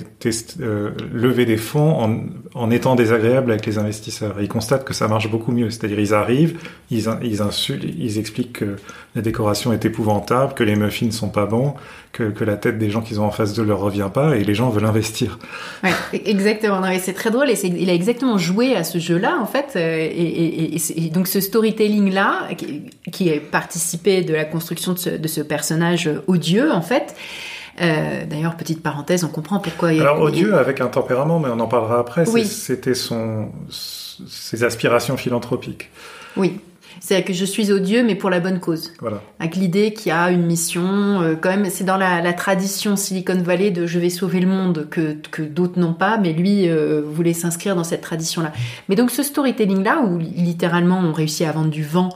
euh, 0.61 0.90
lever 1.12 1.45
des 1.45 1.57
fonds 1.57 2.02
en, 2.02 2.21
en, 2.55 2.70
étant 2.70 2.96
désagréable 2.96 3.53
avec 3.53 3.64
les 3.64 3.79
investisseurs. 3.79 4.40
Et 4.40 4.44
ils 4.44 4.49
constatent 4.49 4.85
que 4.85 4.94
ça 4.94 5.07
marche 5.09 5.31
beaucoup 5.31 5.53
mieux, 5.53 5.70
c'est-à-dire 5.70 6.01
ils 6.01 6.14
arrivent, 6.14 6.59
ils, 6.90 7.09
ils 7.22 8.18
expliquent 8.18 8.55
que 8.55 8.77
la 9.14 9.22
décoration 9.22 9.72
est 9.72 9.85
épouvantable, 9.85 10.55
que 10.55 10.64
les 10.64 10.77
muffins 10.77 11.07
ne 11.07 11.11
sont 11.11 11.29
pas 11.29 11.46
bons, 11.46 11.75
que, 12.12 12.25
que 12.25 12.44
la 12.44 12.57
tête 12.57 12.79
des 12.79 12.90
gens 12.90 13.03
qu'ils 13.03 13.20
ont 13.20 13.25
en 13.25 13.31
face 13.31 13.55
d'eux 13.55 13.64
leur 13.64 13.79
revient 13.79 14.11
pas, 14.12 14.37
et 14.37 14.44
les 14.44 14.55
gens 14.55 14.68
veulent 14.70 14.87
investir. 14.87 15.38
Ouais, 15.85 15.92
exactement. 16.25 16.83
C'est 17.01 17.12
très 17.12 17.31
drôle 17.31 17.51
et 17.51 17.66
il 17.66 17.90
a 17.90 17.94
exactement 17.94 18.38
joué 18.38 18.75
à 18.75 18.85
ce 18.85 18.99
jeu-là 18.99 19.38
en 19.40 19.46
fait. 19.46 19.72
Euh, 19.77 20.09
et, 20.11 21.11
donc 21.11 21.29
ce 21.29 21.40
storytelling-là, 21.40 22.49
qui, 22.57 22.83
qui 23.12 23.31
a 23.31 23.38
participé 23.77 24.23
de 24.23 24.33
la 24.33 24.47
construction 24.47 24.95
de 24.95 24.99
ce, 24.99 25.11
de 25.11 25.29
ce 25.29 25.43
personnage 25.43 26.11
odieux 26.27 26.73
en 26.73 26.81
fait. 26.81 27.15
Euh, 27.83 28.25
D'ailleurs, 28.25 28.57
petite 28.57 28.83
parenthèse, 28.83 29.23
on 29.23 29.29
comprend 29.29 29.59
pourquoi. 29.59 29.93
Il 29.93 30.01
Alors 30.01 30.23
odieux 30.23 30.55
avec 30.55 30.81
un 30.81 30.87
tempérament, 30.87 31.39
mais 31.41 31.51
on 31.51 31.61
en 31.61 31.69
parlera 31.69 31.99
après. 31.99 32.27
Oui. 32.31 32.47
C'était 32.47 32.95
son 32.95 33.51
ses 33.69 34.65
aspirations 34.65 35.19
philanthropiques. 35.19 35.91
Oui. 36.39 36.59
C'est 37.01 37.23
que 37.23 37.35
je 37.35 37.45
suis 37.45 37.71
odieux, 37.71 38.03
mais 38.03 38.15
pour 38.15 38.31
la 38.31 38.41
bonne 38.41 38.59
cause. 38.59 38.95
Voilà. 39.01 39.21
Avec 39.39 39.57
l'idée 39.57 39.93
qu'il 39.93 40.09
y 40.09 40.12
a 40.12 40.31
une 40.31 40.47
mission, 40.47 41.21
euh, 41.21 41.35
quand 41.39 41.51
même, 41.51 41.69
c'est 41.69 41.85
dans 41.85 41.99
la, 41.99 42.23
la, 42.23 42.33
tradition 42.33 42.97
Silicon 42.97 43.43
Valley 43.43 43.71
de 43.71 43.87
je 43.87 43.99
vais 43.99 44.09
sauver 44.09 44.41
le 44.41 44.47
monde 44.47 44.89
que, 44.91 45.15
que 45.31 45.43
d'autres 45.43 45.79
n'ont 45.79 45.93
pas, 45.93 46.17
mais 46.17 46.33
lui 46.33 46.67
euh, 46.67 47.03
voulait 47.05 47.35
s'inscrire 47.35 47.77
dans 47.77 47.85
cette 47.85 48.01
tradition-là. 48.01 48.51
Mais 48.89 48.97
donc 48.97 49.11
ce 49.11 49.23
storytelling-là, 49.23 50.01
où 50.07 50.17
littéralement 50.17 50.99
on 50.99 51.12
réussit 51.12 51.47
à 51.47 51.53
vendre 51.53 51.71
du 51.71 51.85
vent 51.85 52.09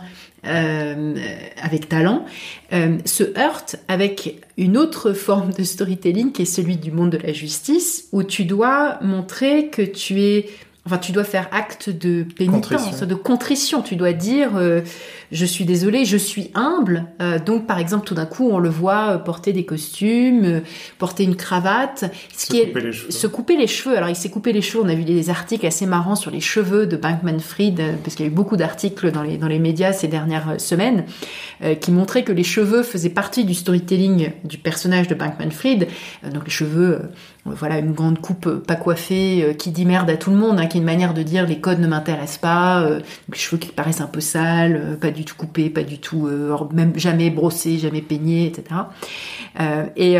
euh, 0.46 1.16
avec 1.61 1.88
talent, 1.88 2.24
euh, 2.72 2.98
se 3.05 3.38
heurte 3.38 3.76
avec 3.88 4.46
une 4.57 4.76
autre 4.76 5.12
forme 5.14 5.53
de 5.53 5.62
storytelling 5.62 6.33
qui 6.33 6.42
est 6.42 6.46
celui 6.46 6.76
du 6.76 6.90
monde 6.90 7.11
de 7.11 7.18
la 7.18 7.33
justice, 7.33 8.09
où 8.12 8.22
tu 8.22 8.44
dois 8.44 8.98
montrer 9.03 9.68
que 9.68 9.83
tu 9.83 10.22
es 10.22 10.46
Enfin, 10.86 10.96
tu 10.96 11.12
dois 11.12 11.24
faire 11.24 11.46
acte 11.52 11.90
de 11.90 12.22
pénitence, 12.22 13.02
de 13.02 13.14
contrition. 13.14 13.82
Tu 13.82 13.96
dois 13.96 14.14
dire 14.14 14.52
euh, 14.56 14.80
je 15.30 15.44
suis 15.44 15.66
désolé, 15.66 16.06
je 16.06 16.16
suis 16.16 16.50
humble. 16.54 17.04
Euh, 17.20 17.38
donc, 17.38 17.66
par 17.66 17.78
exemple, 17.78 18.06
tout 18.06 18.14
d'un 18.14 18.24
coup, 18.24 18.48
on 18.50 18.58
le 18.58 18.70
voit 18.70 19.10
euh, 19.10 19.18
porter 19.18 19.52
des 19.52 19.66
costumes, 19.66 20.62
porter 20.96 21.24
une 21.24 21.36
cravate, 21.36 22.10
ce 22.34 22.46
se 22.46 22.50
qui 22.50 22.64
couper 22.64 22.80
est 22.80 22.82
les 22.82 22.92
cheveux. 22.92 23.10
se 23.10 23.26
couper 23.26 23.56
les 23.58 23.66
cheveux. 23.66 23.96
Alors, 23.96 24.08
il 24.08 24.16
s'est 24.16 24.30
coupé 24.30 24.54
les 24.54 24.62
cheveux. 24.62 24.82
On 24.82 24.88
a 24.88 24.94
vu 24.94 25.04
des 25.04 25.28
articles 25.28 25.66
assez 25.66 25.84
marrants 25.84 26.16
sur 26.16 26.30
les 26.30 26.40
cheveux 26.40 26.86
de 26.86 26.96
Bankman-Fried, 26.96 27.98
parce 28.02 28.16
qu'il 28.16 28.24
y 28.24 28.28
a 28.28 28.32
eu 28.32 28.34
beaucoup 28.34 28.56
d'articles 28.56 29.12
dans 29.12 29.22
les 29.22 29.36
dans 29.36 29.48
les 29.48 29.58
médias 29.58 29.92
ces 29.92 30.08
dernières 30.08 30.58
semaines 30.58 31.04
qui 31.80 31.92
montraient 31.92 32.24
que 32.24 32.32
les 32.32 32.42
cheveux 32.42 32.82
faisaient 32.82 33.10
partie 33.10 33.44
du 33.44 33.54
storytelling 33.54 34.30
du 34.44 34.56
personnage 34.56 35.08
de 35.08 35.14
Bankman-Fried. 35.14 35.88
donc, 36.32 36.44
les 36.44 36.50
cheveux 36.50 37.02
voilà 37.44 37.79
une 37.79 37.92
grande 37.92 38.20
coupe 38.20 38.46
euh, 38.46 38.62
pas 38.64 38.76
coiffée 38.76 39.42
euh, 39.42 39.53
qui 39.55 39.70
dit 39.70 39.87
merde 39.87 40.11
à 40.11 40.16
tout 40.16 40.31
le 40.31 40.37
monde, 40.37 40.61
hein, 40.61 40.66
qui 40.66 40.76
est 40.76 40.81
une 40.81 40.87
manière 40.87 41.14
de 41.14 41.22
dire 41.22 41.46
les 41.46 41.61
codes 41.61 41.81
ne 41.81 41.87
m'intéressent 41.87 42.38
pas, 42.38 42.83
euh, 42.83 43.00
les 43.33 43.38
cheveux 43.38 43.59
qui 43.59 43.68
paraissent 43.68 44.00
un 44.00 44.07
peu 44.07 44.20
sales, 44.20 44.98
pas 45.00 45.11
du 45.11 45.24
tout 45.24 45.37
coupés, 45.37 45.70
pas 45.70 45.83
du 45.83 45.98
tout, 45.98 46.29
même 46.72 46.92
jamais 46.96 47.31
brossés, 47.31 47.79
jamais 47.79 48.03
peignés, 48.03 48.46
etc. 48.46 48.64
et 49.96 50.18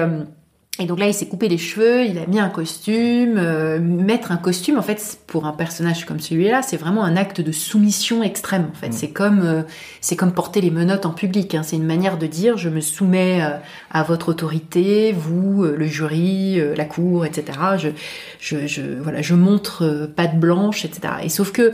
et 0.79 0.87
donc 0.87 0.99
là, 0.99 1.09
il 1.09 1.13
s'est 1.13 1.27
coupé 1.27 1.49
les 1.49 1.59
cheveux, 1.59 2.07
il 2.07 2.17
a 2.17 2.27
mis 2.27 2.39
un 2.39 2.49
costume. 2.49 3.37
Euh, 3.37 3.79
mettre 3.81 4.33
un 4.33 4.39
costume, 4.39 4.79
en 4.79 4.83
fait, 4.83 5.19
pour 5.27 5.45
un 5.45 5.53
personnage 5.53 6.07
comme 6.07 6.21
celui-là, 6.21 6.63
c'est 6.63 6.79
vraiment 6.79 7.05
un 7.05 7.17
acte 7.17 7.43
de 7.43 7.53
soumission 7.53 8.23
extrême. 8.23 8.69
En 8.71 8.75
fait, 8.75 8.89
mm. 8.89 8.93
c'est 8.93 9.11
comme 9.11 9.43
euh, 9.43 9.63
c'est 10.01 10.17
comme 10.17 10.33
porter 10.33 10.63
les 10.63 10.71
menottes 10.71 11.05
en 11.05 11.11
public. 11.11 11.55
Hein. 11.55 11.63
C'est 11.65 11.77
une 11.77 11.85
manière 11.85 12.17
de 12.17 12.27
dire 12.27 12.57
je 12.57 12.71
me 12.71 12.81
soumets 12.81 13.43
euh, 13.43 13.59
à 13.91 14.05
votre 14.05 14.31
autorité, 14.31 15.13
vous, 15.13 15.65
le 15.65 15.87
jury, 15.87 16.59
la 16.75 16.85
cour, 16.87 17.27
etc. 17.27 17.59
Je, 17.77 17.89
je, 18.39 18.67
je 18.67 18.81
voilà, 19.03 19.21
je 19.21 19.35
montre 19.35 20.09
patte 20.17 20.39
blanche, 20.39 20.87
etc. 20.87 21.15
Et 21.25 21.29
sauf 21.29 21.53
que 21.53 21.73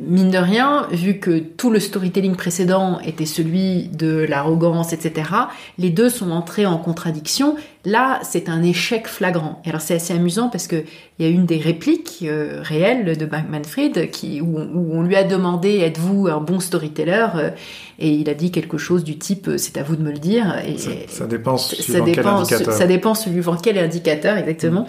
mine 0.00 0.30
de 0.30 0.38
rien, 0.38 0.88
vu 0.90 1.20
que 1.20 1.38
tout 1.38 1.70
le 1.70 1.78
storytelling 1.78 2.34
précédent 2.34 2.98
était 3.00 3.26
celui 3.26 3.84
de 3.88 4.26
l'arrogance, 4.28 4.92
etc. 4.92 5.30
Les 5.78 5.90
deux 5.90 6.08
sont 6.08 6.32
entrés 6.32 6.66
en 6.66 6.78
contradiction 6.78 7.56
Là, 7.84 8.20
c'est 8.22 8.48
un 8.48 8.62
échec 8.62 9.08
flagrant. 9.08 9.60
Et 9.64 9.70
alors 9.70 9.80
c'est 9.80 9.94
assez 9.94 10.14
amusant 10.14 10.48
parce 10.48 10.68
que 10.68 10.84
il 11.18 11.26
y 11.26 11.28
a 11.28 11.30
une 11.32 11.46
des 11.46 11.58
répliques 11.58 12.20
euh, 12.22 12.60
réelles 12.62 13.16
de 13.16 13.26
Manfred 13.26 14.10
qui 14.10 14.40
où, 14.40 14.56
on 14.56 15.02
lui 15.02 15.16
a 15.16 15.24
demandé 15.24 15.78
êtes-vous 15.78 16.28
un 16.28 16.40
bon 16.40 16.60
storyteller 16.60 17.26
euh, 17.34 17.50
et 17.98 18.10
il 18.10 18.28
a 18.30 18.34
dit 18.34 18.52
quelque 18.52 18.78
chose 18.78 19.02
du 19.02 19.18
type 19.18 19.48
euh, 19.48 19.58
c'est 19.58 19.78
à 19.78 19.82
vous 19.82 19.96
de 19.96 20.02
me 20.02 20.12
le 20.12 20.18
dire. 20.18 20.56
Et 20.64 20.78
ça, 21.08 21.26
dépend 21.26 21.56
suivant 21.56 22.04
quel 22.04 22.24
indicateur. 22.24 22.72
Ça 22.72 22.86
dépend 22.86 23.14
suivant 23.14 23.56
quel 23.56 23.76
indicateur 23.78 24.36
exactement. 24.36 24.86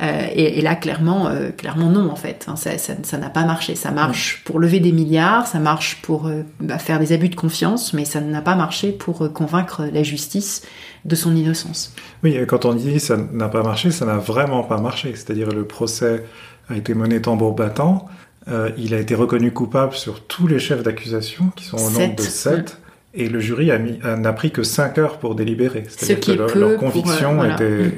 Mm. 0.00 0.04
Et, 0.34 0.58
et, 0.58 0.62
là 0.62 0.74
clairement, 0.74 1.30
clairement 1.58 1.90
non 1.90 2.08
en 2.10 2.16
fait. 2.16 2.46
Hein, 2.48 2.54
ça 2.56 3.18
n'a 3.18 3.28
pas 3.28 3.44
marché. 3.44 3.74
Ça 3.74 3.90
marche 3.90 4.40
mm. 4.40 4.44
pour 4.44 4.58
lever 4.58 4.80
des 4.80 4.92
milliards, 4.92 5.46
ça 5.46 5.58
marche 5.58 6.00
pour 6.00 6.30
bah, 6.60 6.78
faire 6.78 6.98
des 6.98 7.12
abus 7.12 7.28
de 7.28 7.36
confiance, 7.36 7.92
mais 7.92 8.06
ça 8.06 8.22
n'a 8.22 8.40
pas 8.40 8.54
marché 8.54 8.90
pour 8.90 9.30
convaincre 9.34 9.84
la 9.92 10.02
justice 10.02 10.62
de 11.04 11.14
son 11.14 11.34
innocence. 11.34 11.94
Oui, 12.22 12.36
quand 12.46 12.64
on 12.64 12.74
dit 12.74 13.00
ça 13.00 13.16
n'a 13.16 13.48
pas 13.48 13.62
marché, 13.62 13.90
ça 13.90 14.06
n'a 14.06 14.18
vraiment 14.18 14.62
pas 14.62 14.80
marché. 14.80 15.12
C'est-à-dire 15.14 15.50
le 15.50 15.64
procès 15.64 16.24
a 16.68 16.76
été 16.76 16.94
mené 16.94 17.20
tambour 17.20 17.54
battant. 17.54 18.06
Euh, 18.48 18.70
il 18.76 18.94
a 18.94 18.98
été 18.98 19.14
reconnu 19.14 19.52
coupable 19.52 19.94
sur 19.94 20.24
tous 20.24 20.46
les 20.46 20.58
chefs 20.58 20.82
d'accusation, 20.82 21.50
qui 21.56 21.64
sont 21.64 21.76
au 21.76 21.90
nombre 21.90 22.16
de 22.16 22.22
sept. 22.22 22.78
Et 23.14 23.28
le 23.28 23.40
jury 23.40 23.70
n'a 24.02 24.32
pris 24.32 24.50
que 24.50 24.62
5 24.62 24.96
heures 24.96 25.18
pour 25.18 25.34
délibérer. 25.34 25.84
C'est-à-dire 25.86 26.20
que 26.20 26.32
leur, 26.32 26.56
leur, 26.56 26.78
conviction 26.78 27.42
euh, 27.42 27.52
était, 27.52 27.92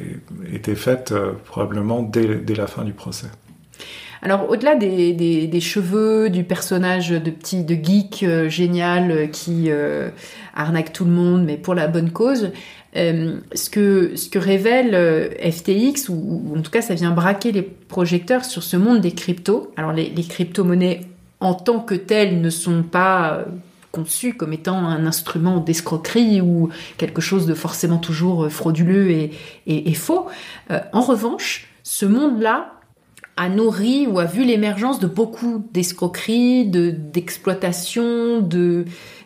était, 0.52 0.74
faite 0.74 1.12
euh, 1.12 1.32
probablement 1.44 2.02
dès, 2.02 2.34
dès, 2.34 2.56
la 2.56 2.66
fin 2.66 2.82
du 2.82 2.92
procès. 2.92 3.28
Alors, 4.24 4.48
au-delà 4.48 4.74
des, 4.74 5.12
des, 5.12 5.46
des, 5.46 5.60
cheveux, 5.60 6.30
du 6.30 6.44
personnage 6.44 7.10
de 7.10 7.30
petit, 7.30 7.62
de 7.62 7.74
geek 7.74 8.22
euh, 8.22 8.48
génial 8.48 9.10
euh, 9.10 9.26
qui 9.26 9.66
euh, 9.68 10.08
arnaque 10.54 10.94
tout 10.94 11.04
le 11.04 11.10
monde, 11.10 11.44
mais 11.44 11.58
pour 11.58 11.74
la 11.74 11.88
bonne 11.88 12.10
cause, 12.10 12.50
ce, 12.94 13.70
que, 13.70 14.16
ce 14.16 14.28
que 14.28 14.38
révèle 14.38 15.30
FTX, 15.40 16.08
ou, 16.10 16.54
en 16.56 16.62
tout 16.62 16.70
cas 16.70 16.82
ça 16.82 16.94
vient 16.94 17.10
braquer 17.10 17.52
les 17.52 17.62
projecteurs 17.62 18.44
sur 18.44 18.62
ce 18.62 18.76
monde 18.76 19.00
des 19.00 19.12
cryptos. 19.12 19.72
Alors, 19.76 19.92
les, 19.92 20.12
crypto-monnaies 20.12 21.00
en 21.40 21.54
tant 21.54 21.80
que 21.80 21.94
telles 21.94 22.40
ne 22.40 22.50
sont 22.50 22.82
pas 22.82 23.44
conçu 23.92 24.34
comme 24.34 24.52
étant 24.52 24.78
un 24.78 25.06
instrument 25.06 25.58
d'escroquerie 25.58 26.40
ou 26.40 26.70
quelque 26.96 27.20
chose 27.20 27.46
de 27.46 27.54
forcément 27.54 27.98
toujours 27.98 28.50
frauduleux 28.50 29.30
et, 29.66 29.94
faux. 29.94 30.26
Euh, 30.70 30.80
en 30.92 31.00
revanche, 31.00 31.68
ce 31.84 32.04
monde-là 32.06 32.72
a 33.36 33.48
nourri 33.48 34.06
ou 34.06 34.18
a 34.18 34.24
vu 34.24 34.44
l'émergence 34.44 35.00
de 35.00 35.06
beaucoup 35.06 35.64
d'escroqueries, 35.72 36.66
de 36.66 36.90
d'exploitation, 36.90 38.40
de, 38.40 38.84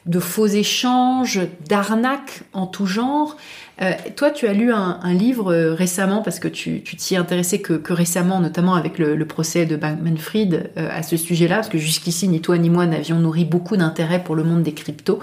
de 0.09 0.21
faux 0.21 0.47
échanges, 0.47 1.41
d'arnaques 1.69 2.43
en 2.53 2.67
tout 2.67 2.87
genre. 2.87 3.37
Euh, 3.81 3.93
toi, 4.17 4.31
tu 4.31 4.49
as 4.49 4.53
lu 4.55 4.73
un, 4.73 4.99
livre 5.15 5.53
euh, 5.53 5.75
récemment, 5.75 6.23
parce 6.23 6.41
que 6.41 6.49
tu 6.49 6.83
t'y 6.83 7.15
intéressais 7.15 7.61
que, 7.61 7.75
que, 7.75 7.93
récemment, 7.93 8.41
notamment 8.41 8.75
avec 8.75 8.99
le, 8.99 9.25
procès 9.27 9.67
de 9.67 9.77
Bankman-Fried 9.77 10.71
euh, 10.77 10.89
à 10.91 11.03
ce 11.03 11.17
sujet-là, 11.17 11.57
parce 11.57 11.69
que 11.69 11.79
jusqu'ici, 11.79 12.27
ni 12.27 12.41
toi 12.41 12.59
ni 12.59 12.71
moi 12.71 12.87
n'avions 12.87 13.21
nourri 13.21 13.45
beaucoup 13.45 13.77
d'intérêt 13.77 14.25
pour 14.25 14.35
le 14.35 14.43
monde 14.43 14.63
des 14.63 14.73
cryptos. 14.73 15.21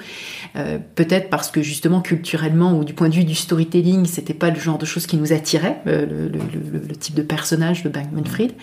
Peut-être 0.95 1.29
parce 1.29 1.51
que 1.51 1.61
justement, 1.61 1.99
culturellement 1.99 2.77
ou 2.77 2.85
du 2.85 2.93
point 2.93 3.09
de 3.09 3.15
vue 3.15 3.25
du 3.25 3.35
storytelling, 3.35 4.05
c'était 4.05 4.33
pas 4.33 4.51
le 4.51 4.59
genre 4.59 4.77
de 4.77 4.85
choses 4.85 5.05
qui 5.05 5.17
nous 5.17 5.33
attirait, 5.33 5.81
le, 5.85 6.05
le, 6.05 6.95
type 6.95 7.15
de 7.15 7.23
personnage 7.23 7.83
de 7.83 7.89
Bankman-Fried. 7.89 8.53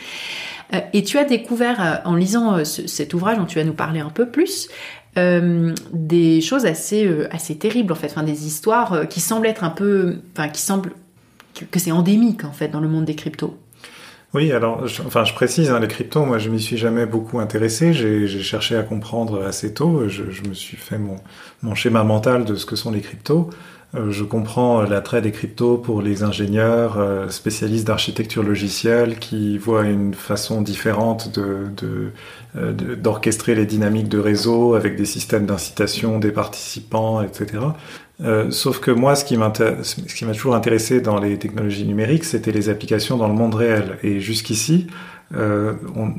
Et 0.95 1.03
tu 1.03 1.19
as 1.19 1.25
découvert, 1.25 2.01
en 2.07 2.15
lisant 2.15 2.65
cet 2.65 3.13
ouvrage 3.13 3.37
dont 3.37 3.45
tu 3.45 3.59
vas 3.59 3.65
nous 3.65 3.75
parler 3.75 4.01
un 4.01 4.09
peu 4.09 4.27
plus, 4.27 4.69
euh, 5.19 5.75
des 5.93 6.41
choses 6.41 6.65
assez 6.65 7.07
euh, 7.07 7.29
assez 7.31 7.57
terribles 7.57 7.93
en 7.93 7.97
fait, 7.97 8.07
enfin 8.07 8.23
des 8.23 8.47
histoires 8.47 8.95
euh, 8.95 9.05
qui 9.05 9.21
semblent 9.21 9.47
être 9.47 9.63
un 9.63 9.71
peu, 9.71 10.17
enfin 10.33 10.49
qui 10.49 10.63
semblent 10.63 10.93
que, 11.71 11.79
c'est 11.79 11.93
endémique 11.93 12.45
en 12.45 12.53
fait 12.53 12.69
dans 12.69 12.81
le 12.81 12.89
monde 12.89 13.05
des 13.05 13.15
cryptos. 13.15 13.55
Oui, 14.33 14.51
alors, 14.53 14.87
je, 14.87 15.03
enfin, 15.03 15.25
je 15.25 15.35
précise, 15.35 15.71
hein, 15.71 15.79
les 15.79 15.89
cryptos, 15.89 16.25
moi, 16.25 16.39
je 16.39 16.49
m'y 16.49 16.59
suis 16.59 16.79
jamais 16.79 17.05
beaucoup 17.05 17.39
intéressé. 17.39 17.93
J'ai 17.93 18.27
cherché 18.43 18.75
à 18.75 18.83
comprendre 18.83 19.43
assez 19.43 19.75
tôt. 19.75 20.09
Je, 20.09 20.31
je, 20.31 20.49
me 20.49 20.55
suis 20.55 20.79
fait 20.79 20.97
mon, 20.97 21.17
mon 21.63 21.75
schéma 21.75 22.03
mental 22.03 22.47
de 22.47 22.55
ce 22.55 22.65
que 22.65 22.75
sont 22.75 22.91
les 22.91 23.03
cryptos. 23.03 23.51
Euh, 23.95 24.11
je 24.11 24.25
comprends 24.25 24.83
l'attrait 24.83 25.21
des 25.21 25.33
cryptos 25.33 25.77
pour 25.77 26.01
les 26.01 26.23
ingénieurs 26.23 26.99
euh, 26.99 27.29
spécialistes 27.29 27.87
d'architecture 27.87 28.43
logicielle 28.43 29.19
qui 29.19 29.59
voient 29.59 29.85
une 29.85 30.15
façon 30.15 30.63
différente 30.63 31.39
d'orchestrer 33.03 33.55
les 33.55 33.67
dynamiques 33.67 34.09
de 34.09 34.19
réseau 34.19 34.75
avec 34.75 34.97
des 34.97 35.05
systèmes 35.05 35.45
d'incitation 35.45 36.19
des 36.19 36.33
participants, 36.33 37.23
etc. 37.23 37.61
Euh, 38.25 38.51
sauf 38.51 38.79
que 38.79 38.91
moi, 38.91 39.15
ce 39.15 39.25
qui 39.25 39.37
m'a 39.37 39.51
toujours 39.51 40.55
intéressé 40.55 41.01
dans 41.01 41.19
les 41.19 41.39
technologies 41.39 41.85
numériques, 41.85 42.25
c'était 42.25 42.53
les 42.53 42.69
applications 42.69 43.17
dans 43.17 43.29
le 43.29 43.35
monde 43.35 43.55
réel. 43.55 43.99
Et 44.03 44.21
jusqu'ici, 44.21 44.87
euh, 45.35 45.75
on, 45.97 46.15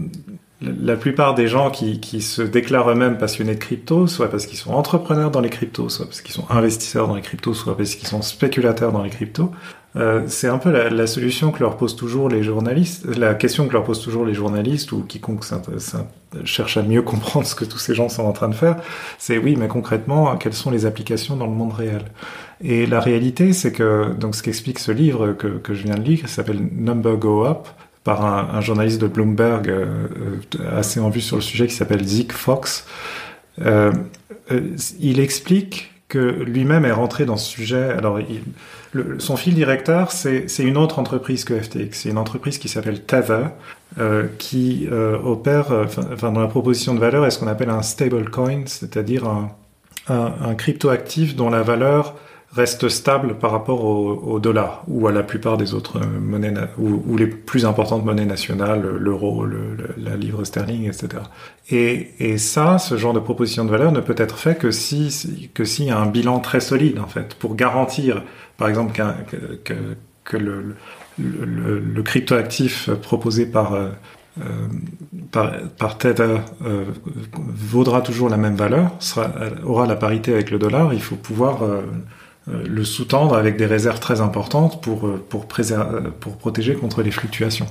la 0.63 0.95
plupart 0.95 1.35
des 1.35 1.47
gens 1.47 1.69
qui, 1.69 1.99
qui 1.99 2.21
se 2.21 2.41
déclarent 2.41 2.89
eux-mêmes 2.89 3.17
passionnés 3.17 3.55
de 3.55 3.59
crypto, 3.59 4.07
soit 4.07 4.29
parce 4.29 4.45
qu'ils 4.45 4.57
sont 4.57 4.71
entrepreneurs 4.71 5.31
dans 5.31 5.41
les 5.41 5.49
cryptos, 5.49 5.89
soit 5.89 6.05
parce 6.05 6.21
qu'ils 6.21 6.33
sont 6.33 6.49
investisseurs 6.49 7.07
dans 7.07 7.15
les 7.15 7.21
cryptos, 7.21 7.53
soit 7.53 7.75
parce 7.75 7.95
qu'ils 7.95 8.07
sont 8.07 8.21
spéculateurs 8.21 8.91
dans 8.91 9.03
les 9.03 9.09
cryptos, 9.09 9.51
euh, 9.95 10.23
c'est 10.27 10.47
un 10.47 10.57
peu 10.57 10.71
la, 10.71 11.07
solution 11.07 11.51
que 11.51 11.59
leur 11.59 11.77
posent 11.77 11.95
toujours 11.95 12.27
les 12.27 12.41
journalistes, 12.41 13.05
la 13.15 13.35
question 13.35 13.67
que 13.67 13.73
leur 13.73 13.83
posent 13.83 14.01
toujours 14.01 14.25
les 14.25 14.33
journalistes 14.33 14.91
ou 14.91 15.03
quiconque 15.03 15.43
cherche 16.45 16.77
à 16.77 16.81
mieux 16.81 17.01
comprendre 17.03 17.45
ce 17.45 17.53
que 17.53 17.65
tous 17.65 17.77
ces 17.77 17.93
gens 17.93 18.09
sont 18.09 18.23
en 18.23 18.31
train 18.31 18.49
de 18.49 18.55
faire. 18.55 18.77
C'est 19.19 19.37
oui, 19.37 19.55
mais 19.55 19.67
concrètement, 19.67 20.35
quelles 20.37 20.53
sont 20.53 20.71
les 20.71 20.85
applications 20.87 21.35
dans 21.35 21.45
le 21.45 21.53
monde 21.53 21.73
réel? 21.73 22.05
Et 22.61 22.87
la 22.87 22.99
réalité, 22.99 23.53
c'est 23.53 23.71
que 23.71 24.13
donc 24.13 24.35
ce 24.35 24.41
qu'explique 24.41 24.79
ce 24.79 24.91
livre 24.91 25.33
que, 25.33 25.47
que 25.47 25.73
je 25.75 25.83
viens 25.83 25.95
de 25.95 26.03
lire, 26.03 26.27
s'appelle 26.27 26.67
Number 26.71 27.17
Go 27.17 27.45
Up 27.45 27.67
par 28.03 28.25
un, 28.25 28.61
journaliste 28.61 29.01
de 29.01 29.07
Bloomberg 29.07 29.69
euh, 29.69 29.85
euh 30.55 30.77
assez 30.77 30.99
en 30.99 31.09
vue 31.09 31.21
sur 31.21 31.37
le 31.37 31.41
sujet 31.41 31.67
qui 31.67 31.73
s'appelle 31.73 32.03
Zeke 32.03 32.33
Fox. 32.33 32.85
Euh, 33.61 33.91
il 34.99 35.19
explique 35.19 35.91
que 36.09 36.19
lui-même 36.19 36.85
est 36.85 36.91
rentré 36.91 37.25
dans 37.25 37.37
ce 37.37 37.49
sujet. 37.49 37.91
Alors, 37.91 38.19
son 39.17 39.35
fil 39.37 39.55
directeur, 39.55 40.11
c'est 40.11 40.45
une 40.59 40.77
autre 40.77 40.99
entreprise 40.99 41.43
que 41.43 41.59
FTX. 41.59 41.89
C'est 41.93 42.09
une 42.09 42.17
entreprise 42.17 42.57
qui 42.57 42.67
s'appelle 42.67 43.01
Tether, 43.03 43.45
qui 44.37 44.87
opère, 45.23 45.87
dans 46.21 46.39
la 46.39 46.47
proposition 46.47 46.93
de 46.93 46.99
valeur, 46.99 47.25
est 47.25 47.31
ce 47.31 47.39
qu'on 47.39 47.47
appelle 47.47 47.71
un 47.71 47.81
stablecoin, 47.81 48.63
c'est-à-dire 48.67 49.23
un 50.07 50.55
cryptoactif 50.55 51.35
dont 51.35 51.49
la 51.49 51.63
valeur 51.63 52.15
reste 52.55 52.87
stable 52.89 53.35
par 53.39 53.51
rapport 53.51 53.83
au, 53.83 54.39
dollar 54.39 54.83
ou 54.87 55.07
à 55.07 55.11
la 55.11 55.23
plupart 55.23 55.57
des 55.57 55.73
autres 55.73 55.99
monnaies 55.99 56.53
ou, 56.77 57.17
les 57.17 57.27
plus 57.27 57.65
importantes 57.65 58.05
monnaies 58.05 58.25
nationales, 58.25 58.81
l'euro, 58.99 59.45
le, 59.45 59.75
la 59.97 60.15
livre 60.15 60.43
sterling, 60.43 60.87
etc. 60.87 61.23
Et, 61.69 62.37
ça, 62.37 62.77
ce 62.77 62.97
genre 62.97 63.13
de 63.13 63.19
proposition 63.19 63.65
de 63.65 63.71
valeur 63.71 63.91
ne 63.91 64.01
peut 64.01 64.15
être 64.17 64.37
fait 64.37 64.57
que 64.57 64.71
si 64.71 65.49
que 65.53 65.65
s'il 65.65 65.85
y 65.85 65.91
a 65.91 65.97
un 65.97 66.05
bilan 66.05 66.39
très 66.39 66.59
solide 66.59 66.99
en 66.99 67.07
fait 67.07 67.35
pour 67.35 67.55
garantir, 67.55 68.23
par 68.57 68.67
exemple, 68.67 68.93
que, 69.63 70.37
le, 70.37 72.01
cryptoactif 72.03 72.89
proposé 73.01 73.45
par 73.45 73.73
euh, 73.73 73.89
euh, 74.39 74.67
par, 75.31 75.51
par 75.77 75.97
Tether 75.99 76.37
euh, 76.65 76.85
vaudra 77.35 78.01
toujours 78.01 78.29
la 78.29 78.37
même 78.37 78.55
valeur, 78.55 78.91
aura 79.63 79.85
la 79.85 79.95
parité 79.95 80.33
avec 80.33 80.49
le 80.49 80.57
dollar, 80.57 80.91
il 80.91 81.03
faut 81.03 81.15
pouvoir 81.15 81.61
euh, 81.61 81.67
euh, 81.67 81.81
le 82.47 82.83
sous-tendre 82.83 83.35
avec 83.35 83.57
des 83.57 83.65
réserves 83.65 83.99
très 83.99 84.21
importantes 84.21 84.81
pour, 84.81 85.07
euh, 85.07 85.25
euh, 85.33 86.11
pour 86.19 86.37
protéger 86.37 86.75
contre 86.75 87.01
les 87.01 87.11
fluctuations. 87.11 87.67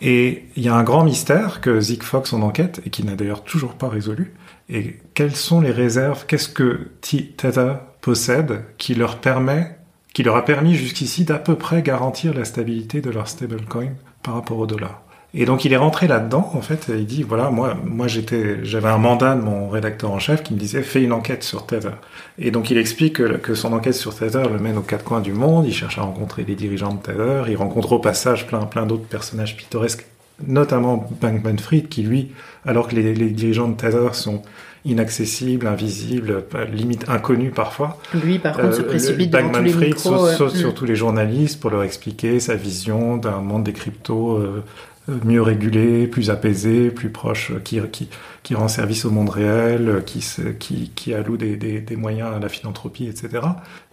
Et 0.00 0.44
il 0.56 0.62
y 0.62 0.68
a 0.68 0.74
un 0.74 0.82
grand 0.82 1.04
mystère 1.04 1.60
que 1.60 1.80
Zig 1.80 2.02
Fox 2.02 2.32
en 2.32 2.40
enquête 2.40 2.80
et 2.86 2.90
qui 2.90 3.04
n'a 3.04 3.14
d'ailleurs 3.14 3.44
toujours 3.44 3.74
pas 3.74 3.88
résolu. 3.88 4.32
Et 4.70 4.98
quelles 5.14 5.36
sont 5.36 5.60
les 5.60 5.72
réserves 5.72 6.24
Qu'est-ce 6.26 6.48
que 6.48 6.88
Tether 7.02 7.74
possède 8.00 8.64
qui 8.78 8.94
leur 8.94 9.18
permet, 9.18 9.76
qui 10.14 10.22
leur 10.22 10.36
a 10.36 10.44
permis 10.44 10.74
jusqu'ici 10.74 11.24
d'à 11.24 11.38
peu 11.38 11.56
près 11.56 11.82
garantir 11.82 12.32
la 12.32 12.46
stabilité 12.46 13.02
de 13.02 13.10
leur 13.10 13.28
stablecoin 13.28 13.90
par 14.22 14.34
rapport 14.34 14.58
au 14.58 14.66
dollar? 14.66 15.02
Et 15.32 15.44
donc 15.44 15.64
il 15.64 15.72
est 15.72 15.76
rentré 15.76 16.08
là-dedans, 16.08 16.50
en 16.54 16.60
fait, 16.60 16.88
et 16.88 16.98
il 16.98 17.06
dit 17.06 17.22
voilà, 17.22 17.50
moi, 17.50 17.76
moi 17.84 18.08
j'étais, 18.08 18.64
j'avais 18.64 18.88
un 18.88 18.98
mandat 18.98 19.36
de 19.36 19.42
mon 19.42 19.68
rédacteur 19.68 20.10
en 20.10 20.18
chef 20.18 20.42
qui 20.42 20.54
me 20.54 20.58
disait 20.58 20.82
fais 20.82 21.02
une 21.02 21.12
enquête 21.12 21.44
sur 21.44 21.66
Tether. 21.66 21.90
Et 22.38 22.50
donc 22.50 22.70
il 22.70 22.78
explique 22.78 23.16
que, 23.16 23.36
que, 23.36 23.54
son 23.54 23.72
enquête 23.72 23.94
sur 23.94 24.14
Tether 24.14 24.42
le 24.50 24.58
mène 24.58 24.76
aux 24.76 24.82
quatre 24.82 25.04
coins 25.04 25.20
du 25.20 25.32
monde. 25.32 25.66
Il 25.66 25.74
cherche 25.74 25.98
à 25.98 26.02
rencontrer 26.02 26.44
les 26.46 26.56
dirigeants 26.56 26.94
de 26.94 27.00
Tether. 27.00 27.44
Il 27.48 27.56
rencontre 27.56 27.92
au 27.92 27.98
passage 28.00 28.46
plein, 28.46 28.60
plein 28.60 28.86
d'autres 28.86 29.06
personnages 29.06 29.56
pittoresques, 29.56 30.06
notamment 30.46 31.08
Bankman-Fried, 31.20 31.88
qui 31.88 32.02
lui, 32.02 32.32
alors 32.66 32.88
que 32.88 32.96
les, 32.96 33.14
les 33.14 33.30
dirigeants 33.30 33.68
de 33.68 33.76
Tether 33.76 34.08
sont 34.12 34.42
inaccessibles, 34.84 35.66
invisibles, 35.66 36.44
limite 36.72 37.08
inconnus 37.08 37.52
parfois. 37.54 37.98
Lui, 38.14 38.38
par 38.38 38.56
contre, 38.56 38.68
euh, 38.68 38.72
se 38.72 38.82
précipite 38.82 39.30
devant 39.30 39.50
tous 39.50 39.62
les 39.62 39.74
micros. 39.74 40.26
Saute, 40.26 40.36
saute 40.36 40.56
sur 40.56 40.74
tous 40.74 40.86
les 40.86 40.96
journalistes 40.96 41.60
pour 41.60 41.70
leur 41.70 41.82
expliquer 41.82 42.40
sa 42.40 42.54
vision 42.54 43.16
d'un 43.16 43.40
monde 43.40 43.64
des 43.64 43.72
cryptos 43.72 44.38
euh, 44.38 44.64
mieux 45.08 45.42
régulé, 45.42 46.06
plus 46.06 46.30
apaisé, 46.30 46.90
plus 46.90 47.10
proche, 47.10 47.52
qui, 47.64 47.80
qui, 47.90 48.08
qui 48.42 48.54
rend 48.54 48.68
service 48.68 49.04
au 49.04 49.10
monde 49.10 49.30
réel, 49.30 50.02
qui, 50.06 50.24
qui, 50.58 50.90
qui 50.94 51.14
alloue 51.14 51.36
des, 51.36 51.56
des, 51.56 51.80
des, 51.80 51.96
moyens 51.96 52.34
à 52.34 52.38
la 52.38 52.48
philanthropie, 52.48 53.06
etc. 53.06 53.40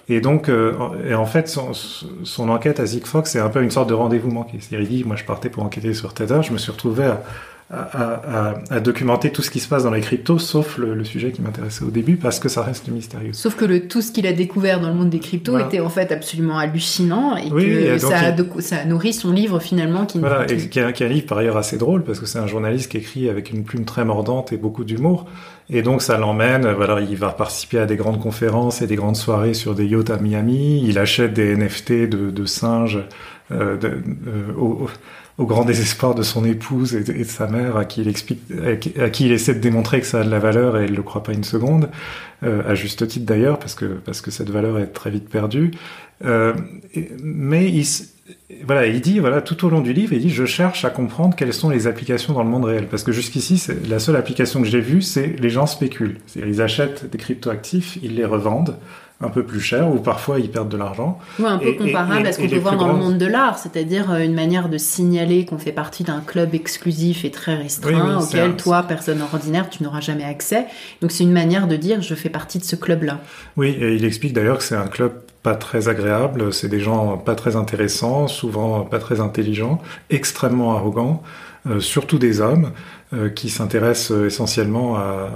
Et 0.09 0.21
donc, 0.21 0.47
euh, 0.49 0.73
et 1.07 1.15
en 1.15 1.25
fait, 1.25 1.49
son, 1.49 1.73
son 1.73 2.49
enquête 2.49 2.79
à 2.79 2.85
Zig 2.85 3.05
Fox, 3.05 3.31
c'est 3.31 3.39
un 3.39 3.49
peu 3.49 3.61
une 3.61 3.71
sorte 3.71 3.89
de 3.89 3.93
rendez-vous 3.93 4.31
manqué. 4.31 4.57
C'est-à-dire, 4.59 4.89
il 4.89 4.97
dit, 4.97 5.03
moi, 5.03 5.15
je 5.15 5.25
partais 5.25 5.49
pour 5.49 5.63
enquêter 5.63 5.93
sur 5.93 6.13
Tether, 6.13 6.41
je 6.43 6.53
me 6.53 6.57
suis 6.57 6.71
retrouvé 6.71 7.05
à, 7.05 7.23
à, 7.69 8.53
à, 8.69 8.79
documenter 8.79 9.29
tout 9.29 9.41
ce 9.41 9.51
qui 9.51 9.59
se 9.59 9.67
passe 9.67 9.83
dans 9.83 9.91
les 9.91 9.99
cryptos, 9.99 10.39
sauf 10.39 10.77
le, 10.77 11.03
sujet 11.03 11.31
qui 11.31 11.41
m'intéressait 11.41 11.83
au 11.83 11.89
début, 11.89 12.15
parce 12.15 12.39
que 12.39 12.47
ça 12.47 12.61
reste 12.61 12.87
mystérieux. 12.87 13.33
Sauf 13.33 13.55
que 13.55 13.65
le, 13.65 13.87
tout 13.87 14.01
ce 14.01 14.13
qu'il 14.13 14.25
a 14.25 14.31
découvert 14.31 14.79
dans 14.79 14.87
le 14.87 14.93
monde 14.93 15.09
des 15.09 15.19
cryptos 15.19 15.59
était 15.59 15.81
en 15.81 15.89
fait 15.89 16.13
absolument 16.13 16.57
hallucinant 16.57 17.35
et 17.35 17.49
que 17.49 17.97
ça, 17.97 18.19
a, 18.19 18.61
ça, 18.61 18.77
a 18.77 18.85
nourri 18.85 19.11
son 19.11 19.33
livre 19.33 19.59
finalement. 19.59 20.05
Qui, 20.05 20.19
voilà, 20.19 20.49
et 20.49 20.69
qui, 20.69 20.79
est 20.79 21.01
un 21.01 21.07
livre 21.07 21.25
par 21.25 21.39
ailleurs 21.39 21.57
assez 21.57 21.77
drôle, 21.77 22.03
parce 22.03 22.21
que 22.21 22.25
c'est 22.25 22.39
un 22.39 22.47
journaliste 22.47 22.89
qui 22.89 22.97
écrit 22.97 23.29
avec 23.29 23.51
une 23.51 23.65
plume 23.65 23.83
très 23.83 24.05
mordante 24.05 24.53
et 24.53 24.57
beaucoup 24.57 24.85
d'humour. 24.85 25.25
Et 25.69 25.81
donc 25.81 26.01
ça 26.01 26.17
l'emmène, 26.17 26.71
voilà, 26.71 27.01
il 27.01 27.17
va 27.17 27.29
participer 27.31 27.79
à 27.79 27.85
des 27.85 27.97
grandes 27.97 28.21
conférences 28.21 28.81
et 28.81 28.87
des 28.87 28.95
grandes 28.95 29.17
soirées 29.17 29.53
sur 29.53 29.75
des 29.75 29.85
yachts 29.85 30.09
à 30.09 30.17
Miami. 30.17 30.81
Il 30.87 30.97
achète 30.97 31.33
des 31.33 31.53
NFT 31.57 32.07
de, 32.07 32.31
de 32.31 32.45
singes 32.45 32.99
euh, 33.51 33.77
de, 33.77 33.87
euh, 33.87 34.53
au, 34.57 34.89
au 35.37 35.45
grand 35.45 35.65
désespoir 35.65 36.15
de 36.15 36.23
son 36.23 36.45
épouse 36.45 36.95
et 36.95 37.03
de, 37.03 37.23
sa 37.23 37.47
mère, 37.47 37.77
à 37.77 37.85
qui 37.85 38.01
il 38.01 38.07
explique, 38.07 38.41
à 38.99 39.09
qui, 39.09 39.25
il 39.25 39.31
essaie 39.31 39.53
de 39.53 39.59
démontrer 39.59 40.01
que 40.01 40.07
ça 40.07 40.21
a 40.21 40.23
de 40.23 40.31
la 40.31 40.39
valeur 40.39 40.77
et 40.77 40.85
elle 40.85 40.95
le 40.95 41.03
croit 41.03 41.23
pas 41.23 41.33
une 41.33 41.43
seconde, 41.43 41.89
euh, 42.43 42.63
à 42.67 42.73
juste 42.73 43.07
titre 43.07 43.25
d'ailleurs, 43.25 43.59
parce 43.59 43.75
que 43.75 43.85
parce 43.85 44.21
que 44.21 44.31
cette 44.31 44.49
valeur 44.49 44.79
est 44.79 44.87
très 44.87 45.11
vite 45.11 45.29
perdue. 45.29 45.71
Euh, 46.25 46.53
mais 47.21 47.71
il, 47.71 47.85
voilà, 48.65 48.87
il 48.87 48.99
dit 48.99 49.19
voilà 49.19 49.41
tout 49.41 49.63
au 49.63 49.69
long 49.69 49.81
du 49.81 49.93
livre, 49.93 50.13
il 50.13 50.21
dit 50.21 50.31
je 50.31 50.45
cherche 50.45 50.85
à 50.85 50.89
comprendre 50.89 51.35
quelles 51.35 51.53
sont 51.53 51.69
les 51.69 51.85
applications 51.85 52.33
dans 52.33 52.43
le 52.43 52.49
monde 52.49 52.65
réel, 52.65 52.87
parce 52.87 53.03
que 53.03 53.11
jusqu'ici 53.11 53.63
la 53.87 53.99
seule 53.99 54.15
application 54.15 54.61
que 54.61 54.67
j'ai 54.67 54.81
vue, 54.81 55.03
c'est 55.03 55.27
les 55.39 55.49
gens 55.51 55.67
spéculent, 55.67 56.17
ils 56.35 56.61
achètent 56.63 57.09
des 57.11 57.19
cryptoactifs, 57.19 57.99
ils 58.01 58.15
les 58.15 58.25
revendent 58.25 58.77
un 59.19 59.29
peu 59.29 59.43
plus 59.43 59.59
cher 59.59 59.89
ou 59.91 59.97
parfois 59.97 60.39
ils 60.39 60.49
perdent 60.49 60.69
de 60.69 60.77
l'argent. 60.77 61.19
Ou 61.39 61.45
un 61.45 61.57
peu 61.57 61.73
comparable 61.73 62.27
à 62.27 62.31
ce 62.31 62.39
qu'on 62.39 62.47
peut 62.47 62.59
voir 62.59 62.77
dans 62.77 62.87
le 62.87 62.99
monde 62.99 63.17
de 63.17 63.25
l'art, 63.25 63.57
c'est-à-dire 63.57 64.11
euh, 64.11 64.19
une 64.19 64.33
manière 64.33 64.69
de 64.69 64.77
signaler 64.77 65.45
qu'on 65.45 65.57
fait 65.57 65.71
partie 65.71 66.03
d'un 66.03 66.21
club 66.21 66.53
exclusif 66.53 67.25
et 67.25 67.31
très 67.31 67.55
restreint 67.55 68.21
auquel 68.21 68.55
toi, 68.55 68.83
personne 68.83 69.21
ordinaire, 69.21 69.69
tu 69.69 69.83
n'auras 69.83 70.01
jamais 70.01 70.23
accès. 70.23 70.67
Donc 71.01 71.11
c'est 71.11 71.23
une 71.23 71.31
manière 71.31 71.67
de 71.67 71.75
dire 71.75 72.01
je 72.01 72.13
fais 72.13 72.29
partie 72.29 72.59
de 72.59 72.63
ce 72.63 72.75
club-là. 72.75 73.19
Oui, 73.55 73.69
et 73.79 73.95
il 73.95 74.05
explique 74.05 74.33
d'ailleurs 74.33 74.59
que 74.59 74.63
c'est 74.63 74.75
un 74.75 74.87
club 74.87 75.13
pas 75.41 75.55
très 75.55 75.87
agréable, 75.87 76.53
c'est 76.53 76.67
des 76.67 76.79
gens 76.79 77.17
pas 77.17 77.33
très 77.33 77.55
intéressants, 77.55 78.27
souvent 78.27 78.81
pas 78.81 78.99
très 78.99 79.19
intelligents, 79.19 79.81
extrêmement 80.09 80.75
arrogants, 80.75 81.23
euh, 81.67 81.79
surtout 81.79 82.19
des 82.19 82.41
hommes 82.41 82.71
euh, 83.13 83.29
qui 83.29 83.49
s'intéressent 83.49 84.11
essentiellement 84.25 84.97
à 84.97 85.29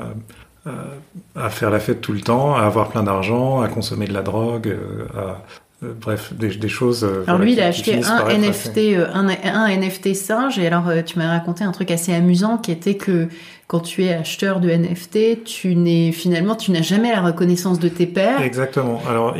à 1.36 1.50
faire 1.50 1.70
la 1.70 1.80
fête 1.80 2.02
tout 2.02 2.14
le 2.14 2.22
temps, 2.22 2.56
à 2.56 2.62
avoir 2.62 2.90
plein 2.90 3.04
d'argent, 3.04 3.62
à 3.62 3.68
consommer 3.68 4.06
de 4.06 4.14
la 4.14 4.22
drogue, 4.22 4.68
euh, 4.68 5.06
à, 5.16 5.42
euh, 5.84 5.94
bref, 6.00 6.34
des, 6.34 6.50
des 6.50 6.70
choses. 6.70 7.04
alors 7.26 7.42
lui, 7.42 7.54
il 7.54 7.62
a 7.62 7.68
acheté 7.68 8.00
un 8.04 8.28
NFT, 8.28 8.96
un, 9.12 9.28
un, 9.28 9.76
NFT 9.76 10.14
singe, 10.14 10.60
et 10.60 10.68
alors 10.68 10.84
tu 11.04 11.18
m'as 11.18 11.30
raconté 11.30 11.64
un 11.64 11.72
truc 11.72 11.90
assez 11.90 12.14
amusant 12.14 12.58
qui 12.60 12.72
était 12.72 12.94
que 12.94 13.28
quand 13.66 13.80
tu 13.80 14.04
es 14.04 14.14
acheteur 14.14 14.60
de 14.60 14.70
NFT, 14.70 15.44
tu 15.46 15.76
n'es 15.76 16.12
finalement, 16.12 16.56
tu 16.56 16.72
n'as 16.72 16.84
jamais 16.84 17.12
la 17.12 17.22
reconnaissance 17.22 17.80
de 17.80 17.90
tes 17.90 18.06
pairs. 18.06 18.42
Exactement. 18.42 19.02
Alors 19.10 19.36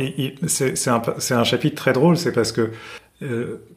c'est 0.48 0.88
un, 0.88 1.02
un 1.30 1.44
chapitre 1.44 1.76
très 1.76 1.92
drôle, 1.92 2.16
c'est 2.16 2.32
parce 2.32 2.50
que 2.50 2.72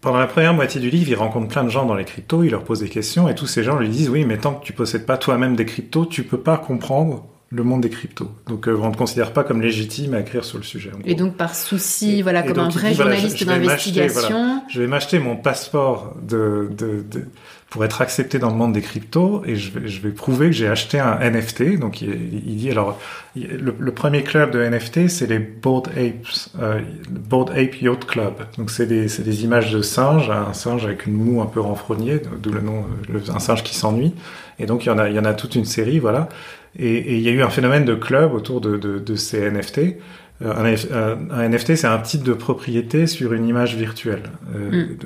pendant 0.01 0.17
la 0.17 0.25
première 0.25 0.55
moitié 0.55 0.81
du 0.81 0.89
livre, 0.89 1.12
il 1.12 1.15
rencontre 1.15 1.49
plein 1.49 1.63
de 1.63 1.69
gens 1.69 1.86
dans 1.86 1.93
les 1.93 2.05
cryptos, 2.05 2.41
il 2.41 2.49
leur 2.49 2.63
pose 2.63 2.79
des 2.79 2.89
questions, 2.89 3.29
et 3.29 3.36
tous 3.36 3.45
ces 3.45 3.62
gens 3.62 3.77
lui 3.77 3.89
disent 3.89 4.10
oui, 4.10 4.25
mais 4.25 4.39
tant 4.39 4.55
que 4.55 4.65
tu 4.65 4.73
possèdes 4.73 5.05
pas 5.05 5.19
toi-même 5.19 5.55
des 5.55 5.65
cryptos, 5.65 6.08
tu 6.08 6.23
peux 6.23 6.39
pas 6.39 6.58
comprendre 6.58 7.27
le 7.51 7.63
monde 7.63 7.81
des 7.81 7.89
cryptos. 7.89 8.31
Donc 8.47 8.67
euh, 8.67 8.77
on 8.81 8.89
ne 8.89 8.95
considère 8.95 9.31
pas 9.31 9.43
comme 9.43 9.62
légitime 9.62 10.13
à 10.13 10.19
écrire 10.19 10.43
sur 10.43 10.58
le 10.58 10.63
sujet. 10.63 10.91
Et 11.05 11.15
donc 11.15 11.36
par 11.36 11.55
souci, 11.55 12.21
voilà, 12.21 12.43
comme 12.43 12.60
un 12.60 12.69
vrai 12.69 12.93
journaliste 12.93 13.43
d'investigation. 13.43 14.63
je 14.69 14.81
vais 14.81 14.88
m'acheter 14.88 15.19
mon 15.19 15.36
passeport 15.36 16.15
de, 16.21 16.69
de, 16.75 17.03
de, 17.10 17.25
pour 17.69 17.86
être 17.86 18.01
accepté 18.01 18.39
dans 18.39 18.49
le 18.49 18.55
monde 18.55 18.73
des 18.73 18.81
cryptos 18.81 19.43
et 19.45 19.55
je 19.55 19.77
vais, 19.77 19.88
je 19.88 20.01
vais 20.01 20.10
prouver 20.10 20.47
que 20.47 20.53
j'ai 20.53 20.67
acheté 20.67 20.99
un 20.99 21.19
NFT. 21.19 21.77
Donc 21.77 22.01
il, 22.01 22.10
il 22.10 22.55
dit 22.55 22.71
alors 22.71 22.99
le, 23.36 23.91
premier 23.91 24.23
club 24.23 24.51
de 24.51 24.63
NFT 24.63 25.08
c'est 25.08 25.27
les 25.27 25.39
Bored 25.39 25.89
Apes, 25.89 26.49
euh, 26.60 26.81
Bored 27.10 27.51
Ape 27.51 27.79
Yacht 27.79 28.05
Club. 28.05 28.34
Donc 28.58 28.71
c'est 28.71 28.88
des, 28.88 29.05
des 29.05 29.43
images 29.43 29.71
de 29.71 29.81
singes, 29.81 30.31
un 30.31 30.53
singe 30.53 30.84
avec 30.86 31.05
une 31.05 31.13
moue 31.13 31.41
un 31.41 31.47
peu 31.47 31.60
renfrognée, 31.60 32.21
d'où 32.41 32.51
le 32.51 32.62
nom, 32.62 32.86
un 33.29 33.39
singe 33.39 33.63
qui 33.63 33.75
s'ennuie. 33.75 34.15
Et 34.58 34.65
donc 34.65 34.86
il 34.86 34.88
y 34.88 34.91
en 34.91 34.97
a, 34.97 35.10
il 35.10 35.15
y 35.15 35.19
en 35.19 35.25
a 35.25 35.34
toute 35.34 35.55
une 35.55 35.65
série, 35.65 35.99
voilà. 35.99 36.29
Et, 36.77 37.15
il 37.15 37.21
y 37.21 37.29
a 37.29 37.31
eu 37.31 37.41
un 37.41 37.49
phénomène 37.49 37.85
de 37.85 37.95
club 37.95 38.33
autour 38.33 38.61
de, 38.61 38.77
de, 38.77 38.99
de 38.99 39.15
ces 39.15 39.49
NFT. 39.49 39.97
Euh, 40.41 40.75
un, 41.31 41.49
NFT, 41.49 41.75
c'est 41.75 41.88
un 41.88 41.97
titre 41.99 42.25
de 42.25 42.33
propriété 42.33 43.07
sur 43.07 43.33
une 43.33 43.47
image 43.47 43.75
virtuelle. 43.75 44.23
Euh, 44.53 44.85
mm. 44.85 44.97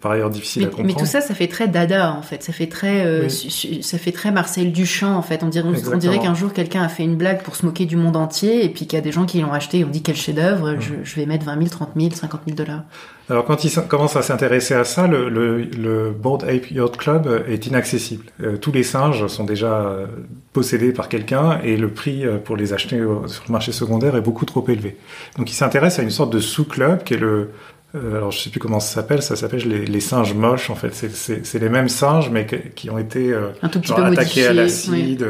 Par 0.00 0.12
ailleurs, 0.12 0.30
difficile 0.30 0.64
à 0.64 0.66
comprendre. 0.66 0.86
Mais 0.88 0.94
tout 0.94 1.06
ça, 1.06 1.20
ça 1.20 1.34
fait 1.34 1.46
très 1.46 1.68
Dada, 1.68 2.14
en 2.14 2.22
fait. 2.22 2.42
Ça 2.42 2.52
fait 2.52 2.68
très, 2.68 3.04
euh, 3.04 3.28
ça 3.28 3.98
fait 3.98 4.12
très 4.12 4.32
Marcel 4.32 4.72
Duchamp, 4.72 5.14
en 5.14 5.22
fait. 5.22 5.42
On 5.42 5.48
dirait, 5.48 5.68
on, 5.68 5.96
dirait 5.98 6.18
qu'un 6.18 6.34
jour, 6.34 6.54
quelqu'un 6.54 6.82
a 6.82 6.88
fait 6.88 7.02
une 7.02 7.16
blague 7.16 7.42
pour 7.42 7.54
se 7.54 7.66
moquer 7.66 7.84
du 7.84 7.96
monde 7.96 8.16
entier, 8.16 8.64
et 8.64 8.70
puis 8.70 8.86
qu'il 8.86 8.96
y 8.96 8.98
a 8.98 9.02
des 9.02 9.12
gens 9.12 9.26
qui 9.26 9.40
l'ont 9.40 9.52
acheté 9.52 9.80
et 9.80 9.84
ont 9.84 9.90
dit 9.90 10.02
quel 10.02 10.16
chef-d'œuvre, 10.16 10.76
je, 10.80 10.94
je, 11.04 11.16
vais 11.16 11.26
mettre 11.26 11.44
20 11.44 11.58
000, 11.58 11.68
30 11.68 11.90
000, 11.96 12.10
50 12.12 12.40
000 12.46 12.56
dollars. 12.56 12.82
Alors 13.28 13.44
quand 13.44 13.62
il 13.62 13.72
commence 13.88 14.16
à 14.16 14.22
s'intéresser 14.22 14.74
à 14.74 14.84
ça, 14.84 15.06
le, 15.06 15.28
le, 15.28 15.62
le, 15.62 16.10
Board 16.10 16.42
Ape 16.44 16.70
Yacht 16.70 16.96
Club 16.96 17.44
est 17.46 17.66
inaccessible. 17.66 18.24
Euh, 18.42 18.56
tous 18.56 18.72
les 18.72 18.82
singes 18.82 19.24
sont 19.28 19.44
déjà 19.44 19.82
euh, 19.82 20.06
possédés 20.52 20.92
par 20.92 21.08
quelqu'un 21.08 21.60
et 21.62 21.76
le 21.76 21.90
prix 21.90 22.24
pour 22.44 22.56
les 22.56 22.72
acheter 22.72 22.96
sur 23.26 23.44
le 23.46 23.52
marché 23.52 23.70
secondaire 23.70 24.16
est 24.16 24.20
beaucoup 24.20 24.46
trop 24.46 24.66
élevé. 24.66 24.96
Donc 25.38 25.48
il 25.48 25.54
s'intéresse 25.54 26.00
à 26.00 26.02
une 26.02 26.10
sorte 26.10 26.32
de 26.32 26.40
sous-club 26.40 27.04
qui 27.04 27.14
est 27.14 27.18
le... 27.18 27.50
alors 27.94 28.30
je 28.30 28.38
sais 28.38 28.50
plus 28.50 28.60
comment 28.60 28.80
ça 28.80 28.94
s'appelle, 28.94 29.22
ça 29.22 29.36
s'appelle 29.36 29.66
les, 29.68 29.84
les, 29.84 30.00
singes 30.00 30.34
moches 30.34 30.70
en 30.70 30.76
fait. 30.76 30.94
C'est 30.94 31.58
les 31.58 31.68
mêmes 31.68 31.88
singes 31.88 32.30
mais 32.30 32.46
qui 32.74 32.90
ont 32.90 32.98
été 32.98 33.34
attaqués 33.62 34.46
à 34.46 34.52
l'acide 34.52 35.26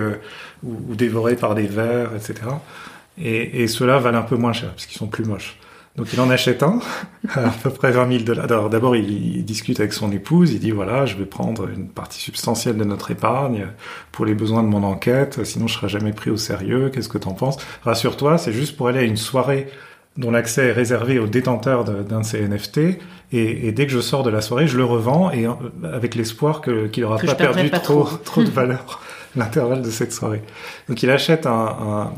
ou, 0.63 0.77
ou, 0.91 0.95
dévorés 0.95 1.37
par 1.37 1.55
des 1.55 1.67
vers, 1.67 2.15
etc. 2.15 2.35
Et, 3.19 3.63
et 3.63 3.67
ceux-là 3.67 3.99
valent 3.99 4.19
un 4.19 4.23
peu 4.23 4.37
moins 4.37 4.53
cher 4.53 4.71
parce 4.71 4.87
qu'ils 4.87 4.99
sont 4.99 5.07
plus 5.07 5.25
moches. 5.25 5.57
Donc 5.97 6.13
il 6.13 6.21
en 6.21 6.31
achète 6.31 6.63
un, 6.63 6.79
à 7.35 7.51
peu 7.63 7.71
près 7.71 7.91
20 7.91 8.11
000 8.11 8.25
dollars. 8.25 8.71
D'abord, 8.71 8.95
il, 8.95 9.45
discute 9.45 9.81
avec 9.81 9.93
son 9.93 10.13
épouse, 10.13 10.53
il 10.53 10.61
dit 10.61 10.71
voilà, 10.71 11.05
je 11.05 11.17
vais 11.17 11.25
prendre 11.25 11.69
une 11.69 11.89
partie 11.89 12.21
substantielle 12.21 12.77
de 12.77 12.85
notre 12.85 13.11
épargne 13.11 13.67
pour 14.13 14.25
les 14.25 14.35
besoins 14.35 14.63
de 14.63 14.69
mon 14.69 14.85
enquête, 14.85 15.45
sinon 15.45 15.67
je 15.67 15.75
serai 15.75 15.89
jamais 15.89 16.13
pris 16.13 16.31
au 16.31 16.37
sérieux, 16.37 16.91
qu'est-ce 16.91 17.09
que 17.09 17.19
t'en 17.19 17.35
penses? 17.35 17.57
Rassure-toi, 17.83 18.39
c'est 18.39 18.53
juste 18.53 18.77
pour 18.77 18.89
aller 18.89 19.01
à 19.01 19.03
une 19.03 19.17
soirée 19.17 19.67
dont 20.17 20.31
l'accès 20.31 20.69
est 20.69 20.73
réservé 20.73 21.19
aux 21.19 21.27
détenteurs 21.27 21.85
d'un 21.85 22.21
de, 22.21 22.25
ces 22.25 22.47
NFT, 22.47 22.79
et, 23.33 23.69
et, 23.69 23.73
dès 23.73 23.87
que 23.87 23.93
je 23.93 24.01
sors 24.01 24.23
de 24.23 24.31
la 24.31 24.41
soirée, 24.41 24.67
je 24.67 24.77
le 24.77 24.85
revends, 24.85 25.31
et 25.31 25.47
euh, 25.47 25.53
avec 25.85 26.15
l'espoir 26.15 26.63
qu'il 26.63 27.03
n'aura 27.03 27.19
pas 27.19 27.35
perdu 27.35 27.71
trop, 27.71 28.09
trop. 28.25 28.43
de 28.43 28.51
valeur 28.51 29.01
l'intervalle 29.37 29.83
de 29.83 29.91
cette 29.91 30.13
soirée. 30.13 30.43
Donc 30.89 31.03
il 31.05 31.11
achète 31.11 31.47
un, 31.47 32.11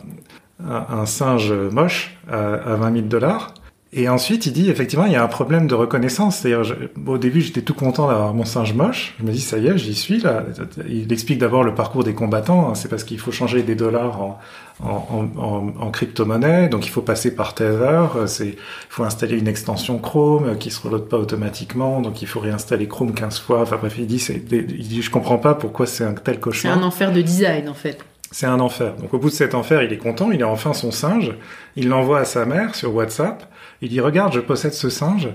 un, 0.67 0.87
un 0.89 1.07
singe 1.07 1.53
moche 1.53 2.17
à, 2.31 2.55
à 2.55 2.77
20 2.77 2.93
000 2.95 3.07
dollars, 3.07 3.53
et 3.95 4.09
ensuite, 4.09 4.47
il 4.47 4.55
dit 4.55 4.71
effectivement, 4.71 5.05
il 5.05 5.13
y 5.13 5.17
a 5.17 5.23
un 5.23 5.29
problème 5.29 5.67
de 5.67 5.75
reconnaissance. 5.75 6.39
C'est-à-dire, 6.39 6.75
au 7.07 7.19
début, 7.19 7.43
j'étais 7.43 7.61
tout 7.61 7.75
content 7.75 8.09
d'avoir 8.09 8.33
mon 8.33 8.47
singe 8.47 8.73
moche. 8.73 9.15
Je 9.21 9.25
me 9.27 9.33
dis, 9.33 9.41
ça 9.41 9.59
y 9.59 9.67
est, 9.67 9.77
j'y 9.77 9.95
suis 9.95 10.19
là. 10.19 10.45
Il 10.89 11.13
explique 11.13 11.39
d'abord 11.39 11.63
le 11.63 11.75
parcours 11.75 12.03
des 12.03 12.15
combattants. 12.15 12.75
C'est 12.75 12.89
parce 12.89 13.05
qu'il 13.05 13.19
faut 13.19 13.33
changer 13.33 13.63
des 13.63 13.75
dollars 13.75 14.23
en, 14.23 14.41
en, 14.83 15.29
en, 15.37 15.73
en 15.79 15.91
crypto-monnaie. 15.91 16.71
Donc, 16.71 16.87
il 16.87 16.89
faut 16.89 17.03
passer 17.03 17.35
par 17.35 17.55
Tether. 17.55 18.07
C'est, 18.29 18.47
il 18.47 18.57
faut 18.89 19.05
installer 19.05 19.39
une 19.39 19.49
extension 19.49 19.99
Chrome 19.99 20.57
qui 20.57 20.71
se 20.71 20.81
reload 20.81 21.07
pas 21.11 21.19
automatiquement. 21.19 22.01
Donc, 22.01 22.23
il 22.23 22.29
faut 22.29 22.41
réinstaller 22.41 22.89
Chrome 22.89 23.13
15 23.13 23.41
fois. 23.41 23.61
Enfin 23.61 23.77
bref, 23.77 23.97
il 23.99 24.07
dit, 24.07 24.21
c'est, 24.21 24.43
il 24.51 24.89
dit, 24.89 25.03
je 25.03 25.11
comprends 25.11 25.37
pas 25.37 25.55
pourquoi 25.55 25.85
c'est 25.85 26.05
un 26.05 26.15
tel 26.15 26.41
cauchemar. 26.41 26.75
C'est 26.75 26.81
un 26.81 26.87
enfer 26.87 27.13
de 27.13 27.21
design, 27.21 27.69
en 27.69 27.75
fait. 27.75 27.99
C'est 28.31 28.47
un 28.47 28.61
enfer. 28.61 28.95
Donc, 28.97 29.13
au 29.13 29.19
bout 29.19 29.29
de 29.29 29.35
cet 29.35 29.55
enfer, 29.55 29.83
il 29.83 29.93
est 29.93 29.99
content. 29.99 30.31
Il 30.31 30.43
a 30.43 30.49
enfin 30.49 30.73
son 30.73 30.91
singe. 30.91 31.33
Il 31.77 31.89
l'envoie 31.89 32.21
à 32.21 32.25
sa 32.25 32.47
mère 32.47 32.75
sur 32.75 32.95
WhatsApp. 32.95 33.52
Il 33.83 33.89
dit 33.89 34.01
regarde, 34.01 34.33
je 34.33 34.41
possède 34.41 34.73
ce 34.73 34.89
singe. 34.89 35.29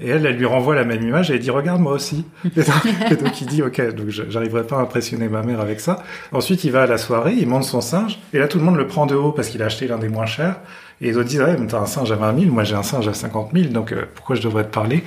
Et 0.00 0.08
elle, 0.08 0.26
elle 0.26 0.36
lui 0.36 0.44
renvoie 0.44 0.74
la 0.74 0.84
même 0.84 1.02
image 1.02 1.30
et 1.30 1.34
elle 1.34 1.40
dit 1.40 1.50
regarde 1.50 1.80
moi 1.80 1.92
aussi. 1.92 2.24
Et 2.44 3.14
donc, 3.16 3.40
il 3.40 3.46
dit 3.46 3.62
ok, 3.62 3.94
donc 3.94 4.08
j'arriverai 4.08 4.64
pas 4.64 4.76
à 4.76 4.80
impressionner 4.80 5.28
ma 5.28 5.42
mère 5.42 5.60
avec 5.60 5.80
ça. 5.80 6.02
Ensuite 6.32 6.64
il 6.64 6.72
va 6.72 6.82
à 6.82 6.86
la 6.86 6.98
soirée, 6.98 7.34
il 7.38 7.46
monte 7.48 7.64
son 7.64 7.80
singe 7.80 8.18
et 8.32 8.38
là 8.38 8.48
tout 8.48 8.58
le 8.58 8.64
monde 8.64 8.76
le 8.76 8.86
prend 8.86 9.06
de 9.06 9.14
haut 9.14 9.30
parce 9.30 9.48
qu'il 9.48 9.62
a 9.62 9.66
acheté 9.66 9.86
l'un 9.86 9.98
des 9.98 10.08
moins 10.08 10.26
chers. 10.26 10.56
Et 11.00 11.06
les 11.06 11.16
autres 11.16 11.28
disent 11.28 11.40
ouais 11.40 11.56
mais 11.58 11.68
t'as 11.68 11.78
un 11.78 11.86
singe 11.86 12.10
à 12.10 12.16
20 12.16 12.40
000, 12.40 12.52
moi 12.52 12.64
j'ai 12.64 12.74
un 12.74 12.82
singe 12.82 13.06
à 13.06 13.14
50 13.14 13.50
000, 13.54 13.68
donc 13.68 13.92
euh, 13.92 14.02
pourquoi 14.14 14.34
je 14.34 14.42
devrais 14.42 14.64
te 14.64 14.72
parler? 14.74 15.04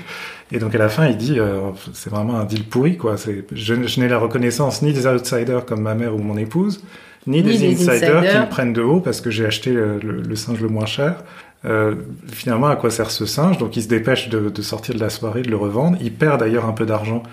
Et 0.53 0.59
donc 0.59 0.73
à 0.73 0.77
la 0.77 0.89
fin 0.89 1.05
il 1.07 1.17
dit 1.17 1.37
euh, 1.37 1.59
c'est 1.93 2.09
vraiment 2.09 2.39
un 2.39 2.45
deal 2.45 2.63
pourri 2.63 2.95
quoi. 2.95 3.17
C'est 3.17 3.45
je, 3.51 3.99
n'ai 3.99 4.07
la 4.07 4.17
reconnaissance 4.17 4.81
ni 4.81 4.93
des 4.93 5.05
outsiders 5.05 5.65
comme 5.65 5.81
ma 5.81 5.95
mère 5.95 6.15
ou 6.15 6.19
mon 6.19 6.37
épouse, 6.37 6.81
ni, 7.25 7.43
des, 7.43 7.73
insiders, 7.73 8.21
qui 8.21 8.37
me 8.37 8.49
prennent 8.49 8.73
de 8.73 8.81
haut 8.81 9.01
parce 9.01 9.19
que 9.19 9.31
j'ai 9.31 9.45
acheté 9.45 9.71
le 9.73 10.35
singe 10.35 10.61
le 10.61 10.69
moins 10.69 10.85
cher. 10.85 11.17
Euh, 11.65 11.95
finalement, 12.31 12.67
à 12.67 12.75
quoi 12.75 12.91
sert 12.91 13.11
ce 13.11 13.25
singe? 13.25 13.57
Donc, 13.57 13.75
il 13.75 13.83
se 13.83 13.87
dépêche 13.87 14.29
de, 14.29 14.61
sortir 14.61 14.95
de 14.95 14.99
la 14.99 15.09
soirée, 15.09 15.41
de 15.41 15.49
le 15.49 15.57
revendre. 15.57 15.97
Il 16.01 16.13
perd 16.13 16.39
d'ailleurs 16.39 16.65
un 16.65 16.73
peu 16.73 16.85
d'argent, 16.85 17.23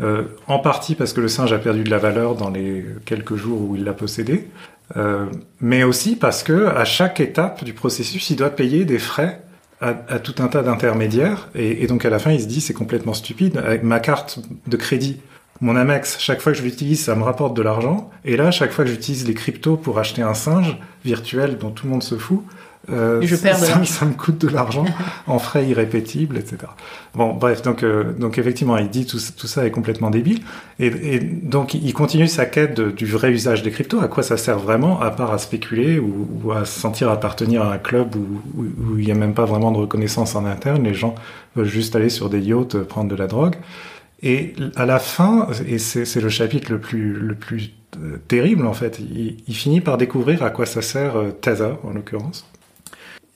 euh, 0.00 0.24
en 0.46 0.58
partie 0.58 0.94
parce 0.94 1.12
que 1.12 1.20
le 1.20 1.28
singe 1.28 1.52
a 1.52 1.58
perdu 1.58 1.84
de 1.84 1.90
la 1.90 1.98
valeur 1.98 2.34
dans 2.34 2.50
les 2.50 2.84
quelques 3.04 3.36
jours 3.36 3.60
où 3.60 3.76
il 3.76 3.84
l'a 3.84 3.92
possédé, 3.92 4.48
euh, 4.96 5.26
mais 5.60 5.84
aussi 5.84 6.16
parce 6.16 6.42
que 6.42 6.66
à 6.66 6.84
chaque 6.84 7.20
étape 7.20 7.62
du 7.62 7.74
processus, 7.74 8.30
il 8.30 8.36
doit 8.36 8.50
payer 8.50 8.84
des 8.84 8.98
frais 8.98 9.42
à, 9.80 9.94
à 10.08 10.18
tout 10.18 10.34
un 10.42 10.48
tas 10.48 10.62
d'intermédiaires. 10.62 11.48
Et, 11.54 11.84
et, 11.84 11.86
donc, 11.86 12.04
à 12.04 12.10
la 12.10 12.18
fin, 12.18 12.32
il 12.32 12.40
se 12.40 12.46
dit 12.46 12.60
c'est 12.60 12.74
complètement 12.74 13.14
stupide. 13.14 13.58
Avec 13.58 13.82
ma 13.82 14.00
carte 14.00 14.40
de 14.66 14.76
crédit 14.76 15.20
Mon 15.60 15.76
Amex, 15.76 16.18
chaque 16.18 16.40
fois 16.40 16.52
que 16.52 16.58
je 16.58 16.64
l'utilise, 16.64 17.04
ça 17.04 17.14
me 17.14 17.22
rapporte 17.22 17.54
de 17.54 17.62
l'argent. 17.62 18.10
Et 18.24 18.36
là, 18.36 18.50
chaque 18.50 18.72
fois 18.72 18.84
que 18.84 18.90
j'utilise 18.90 19.26
les 19.26 19.34
cryptos 19.34 19.76
pour 19.76 19.98
acheter 19.98 20.22
un 20.22 20.34
singe 20.34 20.78
virtuel 21.04 21.58
dont 21.58 21.70
tout 21.70 21.86
le 21.86 21.92
monde 21.92 22.02
se 22.02 22.16
fout, 22.16 22.44
euh, 22.90 23.20
je 23.22 23.36
perds 23.36 23.58
ça, 23.58 23.84
ça, 23.84 24.04
me 24.04 24.12
coûte 24.12 24.38
de 24.38 24.48
l'argent 24.48 24.84
en 25.26 25.38
frais 25.38 25.66
irrépétibles, 25.66 26.36
etc. 26.36 26.58
Bon, 27.14 27.32
bref, 27.32 27.62
donc, 27.62 27.82
euh, 27.82 28.12
donc 28.12 28.38
effectivement, 28.38 28.76
il 28.76 28.88
dit 28.88 29.06
tout, 29.06 29.18
tout 29.36 29.46
ça 29.46 29.66
est 29.66 29.70
complètement 29.70 30.10
débile. 30.10 30.40
Et, 30.78 30.86
et, 30.86 31.18
donc, 31.20 31.74
il 31.74 31.92
continue 31.94 32.28
sa 32.28 32.46
quête 32.46 32.80
du 32.80 33.06
vrai 33.06 33.30
usage 33.30 33.62
des 33.62 33.70
cryptos. 33.70 34.00
À 34.00 34.08
quoi 34.08 34.22
ça 34.22 34.36
sert 34.36 34.58
vraiment, 34.58 35.00
à 35.00 35.10
part 35.10 35.32
à 35.32 35.38
spéculer 35.38 35.98
ou, 35.98 36.28
ou 36.42 36.52
à 36.52 36.64
se 36.64 36.78
sentir 36.78 37.10
appartenir 37.10 37.62
à 37.62 37.72
un 37.72 37.78
club 37.78 38.14
où, 38.16 38.60
où, 38.60 38.64
où 38.64 38.98
il 38.98 39.06
n'y 39.06 39.12
a 39.12 39.16
même 39.16 39.34
pas 39.34 39.44
vraiment 39.44 39.72
de 39.72 39.78
reconnaissance 39.78 40.34
en 40.34 40.44
interne? 40.44 40.84
Les 40.84 40.94
gens 40.94 41.14
veulent 41.56 41.66
juste 41.66 41.96
aller 41.96 42.10
sur 42.10 42.28
des 42.28 42.40
yachts, 42.40 42.76
prendre 42.78 43.10
de 43.10 43.16
la 43.16 43.26
drogue. 43.26 43.56
Et 44.22 44.54
à 44.76 44.86
la 44.86 44.98
fin, 44.98 45.48
et 45.66 45.78
c'est 45.78 46.20
le 46.20 46.28
chapitre 46.30 46.72
le 46.72 46.78
plus, 46.78 47.12
le 47.12 47.34
plus 47.34 47.74
euh, 48.02 48.16
terrible 48.26 48.66
en 48.66 48.72
fait, 48.72 48.98
il, 48.98 49.36
il, 49.46 49.54
finit 49.54 49.80
par 49.82 49.98
découvrir 49.98 50.42
à 50.42 50.50
quoi 50.50 50.66
ça 50.66 50.82
sert 50.82 51.16
euh, 51.16 51.30
Tether 51.30 51.74
en 51.82 51.90
l'occurrence. 51.90 52.46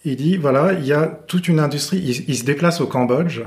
Il 0.09 0.17
dit 0.17 0.39
voilà, 0.39 0.73
il 0.73 0.87
y 0.87 0.95
a 0.95 1.07
toute 1.07 1.49
une 1.49 1.61
industrie. 1.61 1.99
Il, 2.27 2.37
se 2.37 2.45
déplace 2.45 2.81
au 2.81 2.87
Cambodge 2.87 3.43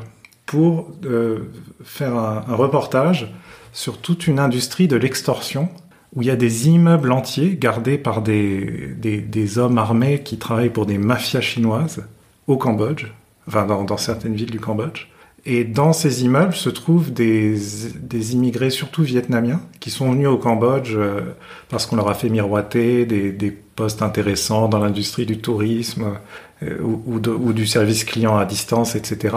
pour 0.45 0.91
euh, 1.05 1.49
faire 1.83 2.15
un, 2.15 2.41
reportage 2.47 3.33
sur 3.73 3.97
toute 3.97 4.27
une 4.27 4.37
industrie 4.37 4.87
de 4.87 4.95
l'extorsion 4.95 5.69
où 6.13 6.21
il 6.21 6.27
y 6.27 6.31
a 6.31 6.35
des 6.35 6.67
immeubles 6.67 7.11
entiers 7.11 7.55
gardés 7.55 7.97
par 7.97 8.21
des, 8.21 8.93
des, 8.95 9.57
hommes 9.57 9.79
armés 9.79 10.21
qui 10.21 10.37
travaillent 10.37 10.69
pour 10.69 10.85
des 10.85 10.99
mafias 10.99 11.41
chinoises 11.41 12.03
au 12.45 12.57
Cambodge, 12.57 13.07
enfin 13.47 13.65
dans, 13.65 13.83
dans 13.83 13.97
certaines 13.97 14.35
villes 14.35 14.51
du 14.51 14.59
Cambodge. 14.59 15.07
Et 15.45 15.63
dans 15.63 15.93
ces 15.93 16.23
immeubles 16.23 16.53
se 16.53 16.69
trouvent 16.69 17.11
des, 17.11 17.55
des, 17.99 18.33
immigrés, 18.33 18.69
surtout 18.69 19.01
vietnamiens, 19.01 19.61
qui 19.79 19.89
sont 19.89 20.11
venus 20.11 20.27
au 20.27 20.37
Cambodge 20.37 20.93
euh, 20.95 21.21
parce 21.69 21.87
qu'on 21.87 21.95
leur 21.95 22.09
a 22.09 22.13
fait 22.13 22.29
miroiter 22.29 23.07
des, 23.07 23.31
des 23.31 23.49
postes 23.49 24.03
intéressants 24.03 24.67
dans 24.67 24.77
l'industrie 24.77 25.25
du 25.25 25.39
tourisme 25.39 26.19
ou, 26.61 27.01
ou, 27.05 27.19
de, 27.19 27.29
ou, 27.31 27.53
du 27.53 27.65
service 27.65 28.03
client 28.03 28.37
à 28.37 28.45
distance, 28.45 28.95
etc. 28.95 29.35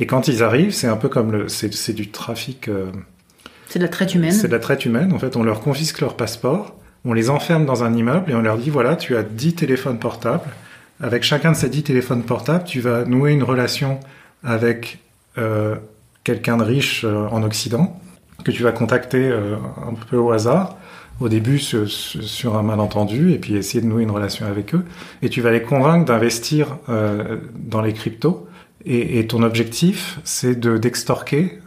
Et 0.00 0.06
quand 0.06 0.28
ils 0.28 0.42
arrivent, 0.42 0.72
c'est 0.72 0.88
un 0.88 0.96
peu 0.96 1.08
comme 1.08 1.32
le, 1.32 1.48
c'est 1.48 1.92
du 1.92 2.10
trafic. 2.10 2.68
Euh, 2.68 2.90
c'est 3.68 3.78
de 3.78 3.84
la 3.84 3.90
traite 3.90 4.14
humaine. 4.14 4.32
C'est 4.32 4.48
de 4.48 4.52
la 4.52 4.58
traite 4.58 4.84
humaine. 4.84 5.12
En 5.12 5.18
fait, 5.18 5.36
on 5.36 5.42
leur 5.42 5.60
confisque 5.60 6.00
leur 6.00 6.16
passeport, 6.16 6.76
on 7.04 7.12
les 7.12 7.30
enferme 7.30 7.64
dans 7.66 7.84
un 7.84 7.94
immeuble 7.94 8.30
et 8.30 8.34
on 8.34 8.42
leur 8.42 8.58
dit 8.58 8.70
voilà, 8.70 8.96
tu 8.96 9.16
as 9.16 9.22
10 9.22 9.54
téléphones 9.54 9.98
portables. 9.98 10.48
Avec 11.00 11.22
chacun 11.22 11.52
de 11.52 11.56
ces 11.56 11.68
10 11.68 11.84
téléphones 11.84 12.22
portables, 12.22 12.64
tu 12.64 12.80
vas 12.80 13.04
nouer 13.04 13.32
une 13.32 13.42
relation 13.42 14.00
avec 14.42 14.98
euh, 15.38 15.76
quelqu'un 16.22 16.56
de 16.56 16.62
riche 16.62 17.04
euh, 17.04 17.26
en 17.30 17.42
Occident 17.42 18.00
que 18.44 18.50
tu 18.50 18.62
vas 18.62 18.72
contacter 18.72 19.28
euh, 19.28 19.56
un 19.86 19.94
peu 20.08 20.16
au 20.16 20.32
hasard 20.32 20.76
au 21.20 21.28
début 21.28 21.58
sur, 21.58 21.88
sur, 21.88 22.56
un 22.56 22.62
malentendu 22.62 23.32
et 23.32 23.38
puis 23.38 23.54
essayer 23.54 23.80
de 23.80 23.86
nouer 23.86 24.02
une 24.02 24.10
relation 24.10 24.46
avec 24.46 24.74
eux. 24.74 24.84
Et 25.22 25.28
tu 25.28 25.40
vas 25.40 25.52
les 25.52 25.62
convaincre 25.62 26.04
d'investir 26.04 26.78
euh, 26.88 27.38
dans 27.54 27.82
les 27.82 27.92
cryptos. 27.92 28.46
Et, 28.86 29.18
et 29.18 29.26
ton 29.26 29.42
objectif 29.42 30.20
c'est 30.24 30.60
de 30.60 30.76
d'extorquer 30.76 31.58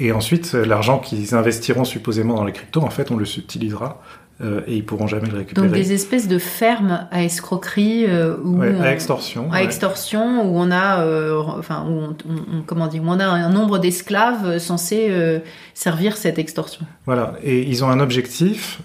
et 0.00 0.10
ensuite 0.10 0.54
l'argent 0.54 0.98
qu'ils 0.98 1.36
investiront 1.36 1.84
supposément 1.84 2.34
dans 2.34 2.44
les 2.44 2.50
cryptos 2.50 2.82
en 2.82 2.90
fait 2.90 3.12
on 3.12 3.16
le 3.16 3.24
subtilisera 3.24 4.02
euh, 4.40 4.60
et 4.68 4.76
ils 4.76 4.84
pourront 4.84 5.08
jamais 5.08 5.28
le 5.28 5.38
récupérer. 5.38 5.66
Donc 5.66 5.76
des 5.76 5.92
espèces 5.92 6.28
de 6.28 6.38
fermes 6.38 7.08
à 7.10 7.24
escroquerie 7.24 8.04
euh, 8.06 8.36
ou 8.44 8.58
ouais, 8.58 8.80
à 8.80 8.92
extorsion, 8.92 9.50
à 9.50 9.56
ouais. 9.56 9.64
extorsion 9.64 10.48
où 10.48 10.58
on 10.58 10.70
a, 10.70 11.02
euh, 11.02 11.42
enfin 11.42 11.84
où 11.88 11.92
on, 11.92 12.16
on, 12.28 12.62
comment 12.62 12.86
dire, 12.86 13.02
on 13.04 13.18
a 13.18 13.26
un 13.26 13.50
nombre 13.50 13.78
d'esclaves 13.78 14.58
censés 14.58 15.08
euh, 15.10 15.40
servir 15.74 16.16
cette 16.16 16.38
extorsion. 16.38 16.86
Voilà, 17.06 17.34
et 17.42 17.62
ils 17.62 17.84
ont 17.84 17.88
un 17.88 17.98
objectif, 17.98 18.80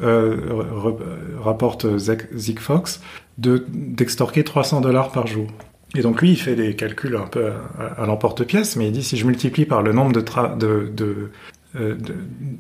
rapporte 1.39 1.97
Zig 1.97 2.59
Fox, 2.59 3.01
de 3.37 3.65
d'extorquer 3.71 4.43
300 4.43 4.81
dollars 4.81 5.11
par 5.11 5.27
jour. 5.27 5.47
Et 5.95 6.01
donc 6.01 6.21
lui, 6.21 6.31
il 6.31 6.37
fait 6.37 6.55
des 6.55 6.75
calculs 6.75 7.15
un 7.15 7.27
peu 7.27 7.51
à, 7.77 8.01
à 8.01 8.05
l'emporte-pièce, 8.07 8.75
mais 8.75 8.87
il 8.87 8.91
dit 8.91 9.03
si 9.03 9.17
je 9.17 9.27
multiplie 9.27 9.65
par 9.65 9.83
le 9.83 9.93
nombre 9.93 10.11
de, 10.11 10.21
de, 10.57 10.91
de, 10.91 11.29
de, 11.75 11.97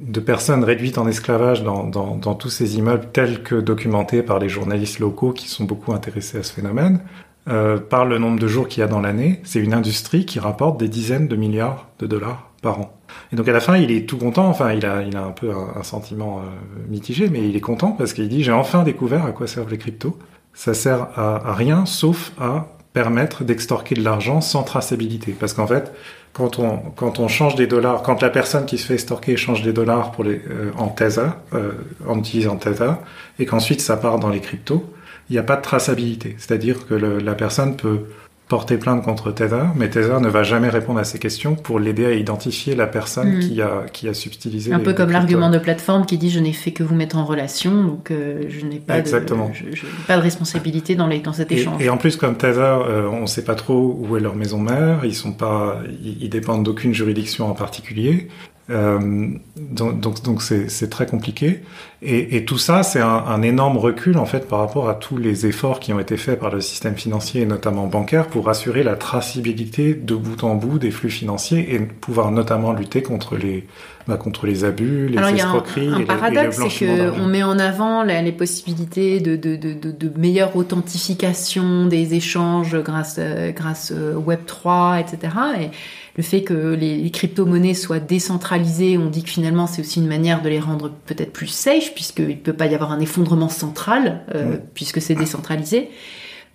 de, 0.01 0.19
personnes 0.19 0.63
réduites 0.63 0.97
en 0.97 1.07
esclavage 1.07 1.63
dans, 1.63 2.35
tous 2.35 2.49
ces 2.49 2.77
immeubles 2.77 3.07
tels 3.13 3.43
que 3.43 3.55
documentés 3.55 4.23
par 4.23 4.39
les 4.39 4.49
journalistes 4.49 4.99
locaux 4.99 5.31
qui 5.31 5.47
sont 5.47 5.63
beaucoup 5.65 5.93
intéressés 5.93 6.39
à 6.39 6.43
ce 6.43 6.53
phénomène, 6.53 6.99
euh, 7.47 7.77
par 7.77 8.05
le 8.05 8.17
nombre 8.17 8.39
de 8.39 8.47
jours 8.47 8.67
qu'il 8.67 8.81
y 8.81 8.83
a 8.83 8.87
dans 8.87 9.01
l'année, 9.01 9.41
c'est 9.43 9.59
une 9.59 9.73
industrie 9.73 10.25
qui 10.25 10.39
rapporte 10.39 10.79
des 10.79 10.87
dizaines 10.87 11.27
de 11.27 11.35
milliards 11.35 11.89
de 11.99 12.07
dollars 12.07 12.51
par 12.61 12.79
an. 12.79 12.97
Et 13.31 13.35
donc 13.35 13.47
à 13.47 13.51
la 13.51 13.59
fin, 13.59 13.77
il 13.77 13.91
est 13.91 14.07
tout 14.07 14.17
content, 14.17 14.47
enfin 14.47 14.73
il 14.73 14.85
a, 14.85 14.97
un 14.97 15.31
peu 15.31 15.51
un, 15.51 15.83
sentiment 15.83 16.39
euh, 16.39 16.43
mitigé, 16.89 17.29
mais 17.29 17.47
il 17.47 17.55
est 17.55 17.61
content 17.61 17.91
parce 17.91 18.13
qu'il 18.13 18.29
dit 18.29 18.43
j'ai 18.43 18.51
enfin 18.51 18.83
découvert 18.83 19.25
à 19.25 19.31
quoi 19.31 19.47
servent 19.47 19.69
les 19.69 19.77
cryptos. 19.77 20.17
Ça 20.53 20.73
sert 20.73 21.07
à 21.17 21.53
rien 21.53 21.85
sauf 21.85 22.31
à 22.39 22.67
permettre 22.93 23.43
d'extorquer 23.43 23.95
de 23.95 24.03
l'argent 24.03 24.39
sans 24.39 24.63
traçabilité. 24.63 25.35
Parce 25.37 25.53
qu'en 25.53 25.67
fait, 25.67 25.91
quand 26.33 26.57
on, 26.57 26.77
quand 26.95 27.19
on 27.19 27.27
change 27.27 27.55
des 27.55 27.67
dollars, 27.67 28.01
quand 28.01 28.21
la 28.21 28.29
personne 28.29 28.65
qui 28.65 28.77
se 28.77 28.87
fait 28.87 28.95
extorquer 28.95 29.37
change 29.37 29.61
des 29.61 29.71
dollars 29.71 30.11
pour 30.11 30.23
les, 30.23 30.41
euh, 30.49 30.71
en 30.77 30.87
Tether, 30.87 31.29
euh, 31.53 31.71
en 32.07 32.19
utilisant 32.19 32.57
Tether, 32.57 32.93
et 33.39 33.45
qu'ensuite 33.45 33.81
ça 33.81 33.97
part 33.97 34.19
dans 34.19 34.29
les 34.29 34.41
cryptos, 34.41 34.83
il 35.29 35.33
n'y 35.33 35.39
a 35.39 35.43
pas 35.43 35.55
de 35.55 35.61
traçabilité. 35.61 36.35
C'est-à-dire 36.39 36.87
que 36.87 36.95
le, 36.95 37.19
la 37.19 37.35
personne 37.35 37.77
peut 37.77 38.05
porter 38.47 38.77
plainte 38.77 39.03
contre 39.03 39.31
Tether, 39.31 39.63
mais 39.75 39.89
Tether 39.89 40.19
ne 40.19 40.27
va 40.27 40.43
jamais 40.43 40.69
répondre 40.69 40.99
à 40.99 41.03
ces 41.03 41.17
questions 41.17 41.55
pour 41.55 41.79
l'aider 41.79 42.05
à 42.05 42.11
identifier 42.11 42.75
la 42.75 42.87
personne 42.87 43.37
mmh. 43.37 43.39
qui 43.39 43.61
a 43.61 43.85
qui 43.91 44.07
a 44.07 44.13
subtilisé. 44.13 44.73
Un 44.73 44.79
peu 44.79 44.93
comme 44.93 45.11
l'argument 45.11 45.49
de 45.49 45.57
plateforme 45.57 46.05
qui 46.05 46.17
dit 46.17 46.29
je 46.29 46.39
n'ai 46.39 46.53
fait 46.53 46.71
que 46.71 46.83
vous 46.83 46.95
mettre 46.95 47.17
en 47.17 47.25
relation, 47.25 47.83
donc 47.83 48.11
euh, 48.11 48.43
je 48.49 48.65
n'ai 48.65 48.79
pas 48.79 48.99
Exactement. 48.99 49.49
de 49.49 49.53
je, 49.53 49.75
je 49.75 49.85
pas 50.07 50.17
de 50.17 50.21
responsabilité 50.21 50.95
dans 50.95 51.07
les 51.07 51.19
dans 51.19 51.33
cet 51.33 51.51
et, 51.51 51.55
échange. 51.55 51.81
Et 51.81 51.89
en 51.89 51.97
plus 51.97 52.17
comme 52.17 52.35
Tether, 52.35 52.59
euh, 52.59 53.07
on 53.09 53.21
ne 53.21 53.27
sait 53.27 53.43
pas 53.43 53.55
trop 53.55 53.97
où 53.99 54.17
est 54.17 54.19
leur 54.19 54.35
maison 54.35 54.59
mère, 54.59 55.05
ils 55.05 55.15
sont 55.15 55.33
pas 55.33 55.81
ils, 56.03 56.23
ils 56.23 56.29
dépendent 56.29 56.63
d'aucune 56.63 56.93
juridiction 56.93 57.49
en 57.49 57.55
particulier. 57.55 58.27
Euh, 58.69 59.27
donc, 59.57 59.99
donc, 59.99 60.23
donc 60.23 60.41
c'est 60.41 60.89
très 60.89 61.05
compliqué. 61.05 61.61
Et, 62.01 62.37
et, 62.37 62.45
tout 62.45 62.57
ça, 62.57 62.83
c'est 62.83 63.01
un, 63.01 63.07
un, 63.07 63.41
énorme 63.41 63.77
recul 63.77 64.17
en 64.17 64.25
fait 64.25 64.47
par 64.47 64.59
rapport 64.59 64.89
à 64.89 64.93
tous 64.93 65.17
les 65.17 65.45
efforts 65.45 65.79
qui 65.79 65.93
ont 65.93 65.99
été 65.99 66.17
faits 66.17 66.39
par 66.39 66.49
le 66.49 66.59
système 66.59 66.95
financier 66.95 67.41
et 67.41 67.45
notamment 67.45 67.87
bancaire 67.87 68.27
pour 68.27 68.49
assurer 68.49 68.83
la 68.83 68.95
traçabilité 68.95 69.93
de 69.93 70.15
bout 70.15 70.43
en 70.43 70.55
bout 70.55 70.79
des 70.79 70.91
flux 70.91 71.09
financiers 71.09 71.73
et 71.73 71.79
pouvoir 71.79 72.31
notamment 72.31 72.73
lutter 72.73 73.03
contre 73.03 73.37
les 73.37 73.65
bah, 74.05 74.17
contre 74.17 74.47
les 74.47 74.65
abus, 74.65 75.07
les 75.07 75.17
Alors, 75.17 75.29
escroqueries. 75.29 75.85
Il 75.85 75.89
y 75.89 75.93
a 75.93 75.97
un, 75.97 76.01
un 76.01 76.05
paradoxe, 76.05 76.59
c'est 76.69 76.85
qu'on 76.87 77.25
met 77.25 77.43
en 77.43 77.57
avant 77.57 78.03
les, 78.03 78.21
les 78.21 78.33
possibilités 78.33 79.21
de, 79.21 79.37
de, 79.37 79.55
de, 79.55 80.11
meilleure 80.17 80.57
authentification 80.57 81.85
des 81.85 82.13
échanges 82.13 82.75
grâce 82.83 83.19
grâce 83.55 83.91
au 83.91 84.19
Web 84.19 84.41
3, 84.45 84.99
etc. 84.99 85.33
Et 85.61 85.69
le 86.15 86.23
fait 86.23 86.43
que 86.43 86.73
les, 86.73 86.97
les 86.97 87.11
crypto-monnaies 87.11 87.73
soient 87.73 87.99
décentralisées, 87.99 88.97
on 88.97 89.09
dit 89.09 89.23
que 89.23 89.29
finalement 89.29 89.65
c'est 89.67 89.81
aussi 89.81 89.99
une 89.99 90.07
manière 90.07 90.41
de 90.41 90.49
les 90.49 90.59
rendre 90.59 90.91
peut-être 91.05 91.33
plus 91.33 91.47
safe, 91.47 91.93
puisqu'il 91.93 92.27
ne 92.27 92.33
peut 92.33 92.53
pas 92.53 92.67
y 92.67 92.75
avoir 92.75 92.91
un 92.91 92.99
effondrement 92.99 93.49
central, 93.49 94.21
euh, 94.35 94.55
mmh. 94.55 94.59
puisque 94.73 95.01
c'est 95.01 95.15
décentralisé. 95.15 95.89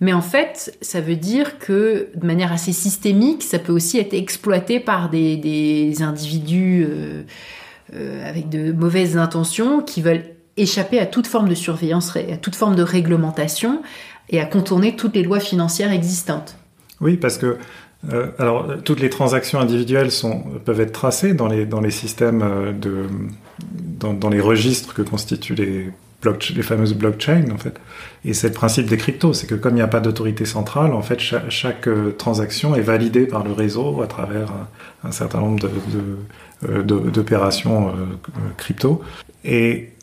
Mais 0.01 0.13
en 0.13 0.21
fait, 0.21 0.77
ça 0.81 1.01
veut 1.01 1.17
dire 1.17 1.59
que 1.59 2.09
de 2.15 2.25
manière 2.25 2.53
assez 2.53 2.71
systémique, 2.71 3.43
ça 3.43 3.59
peut 3.59 3.73
aussi 3.73 3.97
être 3.97 4.13
exploité 4.13 4.79
par 4.79 5.09
des, 5.09 5.35
des 5.35 6.01
individus 6.01 6.85
euh, 6.89 7.23
euh, 7.95 8.29
avec 8.29 8.47
de 8.47 8.71
mauvaises 8.71 9.17
intentions 9.17 9.81
qui 9.81 10.01
veulent 10.01 10.23
échapper 10.55 10.99
à 10.99 11.05
toute 11.05 11.27
forme 11.27 11.49
de 11.49 11.55
surveillance, 11.55 12.15
à 12.15 12.37
toute 12.37 12.55
forme 12.55 12.75
de 12.75 12.83
réglementation 12.83 13.81
et 14.29 14.39
à 14.39 14.45
contourner 14.45 14.95
toutes 14.95 15.15
les 15.15 15.23
lois 15.23 15.39
financières 15.39 15.91
existantes. 15.91 16.55
Oui, 17.01 17.17
parce 17.17 17.37
que 17.37 17.57
euh, 18.13 18.27
alors, 18.39 18.65
toutes 18.83 19.01
les 19.01 19.09
transactions 19.09 19.59
individuelles 19.59 20.09
peuvent 20.63 20.79
être 20.79 20.93
tracées 20.93 21.33
dans 21.33 21.47
les, 21.47 21.91
systèmes 21.91 22.41
euh, 22.41 22.71
dans, 23.99 24.29
les 24.29 24.39
registres 24.39 24.93
que 24.93 25.01
constituent 25.01 25.55
les, 25.55 25.91
fameuses 26.63 26.93
blockchains, 26.93 27.51
en 27.51 27.57
fait. 27.57 27.79
Et 28.25 28.33
c'est 28.33 28.49
le 28.49 28.53
principe 28.53 28.87
des 28.87 28.97
cryptos, 28.97 29.33
c'est 29.33 29.47
que 29.47 29.55
comme 29.55 29.73
il 29.73 29.77
n'y 29.77 29.81
a 29.81 29.87
pas 29.87 30.01
d'autorité 30.01 30.45
centrale, 30.45 30.93
en 30.93 31.01
fait, 31.01 31.19
chaque, 31.19 31.87
euh, 31.87 32.11
transaction 32.11 32.75
est 32.75 32.81
validée 32.81 33.25
par 33.25 33.43
le 33.43 33.53
réseau 33.53 34.01
à 34.01 34.07
travers 34.07 34.51
un, 35.03 35.11
certain 35.11 35.39
nombre 35.39 35.69
d'opérations 36.83 37.87
de, 37.87 37.93
euh, 37.93 38.05
crypto. 38.57 39.01
Et, 39.45 39.93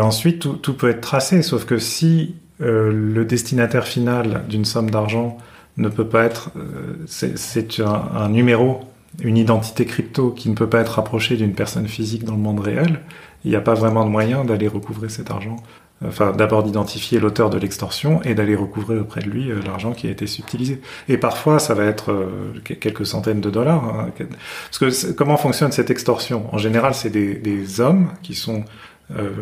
ensuite, 0.00 0.60
tout, 0.62 0.74
peut 0.74 0.90
être 0.90 1.00
tracé, 1.00 1.42
sauf 1.42 1.64
que 1.64 1.78
si 1.78 2.34
euh, 2.60 2.90
le 2.90 3.24
destinataire 3.24 3.86
final 3.86 4.44
d'une 4.48 4.64
somme 4.64 4.90
d'argent 4.90 5.38
ne 5.76 5.88
peut 5.88 6.06
pas 6.06 6.24
être. 6.24 6.50
Euh, 6.56 6.96
c'est 7.06 7.80
un, 7.80 8.08
un, 8.14 8.28
numéro, 8.28 8.80
une 9.20 9.36
identité 9.36 9.84
crypto 9.84 10.30
qui 10.30 10.48
ne 10.48 10.54
peut 10.54 10.68
pas 10.68 10.80
être 10.80 10.94
rapprochée 10.94 11.36
d'une 11.36 11.54
personne 11.54 11.88
physique 11.88 12.24
dans 12.24 12.34
le 12.34 12.40
monde 12.40 12.60
réel. 12.60 13.00
Il 13.44 13.50
n'y 13.50 13.56
a 13.56 13.60
pas 13.60 13.74
vraiment 13.74 14.04
de 14.04 14.10
moyen 14.10 14.44
d'aller 14.44 14.68
recouvrer 14.68 15.08
cet 15.08 15.30
argent 15.30 15.56
enfin 16.04 16.32
d'abord 16.32 16.62
d'identifier 16.62 17.18
l'auteur 17.18 17.48
de 17.48 17.56
l'extorsion 17.56 18.20
et 18.22 18.34
d'aller 18.34 18.54
recouvrer 18.54 18.98
auprès 18.98 19.22
de 19.22 19.30
lui 19.30 19.50
l'argent 19.64 19.92
qui 19.92 20.06
a 20.08 20.10
été 20.10 20.26
subtilisé. 20.26 20.82
Et 21.08 21.16
parfois, 21.16 21.58
ça 21.58 21.72
va 21.72 21.84
être 21.84 22.28
quelques 22.64 23.06
centaines 23.06 23.40
de 23.40 23.48
dollars. 23.48 23.82
Hein. 23.84 24.10
Parce 24.18 24.78
que 24.78 25.12
comment 25.12 25.38
fonctionne 25.38 25.72
cette 25.72 25.88
extorsion? 25.88 26.52
En 26.52 26.58
général, 26.58 26.92
c'est 26.92 27.08
des, 27.08 27.34
des, 27.36 27.80
hommes 27.80 28.08
qui 28.22 28.34
sont 28.34 28.64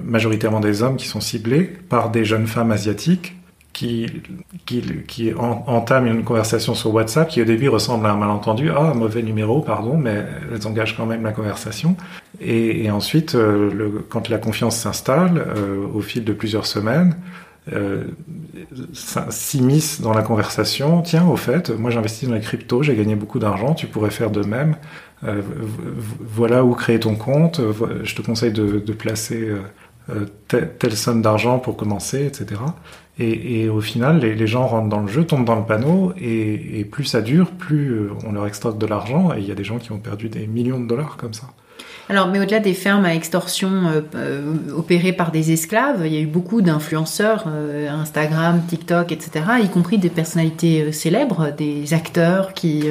majoritairement 0.04 0.60
des 0.60 0.84
hommes 0.84 0.96
qui 0.96 1.08
sont 1.08 1.20
ciblés 1.20 1.64
par 1.88 2.10
des 2.10 2.24
jeunes 2.24 2.46
femmes 2.46 2.70
asiatiques 2.70 3.34
qui, 3.74 5.34
entame 5.36 6.06
une 6.06 6.24
conversation 6.24 6.74
sur 6.74 6.94
WhatsApp 6.94 7.28
qui 7.28 7.42
au 7.42 7.44
début 7.44 7.68
ressemble 7.68 8.06
à 8.06 8.12
un 8.12 8.16
malentendu. 8.16 8.70
Ah, 8.70 8.94
mauvais 8.94 9.22
numéro, 9.22 9.60
pardon, 9.60 9.98
mais 9.98 10.24
elles 10.52 10.66
engagent 10.66 10.96
quand 10.96 11.06
même 11.06 11.24
la 11.24 11.32
conversation. 11.32 11.96
Et, 12.40 12.90
ensuite, 12.90 13.34
euh, 13.34 14.04
quand 14.08 14.28
la 14.28 14.38
confiance 14.38 14.76
s'installe, 14.76 15.38
euh, 15.38 15.86
au 15.92 16.00
fil 16.00 16.24
de 16.24 16.32
plusieurs 16.32 16.66
semaines, 16.66 17.16
euh, 17.72 18.04
s'immisce 19.30 20.00
dans 20.00 20.12
la 20.12 20.22
conversation. 20.22 21.02
Tiens, 21.02 21.26
au 21.26 21.36
fait, 21.36 21.70
moi 21.70 21.90
j'investis 21.90 22.28
dans 22.28 22.34
les 22.34 22.42
cryptos, 22.42 22.82
j'ai 22.82 22.94
gagné 22.94 23.14
beaucoup 23.16 23.38
d'argent, 23.38 23.74
tu 23.74 23.86
pourrais 23.86 24.10
faire 24.10 24.30
de 24.30 24.42
même. 24.44 24.76
Euh, 25.24 25.40
voilà 26.20 26.62
où 26.62 26.74
créer 26.74 27.00
ton 27.00 27.16
compte. 27.16 27.60
Je 28.02 28.14
te 28.14 28.20
conseille 28.20 28.52
de, 28.52 28.92
placer 28.92 29.48
telle, 30.46 30.94
somme 30.94 31.22
d'argent 31.22 31.58
pour 31.58 31.76
commencer, 31.76 32.26
etc. 32.26 32.60
Et, 33.18 33.68
au 33.68 33.80
final, 33.80 34.18
les, 34.18 34.46
gens 34.46 34.66
rentrent 34.66 34.88
dans 34.88 35.00
le 35.00 35.06
jeu, 35.06 35.24
tombent 35.24 35.44
dans 35.44 35.54
le 35.54 35.64
panneau, 35.64 36.12
et, 36.20 36.84
plus 36.90 37.04
ça 37.04 37.20
dure, 37.20 37.50
plus 37.52 37.90
euh, 37.90 38.10
on 38.26 38.32
leur 38.32 38.46
extorque 38.46 38.78
de 38.78 38.86
l'argent, 38.86 39.32
et 39.32 39.38
il 39.38 39.46
y 39.46 39.52
a 39.52 39.54
des 39.54 39.62
gens 39.62 39.78
qui 39.78 39.92
ont 39.92 39.98
perdu 39.98 40.28
des 40.28 40.46
millions 40.46 40.80
de 40.80 40.88
dollars 40.88 41.16
comme 41.16 41.32
ça. 41.32 41.44
Alors, 42.08 42.28
mais 42.28 42.40
au-delà 42.40 42.60
des 42.60 42.74
fermes 42.74 43.04
à 43.04 43.14
extorsion 43.14 43.70
euh, 44.14 44.42
opérées 44.76 45.12
par 45.12 45.30
des 45.30 45.52
esclaves, 45.52 46.02
il 46.04 46.12
y 46.12 46.16
a 46.16 46.20
eu 46.20 46.26
beaucoup 46.26 46.60
d'influenceurs, 46.60 47.46
Instagram, 47.48 48.62
TikTok, 48.68 49.12
etc., 49.12 49.44
y 49.62 49.68
compris 49.68 49.98
des 49.98 50.10
personnalités 50.10 50.92
célèbres, 50.92 51.52
des 51.56 51.94
acteurs 51.94 52.52
qui 52.52 52.84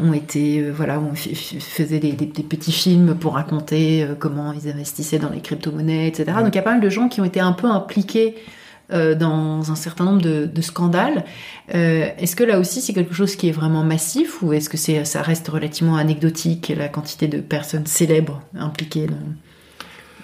ont 0.00 0.12
été 0.12 0.60
euh, 0.60 0.72
voilà 0.72 1.00
on 1.00 1.14
faisait 1.14 1.98
des, 1.98 2.12
petits 2.12 2.72
films 2.72 3.14
pour 3.14 3.34
raconter 3.34 4.02
euh, 4.02 4.14
comment 4.18 4.52
ils 4.52 4.68
investissaient 4.68 5.18
dans 5.18 5.30
les 5.30 5.40
crypto-monnaies 5.40 6.08
etc 6.08 6.32
donc 6.38 6.54
il 6.54 6.56
y 6.56 6.58
a 6.58 6.62
pas 6.62 6.72
mal 6.72 6.80
de 6.80 6.90
gens 6.90 7.08
qui 7.08 7.20
ont 7.20 7.24
été 7.24 7.40
un 7.40 7.52
peu 7.52 7.66
impliqués 7.66 8.34
euh, 8.36 8.40
dans 8.90 9.70
un 9.70 9.74
certain 9.74 10.04
nombre 10.04 10.22
de, 10.22 10.60
scandales 10.60 11.24
est-ce 11.68 12.36
que 12.36 12.44
là 12.44 12.60
aussi 12.60 12.80
c'est 12.80 12.92
quelque 12.92 13.14
chose 13.14 13.34
qui 13.34 13.48
est 13.48 13.52
vraiment 13.52 13.82
massif 13.82 14.42
ou 14.42 14.52
est-ce 14.52 14.68
que 14.68 14.76
c'est 14.76 15.04
ça 15.04 15.22
reste 15.22 15.48
relativement 15.48 15.96
anecdotique 15.96 16.72
la 16.76 16.88
quantité 16.88 17.26
de 17.26 17.40
personnes 17.40 17.86
célèbres 17.86 18.42
impliquées 18.54 19.08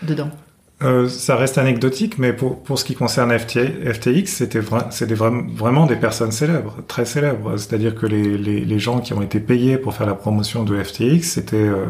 dedans? 0.03 0.31
Euh, 0.83 1.09
ça 1.09 1.37
reste 1.37 1.59
anecdotique, 1.59 2.19
mais 2.19 2.33
pour, 2.33 2.63
pour 2.63 2.79
ce 2.79 2.85
qui 2.85 2.95
concerne 2.95 3.37
FTX, 3.39 4.27
c'était 4.27 4.61
vraiment 4.61 5.87
des 5.87 5.97
personnes 5.97 6.33
célèbres, 6.33 6.79
très 6.89 7.05
célèbres. 7.05 7.57
C'est-à-dire 7.57 7.95
que 7.95 8.07
les, 8.07 8.37
les, 8.37 8.79
gens 8.79 9.01
qui 9.01 9.13
ont 9.13 9.23
été 9.23 9.39
payés 9.39 9.79
pour 9.79 9.95
faire 9.95 10.07
la 10.07 10.15
promotion 10.15 10.65
de 10.65 10.83
FTX, 10.83 11.23
c'était 11.23 11.57
euh, 11.57 11.87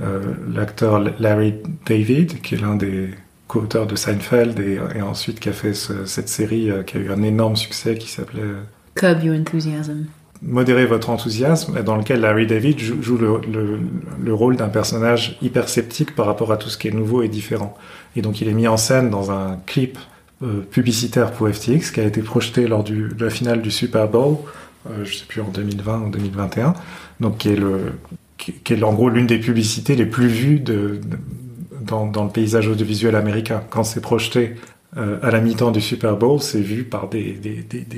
euh, 0.00 0.34
l'acteur 0.52 0.98
Larry 1.18 1.54
David, 1.86 2.42
qui 2.42 2.56
est 2.56 2.58
l'un 2.58 2.76
des 2.76 3.10
co-auteurs 3.54 3.86
de 3.86 3.94
Seinfeld 3.94 4.58
et, 4.58 4.80
et, 4.96 5.02
ensuite 5.02 5.38
qui 5.38 5.48
a 5.48 5.52
fait 5.52 5.74
ce, 5.74 6.04
cette 6.06 6.28
série 6.28 6.70
euh, 6.70 6.82
qui 6.82 6.96
a 6.96 7.00
eu 7.00 7.10
un 7.10 7.22
énorme 7.22 7.56
succès 7.56 7.96
qui 7.96 8.08
s'appelait 8.08 8.42
Curb 8.94 9.22
Your 9.22 9.36
Enthusiasm 9.36 10.06
modérer 10.42 10.84
votre 10.84 11.08
enthousiasme, 11.08 11.82
dans 11.82 11.96
lequel 11.96 12.20
Larry 12.20 12.46
David 12.46 12.78
joue, 12.78 13.16
le, 13.16 13.40
le, 13.50 13.78
le, 14.22 14.34
rôle 14.34 14.56
d'un 14.56 14.68
personnage 14.68 15.38
hyper 15.40 15.70
sceptique 15.70 16.14
par 16.14 16.26
rapport 16.26 16.52
à 16.52 16.58
tout 16.58 16.68
ce 16.68 16.76
qui 16.76 16.88
est 16.88 16.90
nouveau 16.90 17.22
et 17.22 17.28
différent. 17.28 17.78
Et 18.14 18.20
donc 18.20 18.42
il 18.42 18.48
est 18.48 18.52
mis 18.52 18.68
en 18.68 18.76
scène 18.76 19.08
dans 19.08 19.30
un 19.30 19.58
clip 19.64 19.96
euh, 20.42 20.60
publicitaire 20.60 21.32
pour 21.32 21.48
FTX 21.48 21.92
qui 21.92 22.00
a 22.00 22.04
été 22.04 22.20
projeté 22.20 22.66
lors 22.66 22.84
du, 22.84 23.08
de 23.08 23.24
la 23.24 23.30
finale 23.30 23.62
du 23.62 23.70
Super 23.70 24.06
Bowl, 24.08 24.36
euh, 24.90 25.04
je 25.04 25.14
sais 25.14 25.24
plus 25.26 25.40
en 25.40 25.48
2020 25.48 26.02
ou 26.02 26.10
2021, 26.10 26.74
donc 27.20 27.38
qui 27.38 27.48
est 27.50 27.56
le 27.56 27.92
qui, 28.36 28.74
est 28.74 28.82
en 28.82 28.92
gros 28.92 29.08
l'une 29.08 29.26
des 29.26 29.38
publicités 29.38 29.94
les 29.94 30.04
plus 30.04 30.26
vues 30.26 30.60
de, 30.60 31.00
dans, 31.84 32.24
le 32.24 32.30
paysage 32.30 32.68
audiovisuel 32.68 33.16
américain. 33.16 33.62
Quand 33.70 33.84
c'est 33.84 34.00
projeté 34.00 34.54
euh, 34.96 35.18
à 35.22 35.30
la 35.30 35.40
mi-temps 35.40 35.70
du 35.70 35.80
Super 35.80 36.16
Bowl, 36.16 36.40
c'est 36.40 36.60
vu 36.60 36.84
par 36.84 37.08
des, 37.08 37.38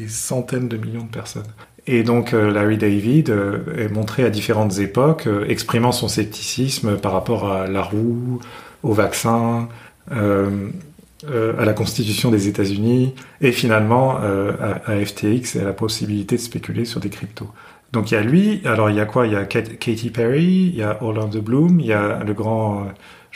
centaines 0.09 0.68
de 0.68 0.76
millions 0.76 1.05
de 1.05 1.11
personnes. 1.11 1.47
Et 1.87 2.03
donc 2.03 2.32
euh, 2.32 2.51
Larry 2.51 2.78
David 2.78 3.30
euh, 3.30 3.59
est 3.76 3.89
montré 3.89 4.24
à 4.24 4.30
différentes 4.30 4.78
époques, 4.78 5.28
exprimant 5.49 5.93
son 5.93 6.09
scepticisme 6.09 6.97
par 6.97 7.12
rapport 7.12 7.51
à 7.51 7.66
la 7.66 7.82
roue, 7.82 8.41
au 8.82 8.93
vaccin, 8.93 9.68
à 10.11 11.64
la 11.64 11.72
constitution 11.72 12.30
des 12.30 12.47
États-Unis, 12.47 13.14
et 13.41 13.51
finalement 13.51 14.16
à, 14.16 14.80
à, 14.87 15.05
FTX 15.05 15.57
et 15.57 15.61
à 15.61 15.64
la 15.64 15.72
possibilité 15.72 16.37
de 16.37 16.41
spéculer 16.41 16.84
sur 16.84 17.01
des 17.01 17.09
cryptos. 17.09 17.49
Donc 17.93 18.11
il 18.11 18.14
y 18.14 18.16
a 18.16 18.22
lui, 18.22 18.61
alors 18.64 18.91
il 18.91 18.97
y 18.97 19.01
a 19.01 19.07
quoi? 19.07 19.26
Il 19.26 19.32
y 19.32 19.37
a 19.37 19.45
Katy 19.45 20.11
Perry, 20.11 20.70
il 20.72 20.76
y 20.76 20.82
a 20.82 21.03
Orlando 21.03 21.41
Bloom, 21.41 21.80
il 21.80 21.87
y 21.87 21.93
a 21.93 22.22
le 22.24 22.34
grand 22.34 22.87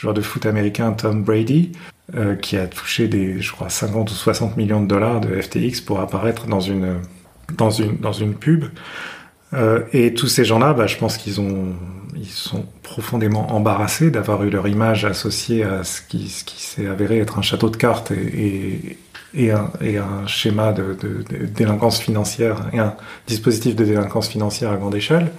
joueur 0.01 0.13
de 0.13 0.21
foot 0.21 0.45
américain 0.45 0.91
Tom 0.93 1.23
Brady, 1.23 1.71
qui 2.41 2.57
a 2.57 2.67
touché 2.67 3.07
des, 3.07 3.39
je 3.39 3.51
crois, 3.53 3.69
50 3.69 4.11
ou 4.11 4.13
60 4.13 4.57
millions 4.57 4.81
de 4.81 4.87
dollars 4.87 5.21
de 5.21 5.39
FTX 5.39 5.79
pour 5.79 6.01
apparaître 6.01 6.47
dans 6.47 6.59
une 6.59 6.97
dans 7.57 7.69
une, 7.69 7.97
dans 7.97 8.13
une 8.13 8.33
pub. 8.33 8.65
Euh, 9.53 9.83
et 9.91 10.13
tous 10.13 10.27
ces 10.27 10.45
gens-là, 10.45 10.73
bah, 10.73 10.87
je 10.87 10.97
pense 10.97 11.17
qu'ils 11.17 11.41
ont, 11.41 11.73
ils 12.15 12.25
sont 12.25 12.65
profondément 12.83 13.53
embarrassés 13.53 14.09
d'avoir 14.09 14.43
eu 14.43 14.49
leur 14.49 14.67
image 14.67 15.05
associée 15.05 15.63
à 15.63 15.83
ce 15.83 16.01
qui, 16.01 16.29
ce 16.29 16.43
qui 16.43 16.61
s'est 16.61 16.87
avéré 16.87 17.19
être 17.19 17.37
un 17.37 17.41
château 17.41 17.69
de 17.69 17.75
cartes 17.75 18.11
et, 18.11 18.97
et, 19.33 19.51
un, 19.51 19.69
et 19.81 19.97
un, 19.97 20.25
schéma 20.27 20.71
de, 20.71 20.95
de, 21.01 21.45
délinquance 21.45 21.99
financière 21.99 22.69
et 22.71 22.79
un 22.79 22.95
dispositif 23.27 23.75
de 23.75 23.83
délinquance 23.83 24.29
financière 24.29 24.71
à 24.71 24.77
grande 24.77 24.95
échelle. 24.95 25.31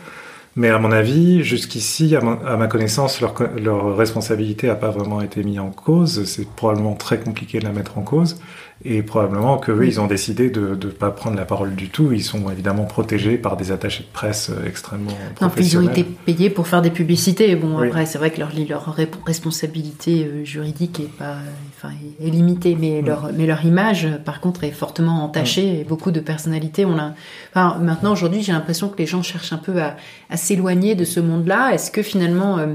Mais 0.55 0.69
à 0.69 0.79
mon 0.79 0.93
avis, 0.93 1.43
jusqu'ici, 1.43 2.15
à, 2.15 2.19
à, 2.21 2.57
ma 2.57 2.67
connaissance, 2.67 3.21
leur, 3.23 3.35
leur 3.59 3.97
responsabilité 3.97 4.67
n'a 4.67 4.75
pas 4.75 4.91
vraiment 4.91 5.23
été 5.23 5.43
mise 5.43 5.59
en 5.59 5.71
cause. 5.71 6.25
C'est 6.25 6.47
probablement 6.47 6.95
très 6.95 7.19
compliqué 7.19 7.59
de 7.59 7.65
la 7.65 7.73
mettre 7.73 7.97
en 7.97 8.03
cause. 8.03 8.39
Et 8.85 9.03
probablement 9.03 9.59
que 9.59 9.73
eux, 9.73 9.87
ils 9.87 10.01
ont 10.01 10.07
décidé 10.07 10.51
de 10.51 10.71
ne 10.71 10.91
pas 10.91 11.11
prendre 11.11 11.37
la 11.37 11.45
parole 11.45 11.75
du 11.75 11.89
tout. 11.89 12.13
Ils 12.13 12.23
sont 12.23 12.51
évidemment 12.51 12.85
protégés 12.85 13.39
par 13.39 13.57
des 13.57 13.71
attachés 13.71 14.03
de 14.03 14.13
presse 14.13 14.51
euh, 14.51 14.67
extrêmement 14.67 15.13
non, 15.41 15.51
ils 15.57 15.79
ont 15.79 15.89
été 15.89 16.05
payés 16.05 16.51
pour 16.51 16.67
faire 16.67 16.83
des 16.83 16.91
publicités. 16.91 17.55
Bon, 17.55 17.79
après, 17.79 18.07
c'est 18.07 18.19
vrai 18.19 18.31
que 18.31 18.41
leur, 18.41 18.51
leur 18.69 18.97
responsabilité 19.25 20.25
euh, 20.25 20.45
juridique 20.45 21.01
est 21.01 21.17
pas, 21.17 21.37
enfin, 21.83 21.95
est 22.21 22.31
limitée, 22.31 22.77
mais 22.79 23.03
mm. 23.03 23.07
leur, 23.07 23.31
mais 23.35 23.47
leur 23.47 23.65
image, 23.65 24.09
par 24.25 24.41
contre, 24.41 24.65
est 24.65 24.71
fortement 24.71 25.25
entachée. 25.25 25.73
Mm. 25.73 25.81
Et 25.81 25.85
beaucoup 25.85 26.11
de 26.11 26.21
personnalités, 26.21 26.85
on 26.85 26.99
a. 26.99 27.15
Enfin, 27.51 27.79
maintenant, 27.81 28.13
aujourd'hui, 28.13 28.43
j'ai 28.43 28.53
l'impression 28.53 28.89
que 28.89 28.99
les 28.99 29.07
gens 29.07 29.23
cherchent 29.23 29.53
un 29.53 29.59
peu 29.59 29.81
à, 29.81 29.97
à 30.31 30.37
s'éloigner 30.37 30.95
de 30.95 31.05
ce 31.05 31.21
monde-là. 31.21 31.73
Est-ce 31.73 31.91
que 31.91 32.03
finalement 32.03 32.59
euh, 32.59 32.75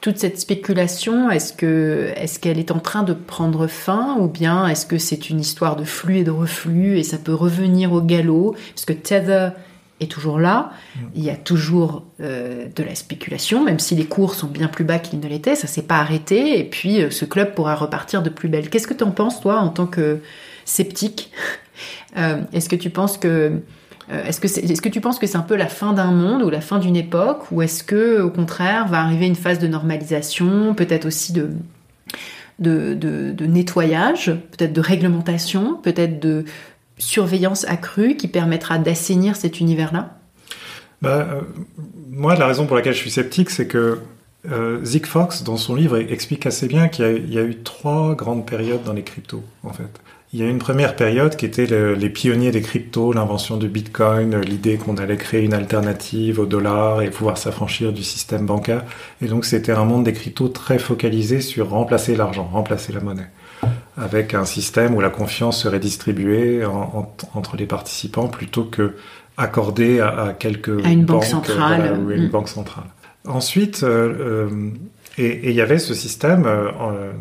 toute 0.00 0.18
cette 0.18 0.38
spéculation, 0.38 1.30
est-ce 1.30 1.54
que 1.54 2.12
est-ce 2.16 2.38
qu'elle 2.38 2.58
est 2.58 2.70
en 2.70 2.78
train 2.78 3.04
de 3.04 3.14
prendre 3.14 3.66
fin 3.66 4.16
ou 4.18 4.28
bien 4.28 4.66
est-ce 4.68 4.84
que 4.84 4.98
c'est 4.98 5.30
une 5.30 5.40
histoire 5.40 5.76
de 5.76 5.84
flux 5.84 6.18
et 6.18 6.24
de 6.24 6.30
reflux 6.30 6.98
et 6.98 7.02
ça 7.02 7.16
peut 7.16 7.32
revenir 7.32 7.92
au 7.92 8.02
galop? 8.02 8.54
Parce 8.74 8.84
que 8.84 8.92
Tether 8.92 9.48
est 10.00 10.10
toujours 10.10 10.38
là, 10.38 10.70
mm. 10.96 11.00
il 11.14 11.24
y 11.24 11.30
a 11.30 11.36
toujours 11.36 12.04
euh, 12.20 12.66
de 12.74 12.82
la 12.82 12.94
spéculation, 12.94 13.64
même 13.64 13.78
si 13.78 13.94
les 13.94 14.06
cours 14.06 14.34
sont 14.34 14.48
bien 14.48 14.68
plus 14.68 14.84
bas 14.84 14.98
qu'ils 14.98 15.20
ne 15.20 15.28
l'étaient, 15.28 15.54
ça 15.54 15.66
s'est 15.66 15.82
pas 15.82 15.98
arrêté 15.98 16.58
et 16.58 16.64
puis 16.64 17.00
euh, 17.00 17.10
ce 17.10 17.24
club 17.24 17.54
pourra 17.54 17.74
repartir 17.74 18.22
de 18.22 18.30
plus 18.30 18.48
belle. 18.48 18.70
Qu'est-ce 18.70 18.86
que 18.86 18.94
tu 18.94 19.04
en 19.04 19.10
penses 19.10 19.40
toi 19.40 19.58
en 19.58 19.68
tant 19.68 19.86
que 19.86 20.20
sceptique 20.64 21.30
euh, 22.16 22.40
Est-ce 22.52 22.68
que 22.68 22.76
tu 22.76 22.90
penses 22.90 23.18
que 23.18 23.60
est-ce 24.10 24.38
que, 24.38 24.46
est, 24.46 24.76
ce 24.76 24.82
que 24.82 24.90
tu 24.90 25.00
penses 25.00 25.18
que 25.18 25.26
c'est 25.26 25.38
un 25.38 25.42
peu 25.42 25.56
la 25.56 25.66
fin 25.66 25.94
d'un 25.94 26.10
monde 26.10 26.42
ou 26.42 26.50
la 26.50 26.60
fin 26.60 26.78
d'une 26.78 26.94
époque 26.94 27.50
ou 27.50 27.62
est-ce 27.62 27.82
que 27.82 28.20
au 28.20 28.28
contraire 28.28 28.86
va 28.86 29.00
arriver 29.00 29.26
une 29.26 29.34
phase 29.34 29.58
de 29.58 29.66
normalisation, 29.66 30.74
peut-être 30.74 31.06
aussi 31.06 31.32
de, 31.32 31.52
de, 32.58 32.94
de, 32.94 33.46
nettoyage, 33.46 34.26
peut-être 34.50 34.72
de 34.72 34.80
réglementation, 34.80 35.76
peut-être 35.76 36.20
de 36.20 36.44
surveillance 36.98 37.64
accrue 37.64 38.16
qui 38.16 38.28
permettra 38.28 38.78
d'assainir 38.78 39.36
cet 39.36 39.60
univers-là 39.60 40.18
bah, 41.02 41.26
euh, 41.30 41.40
Moi, 42.10 42.34
la 42.36 42.46
raison 42.46 42.66
pour 42.66 42.76
laquelle 42.76 42.94
je 42.94 42.98
suis 42.98 43.10
sceptique, 43.10 43.50
c'est 43.50 43.66
que 43.66 43.98
euh, 44.50 44.84
Zig 44.84 45.06
Fox, 45.06 45.42
dans 45.42 45.56
son 45.56 45.74
livre, 45.74 45.96
explique 45.96 46.46
assez 46.46 46.68
bien 46.68 46.88
qu'il 46.88 47.04
y, 47.28 47.34
y, 47.34 47.38
a 47.38 47.42
eu 47.42 47.56
trois 47.62 48.14
grandes 48.14 48.46
périodes 48.46 48.82
dans 48.84 48.92
les 48.92 49.02
cryptos, 49.02 49.42
en 49.62 49.72
fait. 49.72 50.00
Il 50.34 50.40
y 50.40 50.42
a 50.42 50.48
une 50.48 50.58
première 50.58 50.96
période 50.96 51.36
qui 51.36 51.46
était 51.46 51.94
les 51.94 52.10
pionniers 52.10 52.50
des 52.50 52.60
cryptos, 52.60 53.12
l'invention 53.12 53.56
du 53.56 53.68
Bitcoin, 53.68 54.40
l'idée 54.40 54.78
qu'on 54.78 54.96
allait 54.96 55.16
créer 55.16 55.44
une 55.44 55.54
alternative 55.54 56.40
au 56.40 56.44
dollar 56.44 57.02
et 57.02 57.10
pouvoir 57.10 57.38
s'affranchir 57.38 57.92
du 57.92 58.02
système 58.02 58.44
bancaire. 58.44 58.82
Et 59.22 59.28
donc 59.28 59.44
c'était 59.44 59.70
un 59.70 59.84
monde 59.84 60.02
des 60.02 60.12
cryptos 60.12 60.48
très 60.48 60.80
focalisé 60.80 61.40
sur 61.40 61.70
remplacer 61.70 62.16
l'argent, 62.16 62.50
remplacer 62.52 62.92
la 62.92 62.98
monnaie, 62.98 63.30
avec 63.96 64.34
un 64.34 64.44
système 64.44 64.94
où 64.94 65.00
la 65.00 65.10
confiance 65.10 65.62
serait 65.62 65.78
distribuée 65.78 66.64
entre 66.64 67.56
les 67.56 67.66
participants 67.66 68.28
plutôt 68.28 68.64
que 68.64 68.94
accordée 69.36 70.00
à, 70.00 70.34
quelques 70.38 70.84
à 70.84 70.90
une 70.90 71.04
banque 71.04 71.24
centrale 71.24 71.98
ou 71.98 72.10
une 72.10 72.26
mm. 72.26 72.30
banque 72.30 72.48
centrale. 72.48 72.84
Ensuite, 73.26 73.82
euh, 73.82 74.46
euh, 74.48 74.70
et 75.16 75.50
il 75.50 75.54
y 75.54 75.60
avait 75.60 75.78
ce 75.78 75.94
système. 75.94 76.44
Euh, 76.46 77.12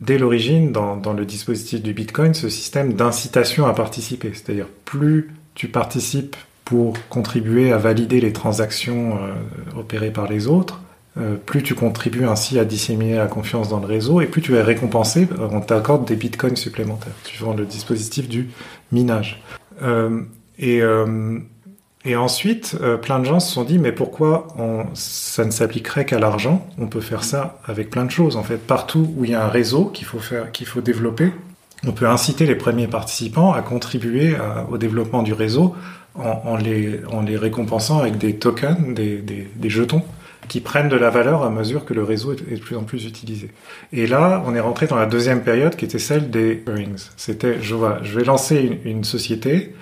dès 0.00 0.18
l'origine, 0.18 0.72
dans, 0.72 0.96
dans, 0.96 1.14
le 1.14 1.24
dispositif 1.24 1.82
du 1.82 1.94
Bitcoin, 1.94 2.34
ce 2.34 2.48
système 2.48 2.92
d'incitation 2.92 3.66
à 3.66 3.72
participer. 3.72 4.32
C'est-à-dire, 4.34 4.66
plus 4.84 5.34
tu 5.54 5.68
participes 5.68 6.36
pour 6.64 6.94
contribuer 7.08 7.72
à 7.72 7.78
valider 7.78 8.20
les 8.20 8.32
transactions 8.32 9.18
opérées 9.76 10.12
par 10.12 10.28
les 10.28 10.46
autres, 10.46 10.80
euh, 11.18 11.36
plus 11.36 11.62
tu 11.62 11.74
contribues 11.74 12.24
ainsi 12.24 12.58
à 12.58 12.64
disséminer 12.64 13.16
la 13.16 13.26
confiance 13.26 13.68
dans 13.68 13.80
le 13.80 13.86
réseau, 13.86 14.20
et 14.20 14.26
plus 14.26 14.42
tu 14.42 14.54
es 14.54 14.62
récompensé, 14.62 15.28
euh, 15.38 15.48
on 15.50 15.60
t'accorde 15.60 16.04
des 16.04 16.16
bitcoins 16.16 16.56
supplémentaires, 16.56 17.12
suivant 17.24 17.54
le 17.54 17.64
dispositif 17.66 18.28
du 18.28 18.50
minage. 18.92 19.42
et, 20.58 20.82
et 22.04 22.16
ensuite, 22.16 22.76
plein 23.02 23.18
de 23.18 23.24
gens 23.24 23.40
se 23.40 23.52
sont 23.52 23.64
dit, 23.64 23.78
mais 23.78 23.92
pourquoi 23.92 24.48
ça 24.94 25.44
ne 25.44 25.50
s'appliquerait 25.50 26.04
qu'à 26.04 26.18
l'argent? 26.18 26.66
On 26.78 26.86
peut 26.86 27.00
faire 27.00 27.24
ça 27.24 27.60
avec 27.66 27.90
plein 27.90 28.04
de 28.04 28.10
choses. 28.10 28.36
En 28.36 28.42
fait, 28.42 28.56
partout 28.56 29.12
où 29.16 29.24
il 29.24 29.30
y 29.30 29.34
a 29.34 29.44
un 29.44 29.48
réseau 29.48 29.86
qu'il 29.86 30.06
faut 30.06 30.18
faire, 30.18 30.50
qu'il 30.50 30.66
faut 30.66 30.80
développer, 30.80 31.32
on 31.86 31.92
peut 31.92 32.06
inciter 32.06 32.46
les 32.46 32.56
premiers 32.56 32.88
participants 32.88 33.52
à 33.52 33.62
contribuer 33.62 34.34
au 34.70 34.76
développement 34.76 35.22
du 35.22 35.32
réseau 35.32 35.74
en, 36.14 36.56
les, 36.56 37.00
en 37.10 37.22
les 37.22 37.36
récompensant 37.36 37.98
avec 37.98 38.18
des 38.18 38.36
tokens, 38.36 38.94
des, 38.94 39.70
jetons 39.70 40.02
qui 40.48 40.60
prennent 40.60 40.88
de 40.88 40.96
la 40.96 41.10
valeur 41.10 41.42
à 41.42 41.50
mesure 41.50 41.84
que 41.84 41.94
le 41.94 42.02
réseau 42.02 42.32
est, 42.32 42.56
de 42.56 42.60
plus 42.60 42.76
en 42.76 42.82
plus 42.82 43.04
utilisé. 43.06 43.50
Et 43.92 44.06
là, 44.06 44.42
on 44.46 44.54
est 44.54 44.60
rentré 44.60 44.86
dans 44.86 44.96
la 44.96 45.06
deuxième 45.06 45.42
période 45.42 45.76
qui 45.76 45.84
était 45.84 45.98
celle 45.98 46.30
des 46.30 46.62
earnings. 46.66 47.08
C'était, 47.16 47.62
je 47.62 47.74
vois, 47.74 47.98
je 48.02 48.18
vais 48.18 48.24
lancer 48.24 48.80
une, 48.84 49.04
société 49.04 49.74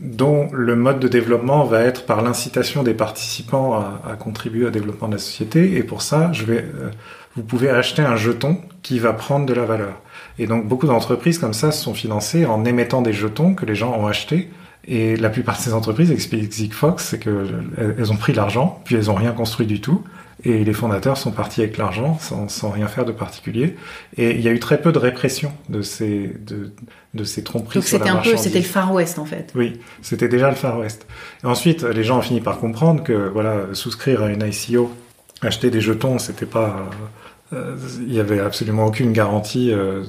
dont 0.00 0.48
le 0.52 0.74
mode 0.76 1.00
de 1.00 1.08
développement 1.08 1.64
va 1.64 1.80
être 1.82 2.06
par 2.06 2.22
l'incitation 2.22 2.82
des 2.82 2.94
participants 2.94 3.74
à, 3.74 4.02
à, 4.10 4.16
contribuer 4.16 4.66
au 4.66 4.70
développement 4.70 5.08
de 5.08 5.14
la 5.14 5.18
société. 5.18 5.76
Et 5.76 5.82
pour 5.82 6.02
ça, 6.02 6.32
je 6.32 6.44
vais, 6.44 6.58
euh, 6.58 6.90
vous 7.36 7.42
pouvez 7.42 7.70
acheter 7.70 8.02
un 8.02 8.16
jeton 8.16 8.60
qui 8.82 8.98
va 8.98 9.12
prendre 9.12 9.46
de 9.46 9.54
la 9.54 9.64
valeur. 9.64 10.00
Et 10.38 10.46
donc, 10.46 10.66
beaucoup 10.66 10.86
d'entreprises 10.86 11.38
comme 11.38 11.54
ça 11.54 11.72
se 11.72 11.82
sont 11.82 11.94
financées 11.94 12.46
en 12.46 12.64
émettant 12.64 13.02
des 13.02 13.12
jetons 13.12 13.54
que 13.54 13.66
les 13.66 13.74
gens 13.74 13.96
ont 13.96 14.06
achetés 14.06 14.48
et 14.86 15.16
la 15.16 15.30
plupart 15.30 15.56
de 15.56 15.62
ces 15.62 15.72
entreprises, 15.72 16.10
explique 16.10 16.52
Zigfox, 16.52 17.04
c'est 17.04 17.18
qu'elles 17.18 18.12
ont 18.12 18.16
pris 18.16 18.32
l'argent, 18.32 18.80
puis 18.84 18.96
elles 18.96 19.06
n'ont 19.06 19.14
rien 19.14 19.32
construit 19.32 19.66
du 19.66 19.80
tout. 19.80 20.02
Et 20.46 20.62
les 20.62 20.72
fondateurs 20.74 21.16
sont 21.16 21.30
partis 21.30 21.62
avec 21.62 21.78
l'argent 21.78 22.18
sans, 22.20 22.48
sans, 22.48 22.68
rien 22.68 22.86
faire 22.86 23.06
de 23.06 23.12
particulier. 23.12 23.76
Et 24.18 24.32
il 24.32 24.40
y 24.42 24.48
a 24.48 24.50
eu 24.50 24.58
très 24.58 24.80
peu 24.80 24.92
de 24.92 24.98
répression 24.98 25.52
de 25.70 25.80
ces, 25.80 26.34
de, 26.46 26.72
de 27.14 27.24
ces 27.24 27.42
tromperies. 27.42 27.78
Donc 27.78 27.88
c'était 27.88 28.10
un 28.10 28.16
peu, 28.16 28.36
c'était 28.36 28.58
le 28.58 28.64
Far 28.64 28.92
West 28.92 29.18
en 29.18 29.24
fait. 29.24 29.52
Oui, 29.54 29.80
c'était 30.02 30.28
déjà 30.28 30.50
le 30.50 30.56
Far 30.56 30.78
West. 30.78 31.06
Et 31.42 31.46
ensuite, 31.46 31.82
les 31.82 32.04
gens 32.04 32.18
ont 32.18 32.22
fini 32.22 32.42
par 32.42 32.58
comprendre 32.58 33.02
que 33.02 33.28
voilà, 33.28 33.68
souscrire 33.72 34.22
à 34.22 34.30
une 34.30 34.42
ICO, 34.42 34.92
acheter 35.40 35.70
des 35.70 35.80
jetons, 35.80 36.18
c'était 36.18 36.46
pas 36.46 36.66
euh, 36.66 36.94
il 37.52 38.08
n'y 38.08 38.20
avait 38.20 38.40
absolument 38.40 38.86
aucune 38.86 39.12
garantie 39.12 39.70
euh, 39.70 40.02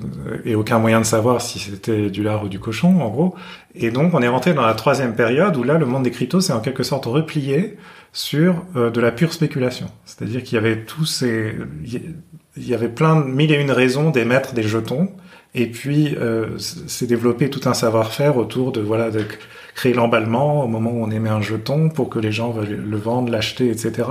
et 0.45 0.55
aucun 0.55 0.79
moyen 0.79 0.99
de 0.99 1.05
savoir 1.05 1.41
si 1.41 1.59
c'était 1.59 2.09
du 2.09 2.23
lard 2.23 2.43
ou 2.43 2.47
du 2.47 2.59
cochon, 2.59 3.01
en 3.01 3.09
gros. 3.09 3.35
Et 3.75 3.91
donc, 3.91 4.13
on 4.13 4.21
est 4.21 4.27
rentré 4.27 4.53
dans 4.53 4.65
la 4.65 4.73
troisième 4.73 5.15
période 5.15 5.55
où 5.57 5.63
là, 5.63 5.77
le 5.77 5.85
monde 5.85 6.03
des 6.03 6.11
cryptos 6.11 6.41
s'est 6.41 6.53
en 6.53 6.61
quelque 6.61 6.83
sorte 6.83 7.05
replié 7.05 7.77
sur 8.13 8.63
euh, 8.75 8.89
de 8.89 9.01
la 9.01 9.11
pure 9.11 9.33
spéculation. 9.33 9.87
C'est-à-dire 10.05 10.43
qu'il 10.43 10.55
y 10.55 10.57
avait 10.57 10.85
tous 10.85 11.05
ces, 11.05 11.55
il 11.83 12.67
y 12.67 12.73
avait 12.73 12.89
plein 12.89 13.17
de 13.19 13.25
mille 13.25 13.51
et 13.51 13.61
une 13.61 13.71
raisons 13.71 14.11
d'émettre 14.11 14.53
des 14.53 14.63
jetons. 14.63 15.09
Et 15.53 15.67
puis, 15.67 16.15
euh, 16.17 16.57
s'est 16.57 17.07
développé 17.07 17.49
tout 17.49 17.67
un 17.67 17.73
savoir-faire 17.73 18.37
autour 18.37 18.71
de 18.71 18.81
voilà 18.81 19.09
de 19.11 19.25
créer 19.73 19.93
l'emballement 19.93 20.63
au 20.63 20.67
moment 20.67 20.91
où 20.91 21.03
on 21.03 21.11
émet 21.11 21.29
un 21.29 21.41
jeton 21.41 21.89
pour 21.89 22.09
que 22.09 22.17
les 22.17 22.31
gens 22.31 22.51
veulent 22.51 22.83
le 22.89 22.97
vendre, 22.97 23.29
l'acheter, 23.29 23.69
etc. 23.69 24.07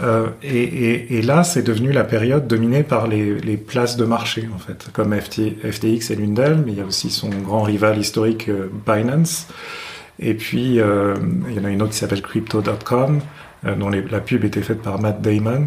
Euh, 0.00 0.28
et, 0.42 1.22
là, 1.22 1.44
c'est 1.44 1.62
devenu 1.62 1.92
la 1.92 2.04
période 2.04 2.46
dominée 2.46 2.82
par 2.82 3.06
les, 3.06 3.56
places 3.56 3.96
de 3.96 4.04
marché, 4.04 4.48
en 4.54 4.58
fait, 4.58 4.88
comme 4.92 5.14
FTX 5.18 6.10
et 6.10 6.16
l'une 6.16 6.34
d'elles, 6.34 6.62
mais 6.64 6.72
il 6.72 6.78
y 6.78 6.80
a 6.80 6.84
aussi 6.84 7.10
son 7.10 7.28
grand 7.28 7.62
rival 7.62 7.98
historique 7.98 8.48
euh, 8.48 8.70
Binance. 8.86 9.48
Et 10.20 10.34
puis, 10.34 10.80
euh, 10.80 11.14
il 11.48 11.54
y 11.54 11.60
en 11.60 11.64
a 11.64 11.70
une 11.70 11.82
autre 11.82 11.92
qui 11.92 11.98
s'appelle 11.98 12.22
Crypto.com, 12.22 13.20
dont 13.76 13.88
la 13.88 14.20
pub 14.20 14.44
était 14.44 14.62
faite 14.62 14.82
par 14.82 15.00
Matt 15.00 15.20
Damon. 15.20 15.66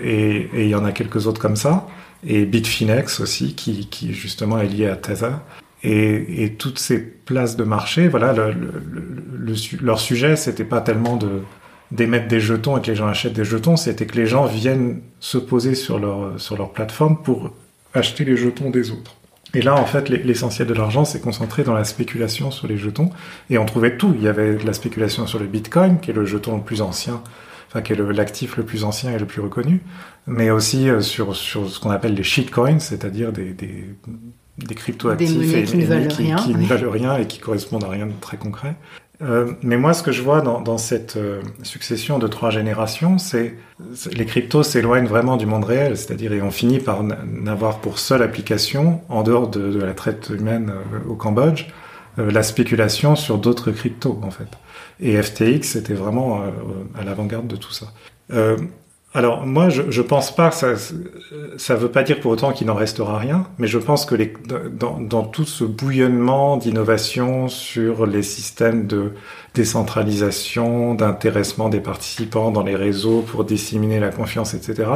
Et, 0.00 0.48
il 0.54 0.68
y 0.68 0.74
en 0.74 0.84
a 0.84 0.92
quelques 0.92 1.26
autres 1.26 1.40
comme 1.40 1.56
ça. 1.56 1.86
Et 2.26 2.46
Bitfinex 2.46 3.20
aussi, 3.20 3.54
qui, 3.54 4.14
justement 4.14 4.58
est 4.58 4.68
lié 4.68 4.88
à 4.88 4.96
Tether. 4.96 5.32
Et, 5.82 6.54
toutes 6.58 6.78
ces 6.78 6.98
places 6.98 7.56
de 7.56 7.64
marché, 7.64 8.08
voilà, 8.08 8.32
le, 8.32 8.52
le, 8.52 9.54
leur 9.82 10.00
sujet, 10.00 10.36
c'était 10.36 10.64
pas 10.64 10.80
tellement 10.80 11.16
de 11.16 11.42
d'émettre 11.90 12.28
des 12.28 12.40
jetons 12.40 12.76
et 12.76 12.82
que 12.82 12.88
les 12.88 12.96
gens 12.96 13.06
achètent 13.06 13.32
des 13.32 13.44
jetons, 13.44 13.76
c'était 13.76 14.06
que 14.06 14.16
les 14.16 14.26
gens 14.26 14.46
viennent 14.46 15.00
se 15.20 15.38
poser 15.38 15.74
sur 15.74 15.98
leur, 15.98 16.40
sur 16.40 16.56
leur 16.56 16.72
plateforme 16.72 17.22
pour 17.22 17.50
acheter 17.94 18.24
les 18.24 18.36
jetons 18.36 18.70
des 18.70 18.90
autres. 18.90 19.16
Et 19.54 19.62
là, 19.62 19.74
en 19.74 19.86
fait, 19.86 20.08
l'essentiel 20.08 20.68
de 20.68 20.74
l'argent 20.74 21.04
s'est 21.04 21.20
concentré 21.20 21.62
dans 21.62 21.72
la 21.72 21.84
spéculation 21.84 22.50
sur 22.50 22.66
les 22.66 22.76
jetons. 22.76 23.10
Et 23.48 23.58
on 23.58 23.64
trouvait 23.64 23.96
tout. 23.96 24.12
Il 24.14 24.22
y 24.22 24.28
avait 24.28 24.56
de 24.56 24.66
la 24.66 24.72
spéculation 24.72 25.26
sur 25.26 25.38
le 25.38 25.46
Bitcoin, 25.46 25.98
qui 26.00 26.10
est 26.10 26.14
le 26.14 26.26
jeton 26.26 26.56
le 26.56 26.62
plus 26.62 26.82
ancien, 26.82 27.22
enfin, 27.68 27.80
qui 27.80 27.92
est 27.92 27.96
l'actif 27.96 28.56
le, 28.56 28.64
plus 28.64 28.84
ancien 28.84 29.12
et 29.12 29.18
le 29.18 29.24
plus 29.24 29.40
reconnu. 29.40 29.80
Mais 30.26 30.50
aussi 30.50 30.90
euh, 30.90 31.00
sur, 31.00 31.34
sur 31.34 31.70
ce 31.70 31.80
qu'on 31.80 31.90
appelle 31.90 32.14
les 32.14 32.22
shitcoins, 32.22 32.80
c'est-à-dire 32.80 33.32
des, 33.32 33.54
des, 33.54 33.84
des 34.58 34.74
crypto-actifs 34.74 35.54
et, 35.54 35.64
qui, 35.64 35.76
ne 35.76 35.86
valent, 35.86 36.14
rien, 36.14 36.36
qui 36.36 36.54
ne 36.54 36.66
valent 36.66 36.90
rien 36.90 37.16
et 37.16 37.26
qui 37.26 37.38
correspondent 37.38 37.84
à 37.84 37.88
rien 37.88 38.06
de 38.06 38.12
très 38.20 38.36
concret. 38.36 38.74
Euh, 39.22 39.52
mais 39.62 39.76
moi, 39.76 39.94
ce 39.94 40.02
que 40.02 40.12
je 40.12 40.22
vois 40.22 40.42
dans, 40.42 40.60
dans 40.60 40.78
cette 40.78 41.16
euh, 41.16 41.40
succession 41.62 42.18
de 42.18 42.26
trois 42.26 42.50
générations, 42.50 43.18
c'est 43.18 43.54
les 44.12 44.26
cryptos 44.26 44.62
s'éloignent 44.62 45.06
vraiment 45.06 45.36
du 45.36 45.46
monde 45.46 45.64
réel, 45.64 45.96
c'est-à-dire 45.96 46.32
et 46.32 46.42
on 46.42 46.50
finit 46.50 46.80
par 46.80 47.02
n'avoir 47.02 47.78
pour 47.78 47.98
seule 47.98 48.22
application, 48.22 49.00
en 49.08 49.22
dehors 49.22 49.48
de, 49.48 49.70
de 49.70 49.80
la 49.80 49.94
traite 49.94 50.30
humaine 50.30 50.70
euh, 50.70 51.10
au 51.10 51.14
Cambodge, 51.14 51.66
la 52.18 52.42
spéculation 52.42 53.14
sur 53.14 53.36
d'autres 53.36 53.70
cryptos 53.70 54.18
en 54.22 54.30
fait. 54.30 54.48
Et 55.00 55.20
FTX 55.20 55.76
était 55.76 55.92
vraiment 55.92 56.40
à 56.98 57.04
l'avant-garde 57.04 57.46
de 57.46 57.56
tout 57.56 57.72
ça. 57.72 57.88
Alors 59.14 59.46
moi, 59.46 59.70
je, 59.70 59.82
je 59.90 60.02
pense 60.02 60.34
pas, 60.34 60.50
ça, 60.50 60.74
ça 61.56 61.74
veut 61.74 61.90
pas 61.90 62.02
dire 62.02 62.20
pour 62.20 62.32
autant 62.32 62.52
qu'il 62.52 62.66
n'en 62.66 62.74
restera 62.74 63.18
rien, 63.18 63.46
mais 63.58 63.66
je 63.66 63.78
pense 63.78 64.04
que 64.04 64.14
les, 64.14 64.34
dans, 64.72 65.00
dans 65.00 65.22
tout 65.24 65.46
ce 65.46 65.64
bouillonnement 65.64 66.58
d'innovation 66.58 67.48
sur 67.48 68.04
les 68.04 68.22
systèmes 68.22 68.86
de 68.86 69.12
décentralisation, 69.54 70.94
d'intéressement 70.94 71.70
des 71.70 71.80
participants 71.80 72.50
dans 72.50 72.62
les 72.62 72.76
réseaux 72.76 73.22
pour 73.22 73.44
disséminer 73.44 74.00
la 74.00 74.10
confiance, 74.10 74.52
etc., 74.52 74.90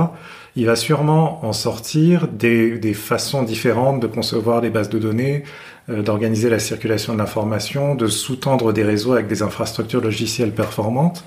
il 0.54 0.66
va 0.66 0.76
sûrement 0.76 1.42
en 1.46 1.54
sortir 1.54 2.28
des, 2.28 2.78
des 2.78 2.92
façons 2.94 3.42
différentes 3.42 4.00
de 4.00 4.06
concevoir 4.06 4.60
les 4.60 4.68
bases 4.68 4.90
de 4.90 4.98
données, 4.98 5.44
euh, 5.88 6.02
d'organiser 6.02 6.50
la 6.50 6.58
circulation 6.58 7.14
de 7.14 7.18
l'information, 7.18 7.94
de 7.94 8.06
sous-tendre 8.06 8.72
des 8.74 8.82
réseaux 8.82 9.12
avec 9.12 9.28
des 9.28 9.42
infrastructures 9.42 10.02
logicielles 10.02 10.52
performantes. 10.52 11.24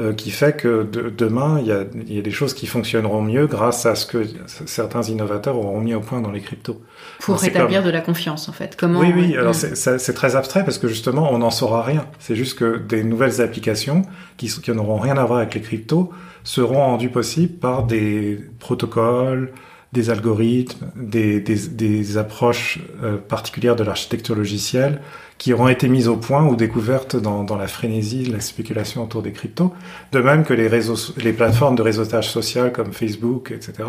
Euh, 0.00 0.14
qui 0.14 0.30
fait 0.30 0.56
que 0.56 0.84
de, 0.84 1.10
demain, 1.10 1.58
il 1.60 1.66
y, 1.66 1.70
a, 1.70 1.84
il 1.94 2.14
y, 2.14 2.18
a, 2.18 2.22
des 2.22 2.30
choses 2.30 2.54
qui 2.54 2.66
fonctionneront 2.66 3.20
mieux 3.20 3.46
grâce 3.46 3.84
à 3.84 3.94
ce 3.94 4.06
que 4.06 4.24
certains 4.46 5.02
innovateurs 5.02 5.58
auront 5.58 5.82
mis 5.82 5.92
au 5.92 6.00
point 6.00 6.22
dans 6.22 6.30
les 6.30 6.40
cryptos. 6.40 6.80
Pour 7.20 7.34
Alors, 7.34 7.42
rétablir 7.42 7.80
comme... 7.80 7.88
de 7.88 7.92
la 7.92 8.00
confiance, 8.00 8.48
en 8.48 8.52
fait. 8.52 8.74
Comment 8.74 9.00
Oui, 9.00 9.12
oui. 9.14 9.36
Alors 9.36 9.54
c'est 9.54 10.14
très 10.14 10.34
abstrait 10.34 10.64
parce 10.64 10.78
que 10.78 10.88
justement, 10.88 11.30
on 11.30 11.38
n'en 11.38 11.50
saura 11.50 11.82
rien. 11.82 12.06
C'est 12.20 12.36
juste 12.36 12.58
que 12.58 12.78
des 12.78 13.04
nouvelles 13.04 13.42
applications 13.42 14.00
qui, 14.38 14.48
qui 14.48 14.70
n'auront 14.70 14.98
rien 14.98 15.18
à 15.18 15.26
voir 15.26 15.40
avec 15.40 15.52
les 15.52 15.60
cryptos 15.60 16.10
seront 16.42 16.86
rendues 16.86 17.10
possibles 17.10 17.58
par 17.58 17.84
des 17.84 18.40
protocoles, 18.60 19.52
des 19.92 20.08
algorithmes, 20.08 20.86
des, 20.96 21.40
des, 21.40 21.56
des 21.68 22.16
approches 22.16 22.78
euh, 23.02 23.18
particulières 23.18 23.76
de 23.76 23.84
l'architecture 23.84 24.34
logicielle 24.34 25.02
qui 25.36 25.52
auront 25.52 25.68
été 25.68 25.88
mises 25.88 26.08
au 26.08 26.16
point 26.16 26.46
ou 26.46 26.56
découvertes 26.56 27.16
dans, 27.16 27.44
dans, 27.44 27.56
la 27.56 27.66
frénésie 27.66 28.24
la 28.26 28.40
spéculation 28.40 29.02
autour 29.02 29.22
des 29.22 29.32
cryptos. 29.32 29.72
De 30.12 30.20
même 30.20 30.44
que 30.44 30.54
les, 30.54 30.68
réseaux, 30.68 31.12
les 31.16 31.32
plateformes 31.32 31.74
de 31.74 31.82
réseautage 31.82 32.30
social 32.30 32.72
comme 32.72 32.92
Facebook, 32.92 33.50
etc., 33.50 33.88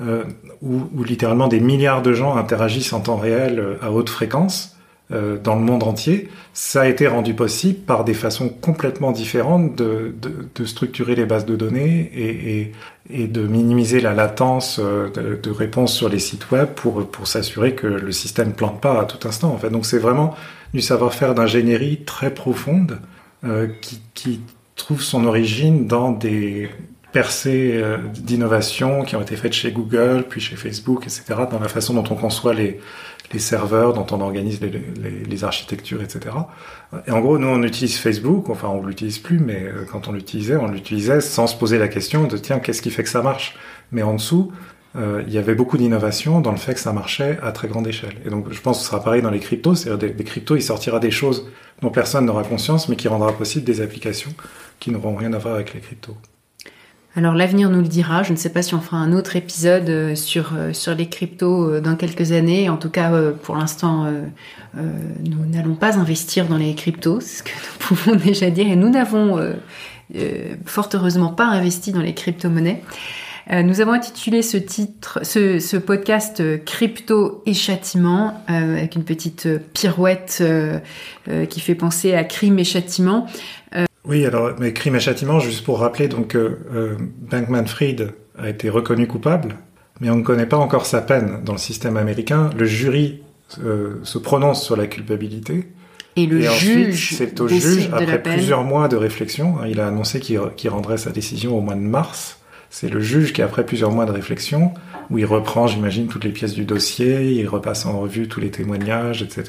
euh, 0.00 0.24
où, 0.60 0.82
où, 0.94 1.04
littéralement 1.04 1.48
des 1.48 1.60
milliards 1.60 2.02
de 2.02 2.12
gens 2.12 2.36
interagissent 2.36 2.92
en 2.92 3.00
temps 3.00 3.16
réel 3.16 3.58
euh, 3.58 3.76
à 3.80 3.90
haute 3.90 4.10
fréquence 4.10 4.77
dans 5.10 5.54
le 5.54 5.62
monde 5.62 5.84
entier, 5.84 6.28
ça 6.58 6.82
a 6.82 6.86
été 6.86 7.06
rendu 7.06 7.34
possible 7.34 7.78
par 7.78 8.04
des 8.04 8.14
façons 8.14 8.48
complètement 8.48 9.12
différentes 9.12 9.76
de, 9.76 10.12
structurer 10.64 11.14
les 11.14 11.24
bases 11.24 11.46
de 11.46 11.54
données 11.54 12.10
et, 13.08 13.26
de 13.28 13.46
minimiser 13.46 14.00
la 14.00 14.12
latence 14.12 14.80
euh, 14.82 15.08
de, 15.08 15.50
réponse 15.50 15.94
sur 15.94 16.08
les 16.08 16.18
sites 16.18 16.50
web 16.50 16.68
pour, 16.74 17.06
s'assurer 17.26 17.74
que 17.74 17.86
le 17.86 18.10
système 18.10 18.52
plante 18.52 18.80
pas 18.80 19.00
à 19.00 19.04
tout 19.04 19.26
instant. 19.26 19.56
En. 19.62 19.70
Donc 19.70 19.86
c'est 19.86 19.98
vraiment 19.98 20.34
du 20.74 20.82
savoir-faire 20.82 21.34
d'ingénierie 21.34 22.02
très 22.04 22.34
profonde 22.34 22.98
euh, 23.44 23.68
qui, 23.80 24.02
qui 24.14 24.40
trouve 24.74 25.00
son 25.00 25.24
origine 25.26 25.86
dans 25.86 26.10
des 26.10 26.68
percées 27.12 27.72
euh, 27.74 27.98
d'innovation 28.14 29.04
qui 29.04 29.16
ont 29.16 29.22
été 29.22 29.36
faites 29.36 29.52
chez 29.52 29.72
Google, 29.72 30.24
puis 30.28 30.40
chez 30.40 30.56
Facebook, 30.56 31.04
etc., 31.04 31.22
dans 31.50 31.60
la 31.60 31.68
façon 31.68 31.94
dont 31.94 32.04
on 32.10 32.14
conçoit 32.14 32.52
les, 32.52 32.80
les 33.32 33.38
serveurs, 33.38 33.92
dont 33.92 34.06
on 34.10 34.20
organise 34.20 34.60
les, 34.60 34.70
les, 34.70 35.24
les, 35.24 35.44
architectures, 35.44 36.02
etc. 36.02 36.34
Et 37.06 37.10
en 37.10 37.20
gros, 37.20 37.38
nous, 37.38 37.48
on 37.48 37.62
utilise 37.62 37.98
Facebook, 37.98 38.48
enfin, 38.48 38.68
on 38.68 38.82
l'utilise 38.84 39.18
plus, 39.18 39.38
mais 39.38 39.64
euh, 39.64 39.84
quand 39.90 40.08
on 40.08 40.12
l'utilisait, 40.12 40.56
on 40.56 40.68
l'utilisait 40.68 41.20
sans 41.20 41.46
se 41.46 41.56
poser 41.56 41.78
la 41.78 41.88
question 41.88 42.24
de 42.24 42.36
tiens, 42.38 42.58
qu'est-ce 42.58 42.80
qui 42.80 42.90
fait 42.90 43.02
que 43.02 43.10
ça 43.10 43.22
marche? 43.22 43.56
Mais 43.92 44.02
en 44.02 44.14
dessous, 44.14 44.52
euh, 44.96 45.22
il 45.26 45.32
y 45.32 45.38
avait 45.38 45.54
beaucoup 45.54 45.76
d'innovation 45.76 46.40
dans 46.40 46.50
le 46.50 46.56
fait 46.56 46.74
que 46.74 46.80
ça 46.80 46.92
marchait 46.92 47.38
à 47.42 47.52
très 47.52 47.68
grande 47.68 47.86
échelle. 47.86 48.14
Et 48.24 48.30
donc, 48.30 48.50
je 48.50 48.60
pense 48.60 48.78
que 48.78 48.84
ce 48.84 48.90
sera 48.90 49.02
pareil 49.02 49.20
dans 49.20 49.30
les 49.30 49.40
cryptos. 49.40 49.74
C'est-à-dire 49.74 50.14
des, 50.14 50.24
cryptos, 50.24 50.56
il 50.56 50.62
sortira 50.62 50.98
des 50.98 51.10
choses 51.10 51.48
dont 51.82 51.90
personne 51.90 52.24
n'aura 52.24 52.44
conscience, 52.44 52.88
mais 52.88 52.96
qui 52.96 53.08
rendra 53.08 53.32
possible 53.32 53.64
des 53.64 53.80
applications 53.80 54.32
qui 54.80 54.90
n'auront 54.90 55.14
rien 55.14 55.32
à 55.34 55.38
voir 55.38 55.54
avec 55.54 55.74
les 55.74 55.80
cryptos. 55.80 56.16
Alors 57.16 57.34
l'avenir 57.34 57.70
nous 57.70 57.80
le 57.80 57.88
dira. 57.88 58.22
Je 58.22 58.32
ne 58.32 58.36
sais 58.36 58.50
pas 58.50 58.62
si 58.62 58.74
on 58.74 58.80
fera 58.80 58.98
un 58.98 59.12
autre 59.12 59.36
épisode 59.36 59.88
euh, 59.88 60.14
sur, 60.14 60.52
euh, 60.54 60.72
sur 60.72 60.94
les 60.94 61.08
cryptos 61.08 61.80
dans 61.80 61.96
quelques 61.96 62.32
années. 62.32 62.68
En 62.68 62.76
tout 62.76 62.90
cas, 62.90 63.10
pour 63.42 63.56
l'instant, 63.56 64.06
nous 64.74 65.46
n'allons 65.46 65.74
pas 65.74 65.98
investir 65.98 66.46
dans 66.46 66.58
les 66.58 66.74
cryptos, 66.74 67.20
ce 67.20 67.42
que 67.42 67.50
nous 67.50 67.78
pouvons 67.78 68.16
déjà 68.16 68.50
dire. 68.50 68.68
Et 68.68 68.76
nous 68.76 68.90
n'avons 68.90 69.38
fort 70.64 70.88
heureusement 70.94 71.32
pas 71.32 71.46
investi 71.46 71.92
dans 71.92 72.02
les 72.02 72.14
crypto-monnaies. 72.14 72.82
Euh, 73.50 73.62
nous 73.62 73.80
avons 73.80 73.92
intitulé 73.92 74.42
ce 74.42 74.58
titre, 74.58 75.20
ce, 75.22 75.76
podcast 75.78 76.40
euh, 76.40 76.58
Crypto 76.58 77.42
et 77.46 77.54
châtiment, 77.54 78.44
euh, 78.50 78.76
avec 78.76 78.94
une 78.94 79.04
petite 79.04 79.48
pirouette 79.72 80.42
qui 81.50 81.60
fait 81.60 81.74
penser 81.74 82.14
à 82.14 82.24
crime 82.24 82.58
et 82.58 82.64
châtiment. 82.64 83.26
Oui, 84.08 84.24
alors, 84.24 84.52
mais 84.58 84.72
crime 84.72 84.96
et 84.96 85.00
châtiment, 85.00 85.38
juste 85.38 85.64
pour 85.64 85.80
rappeler, 85.80 86.08
donc 86.08 86.36
Bankman-Fried 87.30 88.14
a 88.38 88.48
été 88.48 88.70
reconnu 88.70 89.06
coupable, 89.06 89.56
mais 90.00 90.08
on 90.10 90.16
ne 90.16 90.22
connaît 90.22 90.46
pas 90.46 90.56
encore 90.56 90.86
sa 90.86 91.02
peine 91.02 91.40
dans 91.44 91.52
le 91.52 91.58
système 91.58 91.96
américain. 91.96 92.50
Le 92.56 92.64
jury 92.64 93.20
se 93.50 94.18
prononce 94.18 94.64
sur 94.64 94.76
la 94.76 94.86
culpabilité. 94.86 95.68
Et 96.16 96.26
le 96.26 96.40
juge, 96.40 97.14
c'est 97.16 97.40
au 97.40 97.48
juge, 97.48 97.90
après 97.92 98.22
plusieurs 98.22 98.64
mois 98.64 98.88
de 98.88 98.96
réflexion, 98.96 99.56
hein, 99.60 99.66
il 99.68 99.78
a 99.78 99.86
annoncé 99.86 100.20
qu'il 100.20 100.70
rendrait 100.70 100.98
sa 100.98 101.10
décision 101.10 101.56
au 101.56 101.60
mois 101.60 101.74
de 101.74 101.80
mars. 101.80 102.40
C'est 102.70 102.88
le 102.88 103.00
juge 103.00 103.32
qui, 103.32 103.40
après 103.40 103.64
plusieurs 103.64 103.92
mois 103.92 104.04
de 104.04 104.12
réflexion, 104.12 104.72
où 105.10 105.18
il 105.18 105.24
reprend, 105.24 105.66
j'imagine, 105.66 106.06
toutes 106.06 106.24
les 106.24 106.32
pièces 106.32 106.54
du 106.54 106.64
dossier, 106.64 107.32
il 107.32 107.48
repasse 107.48 107.86
en 107.86 107.98
revue 107.98 108.28
tous 108.28 108.40
les 108.40 108.50
témoignages, 108.50 109.22
etc., 109.22 109.44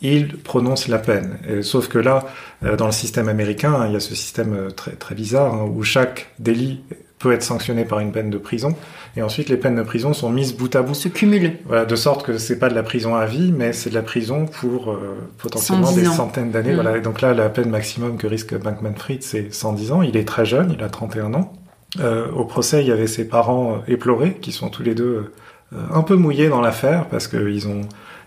il 0.00 0.36
prononce 0.38 0.88
la 0.88 0.98
peine. 0.98 1.38
sauf 1.62 1.88
que 1.88 1.98
là, 1.98 2.26
euh, 2.64 2.76
dans 2.76 2.86
le 2.86 2.92
système 2.92 3.28
américain, 3.28 3.86
il 3.86 3.92
y 3.92 3.96
a 3.96 4.00
ce 4.00 4.14
système 4.14 4.54
euh, 4.54 4.70
très, 4.70 4.92
très 4.92 5.14
bizarre, 5.14 5.54
hein, 5.54 5.70
où 5.72 5.82
chaque 5.82 6.30
délit 6.38 6.80
peut 7.18 7.32
être 7.32 7.42
sanctionné 7.42 7.84
par 7.84 8.00
une 8.00 8.12
peine 8.12 8.28
de 8.28 8.38
prison, 8.38 8.76
et 9.16 9.22
ensuite 9.22 9.48
les 9.48 9.56
peines 9.56 9.76
de 9.76 9.82
prison 9.82 10.12
sont 10.12 10.30
mises 10.30 10.54
bout 10.54 10.74
à 10.76 10.82
bout. 10.82 10.94
Se 10.94 11.08
cumulent. 11.08 11.58
Voilà, 11.64 11.84
de 11.86 11.96
sorte 11.96 12.26
que 12.26 12.38
c'est 12.38 12.58
pas 12.58 12.68
de 12.68 12.74
la 12.74 12.82
prison 12.82 13.14
à 13.14 13.24
vie, 13.24 13.52
mais 13.52 13.72
c'est 13.72 13.90
de 13.90 13.94
la 13.94 14.02
prison 14.02 14.46
pour 14.46 14.90
euh, 14.90 15.16
potentiellement 15.38 15.92
des 15.92 16.04
centaines 16.04 16.50
d'années. 16.50 16.72
Mm. 16.72 16.74
Voilà, 16.74 16.96
et 16.98 17.00
donc 17.00 17.20
là, 17.20 17.32
la 17.32 17.48
peine 17.48 17.70
maximum 17.70 18.18
que 18.18 18.26
risque 18.26 18.54
Bankman-Fried, 18.54 19.22
c'est 19.22 19.54
110 19.54 19.92
ans. 19.92 20.02
Il 20.02 20.16
est 20.16 20.28
très 20.28 20.44
jeune, 20.44 20.74
il 20.76 20.82
a 20.84 20.88
31 20.88 21.34
ans. 21.34 21.52
Euh, 22.00 22.30
au 22.32 22.44
procès, 22.44 22.82
il 22.82 22.88
y 22.88 22.92
avait 22.92 23.06
ses 23.06 23.26
parents 23.26 23.74
euh, 23.74 23.92
éplorés, 23.92 24.34
qui 24.40 24.52
sont 24.52 24.68
tous 24.68 24.82
les 24.82 24.94
deux 24.94 25.32
euh, 25.72 25.76
un 25.92 26.02
peu 26.02 26.16
mouillés 26.16 26.48
dans 26.48 26.60
l'affaire, 26.60 27.06
parce 27.08 27.28
qu'ils 27.28 27.68
ont, 27.68 27.82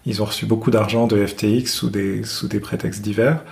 ils 0.06 0.22
ont 0.22 0.26
reçu 0.26 0.46
beaucoup 0.46 0.72
d'argent 0.72 1.08
de 1.08 1.26
FTX 1.26 1.66
sous 1.66 1.90
des, 1.90 2.24
sous 2.24 2.48
des 2.48 2.60
prétextes 2.60 3.02
divers. 3.02 3.44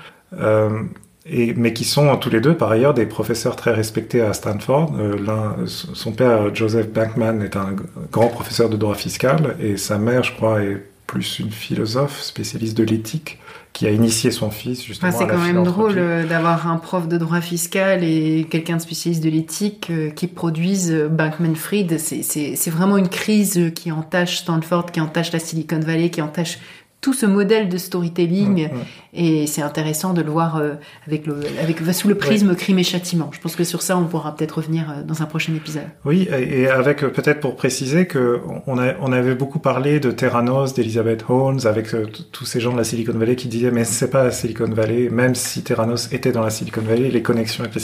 Mais 1.28 1.74
qui 1.74 1.86
sont 1.86 2.16
tous 2.18 2.30
les 2.30 2.40
deux 2.40 2.56
par 2.56 2.72
ailleurs 2.72 2.94
des 2.94 3.08
professeurs 3.08 3.56
très 3.56 3.72
respectés 3.72 4.22
à 4.22 4.34
Stanford. 4.34 4.94
son 5.66 6.12
père 6.12 6.54
Joseph 6.54 6.90
Bankman 6.90 7.42
est 7.42 7.56
un 7.56 7.76
grand 8.12 8.28
professeur 8.28 8.70
de 8.70 8.78
droit 8.78 8.94
fiscal 8.94 9.56
et 9.60 9.78
sa 9.78 9.98
mère, 9.98 10.24
je 10.24 10.34
crois, 10.34 10.62
est 10.62 10.84
plus 11.08 11.40
une 11.40 11.52
philosophe 11.52 12.22
spécialiste 12.22 12.78
de 12.78 12.84
l'éthique 12.84 13.40
qui 13.76 13.86
a 13.86 13.92
initié 13.92 14.32
son 14.32 14.52
fils 14.52 14.82
justement. 14.86 15.12
c'est 15.12 15.28
quand 15.28 15.38
même 15.38 15.62
drôle 15.64 15.96
euh, 15.98 16.26
d'avoir 16.26 16.70
un 16.70 16.78
prof 16.78 17.10
de 17.10 17.18
droit 17.18 17.42
fiscal 17.42 18.06
et 18.06 18.48
quelqu'un 18.50 18.78
de 18.78 18.82
spécialiste 18.82 19.22
de 19.22 19.30
l'éthique 19.30 19.88
euh, 19.90 20.12
qui 20.12 20.28
produisent 20.28 20.94
euh, 20.94 21.10
Bankman-Fried. 21.10 22.00
C'est 22.00 22.70
vraiment 22.70 22.96
une 22.96 23.10
crise 23.10 23.74
qui 23.76 23.92
entache 23.92 24.38
Stanford, 24.38 24.94
qui 24.94 25.02
entache 25.02 25.34
la 25.34 25.40
Silicon 25.40 25.82
Valley, 25.82 26.10
qui 26.10 26.22
entache 26.22 26.60
tout 27.06 27.14
ce 27.14 27.28
modèle 27.28 27.70
de 27.70 27.78
storytelling. 27.78 28.70
Et 29.14 29.46
c'est 29.46 29.62
intéressant 29.62 30.14
de 30.14 30.24
le 30.24 30.32
voir 30.32 30.58
euh, 30.58 30.74
avec 31.06 31.28
le, 31.28 31.40
avec, 31.62 31.78
sous 31.94 32.08
le 32.08 32.16
prisme 32.16 32.56
crime 32.56 32.80
et 32.80 32.84
châtiment. 32.84 33.30
Je 33.32 33.40
pense 33.40 33.56
que 33.56 33.64
sur 33.64 33.84
ça, 33.84 33.96
on 33.96 34.06
pourra 34.06 34.36
peut-être 34.36 34.58
revenir 34.58 34.90
euh, 34.90 35.04
dans 35.04 35.22
un 35.22 35.28
prochain 35.28 35.54
épisode. 35.54 35.84
Oui, 36.04 36.28
et 36.32 36.68
avec 36.68 37.04
euh, 37.04 37.10
peut-être 37.10 37.42
pour 37.42 37.56
préciser 37.56 38.08
que 38.08 38.42
on, 38.66 38.80
a, 38.80 38.96
on 39.02 39.14
avait 39.14 39.36
beaucoup 39.36 39.60
parlé 39.60 40.00
de 40.00 40.10
Terranos, 40.10 40.74
d'Elizabeth 40.74 41.26
Holmes, 41.30 41.60
avec 41.66 41.90
tous 42.32 42.46
ces 42.46 42.60
gens 42.60 42.74
de 42.74 42.78
la 42.78 42.84
Silicon 42.84 43.14
Valley 43.14 43.36
qui 43.36 43.50
disaient 43.50 43.72
mais 43.72 43.86
c'est 43.86 44.10
pas 44.10 44.24
la 44.24 44.32
Silicon 44.32 44.66
Valley, 44.66 45.10
même 45.10 45.36
si 45.36 45.62
Terranos 45.62 46.12
était 46.12 46.32
dans 46.32 46.44
la 46.44 46.50
Silicon 46.50 46.82
Valley, 46.82 47.12
les 47.12 47.22
connexions 47.22 47.64
avec 47.64 47.76
la 47.76 47.82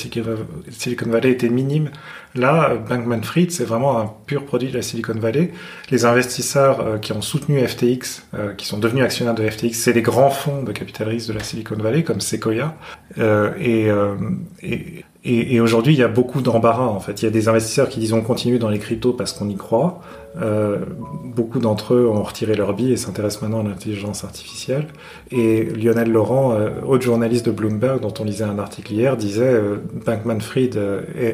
Silicon 0.72 1.10
Valley 1.12 1.30
étaient 1.30 1.50
minimes. 1.50 1.92
Là, 2.36 2.76
Bankman-Fried, 2.76 3.52
c'est 3.52 3.66
vraiment 3.66 4.00
un 4.00 4.12
pur 4.26 4.46
produit 4.46 4.70
de 4.70 4.76
la 4.76 4.82
Silicon 4.82 5.18
Valley. 5.18 5.52
Les 5.90 6.06
investisseurs 6.06 7.00
qui 7.02 7.12
ont 7.14 7.22
soutenu 7.22 7.60
FTX, 7.66 8.26
qui 8.58 8.66
sont 8.66 8.78
devenus 8.78 9.04
actionnaires 9.04 9.36
de 9.36 9.48
FTX, 9.50 9.74
c'est 9.74 9.94
des 9.94 10.02
grands 10.02 10.30
fonds 10.30 10.64
de 10.64 10.72
capitalisme 10.72 11.34
de 11.34 11.38
la 11.38 11.44
Silicon 11.44 11.76
Valley 11.76 12.04
comme 12.04 12.22
Sequoia. 12.22 12.76
Euh, 13.18 13.52
euh, 13.60 14.16
et, 14.62 15.06
et, 15.24 15.60
aujourd'hui, 15.60 15.94
il 15.94 16.00
y 16.00 16.04
a 16.04 16.08
beaucoup 16.08 16.42
d'embarras. 16.42 16.88
En 16.88 17.00
fait, 17.00 17.22
il 17.22 17.26
y 17.26 17.28
a 17.28 17.32
des 17.32 17.48
investisseurs 17.48 17.90
qui 17.90 18.00
disent 18.00 18.14
on 18.14 18.22
continue 18.22 18.58
dans 18.58 18.70
les 18.70 18.80
cryptos 18.80 19.14
parce 19.14 19.34
qu'on 19.34 19.50
y 19.50 19.56
croit. 19.56 20.02
Euh, 20.42 20.78
beaucoup 21.26 21.60
d'entre 21.60 21.94
eux 21.94 22.08
ont 22.08 22.24
retiré 22.24 22.56
leur 22.56 22.74
billes 22.74 22.94
et 22.94 22.98
s'intéressent 22.98 23.44
maintenant 23.44 23.60
à 23.60 23.70
l'intelligence 23.70 24.24
artificielle. 24.24 24.88
Et 25.30 25.64
Lionel 25.64 26.12
Laurent, 26.12 26.56
autre 26.88 27.04
journaliste 27.04 27.46
de 27.46 27.52
Bloomberg, 27.52 28.02
dont 28.02 28.14
on 28.20 28.24
lisait 28.24 28.46
un 28.46 28.58
article 28.58 28.94
hier, 28.94 29.16
disait 29.16 29.62
Bankman-Fried 30.06 30.80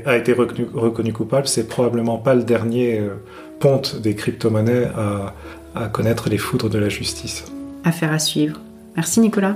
a 0.06 0.18
été 0.18 0.34
reconnu, 0.34 1.14
coupable. 1.14 1.48
C'est 1.48 1.70
probablement 1.70 2.18
pas 2.18 2.36
le 2.36 2.44
dernier 2.44 3.02
ponte 3.60 4.02
des 4.02 4.16
crypto-monnaies 4.16 4.90
à 5.76 5.88
connaître 5.88 6.30
les 6.30 6.38
foudres 6.38 6.70
de 6.70 6.78
la 6.78 6.90
justice. 6.90 7.46
Affaire 7.86 8.12
à 8.12 8.20
suivre. 8.20 8.60
Merci 8.98 9.22
Nicolas. 9.22 9.56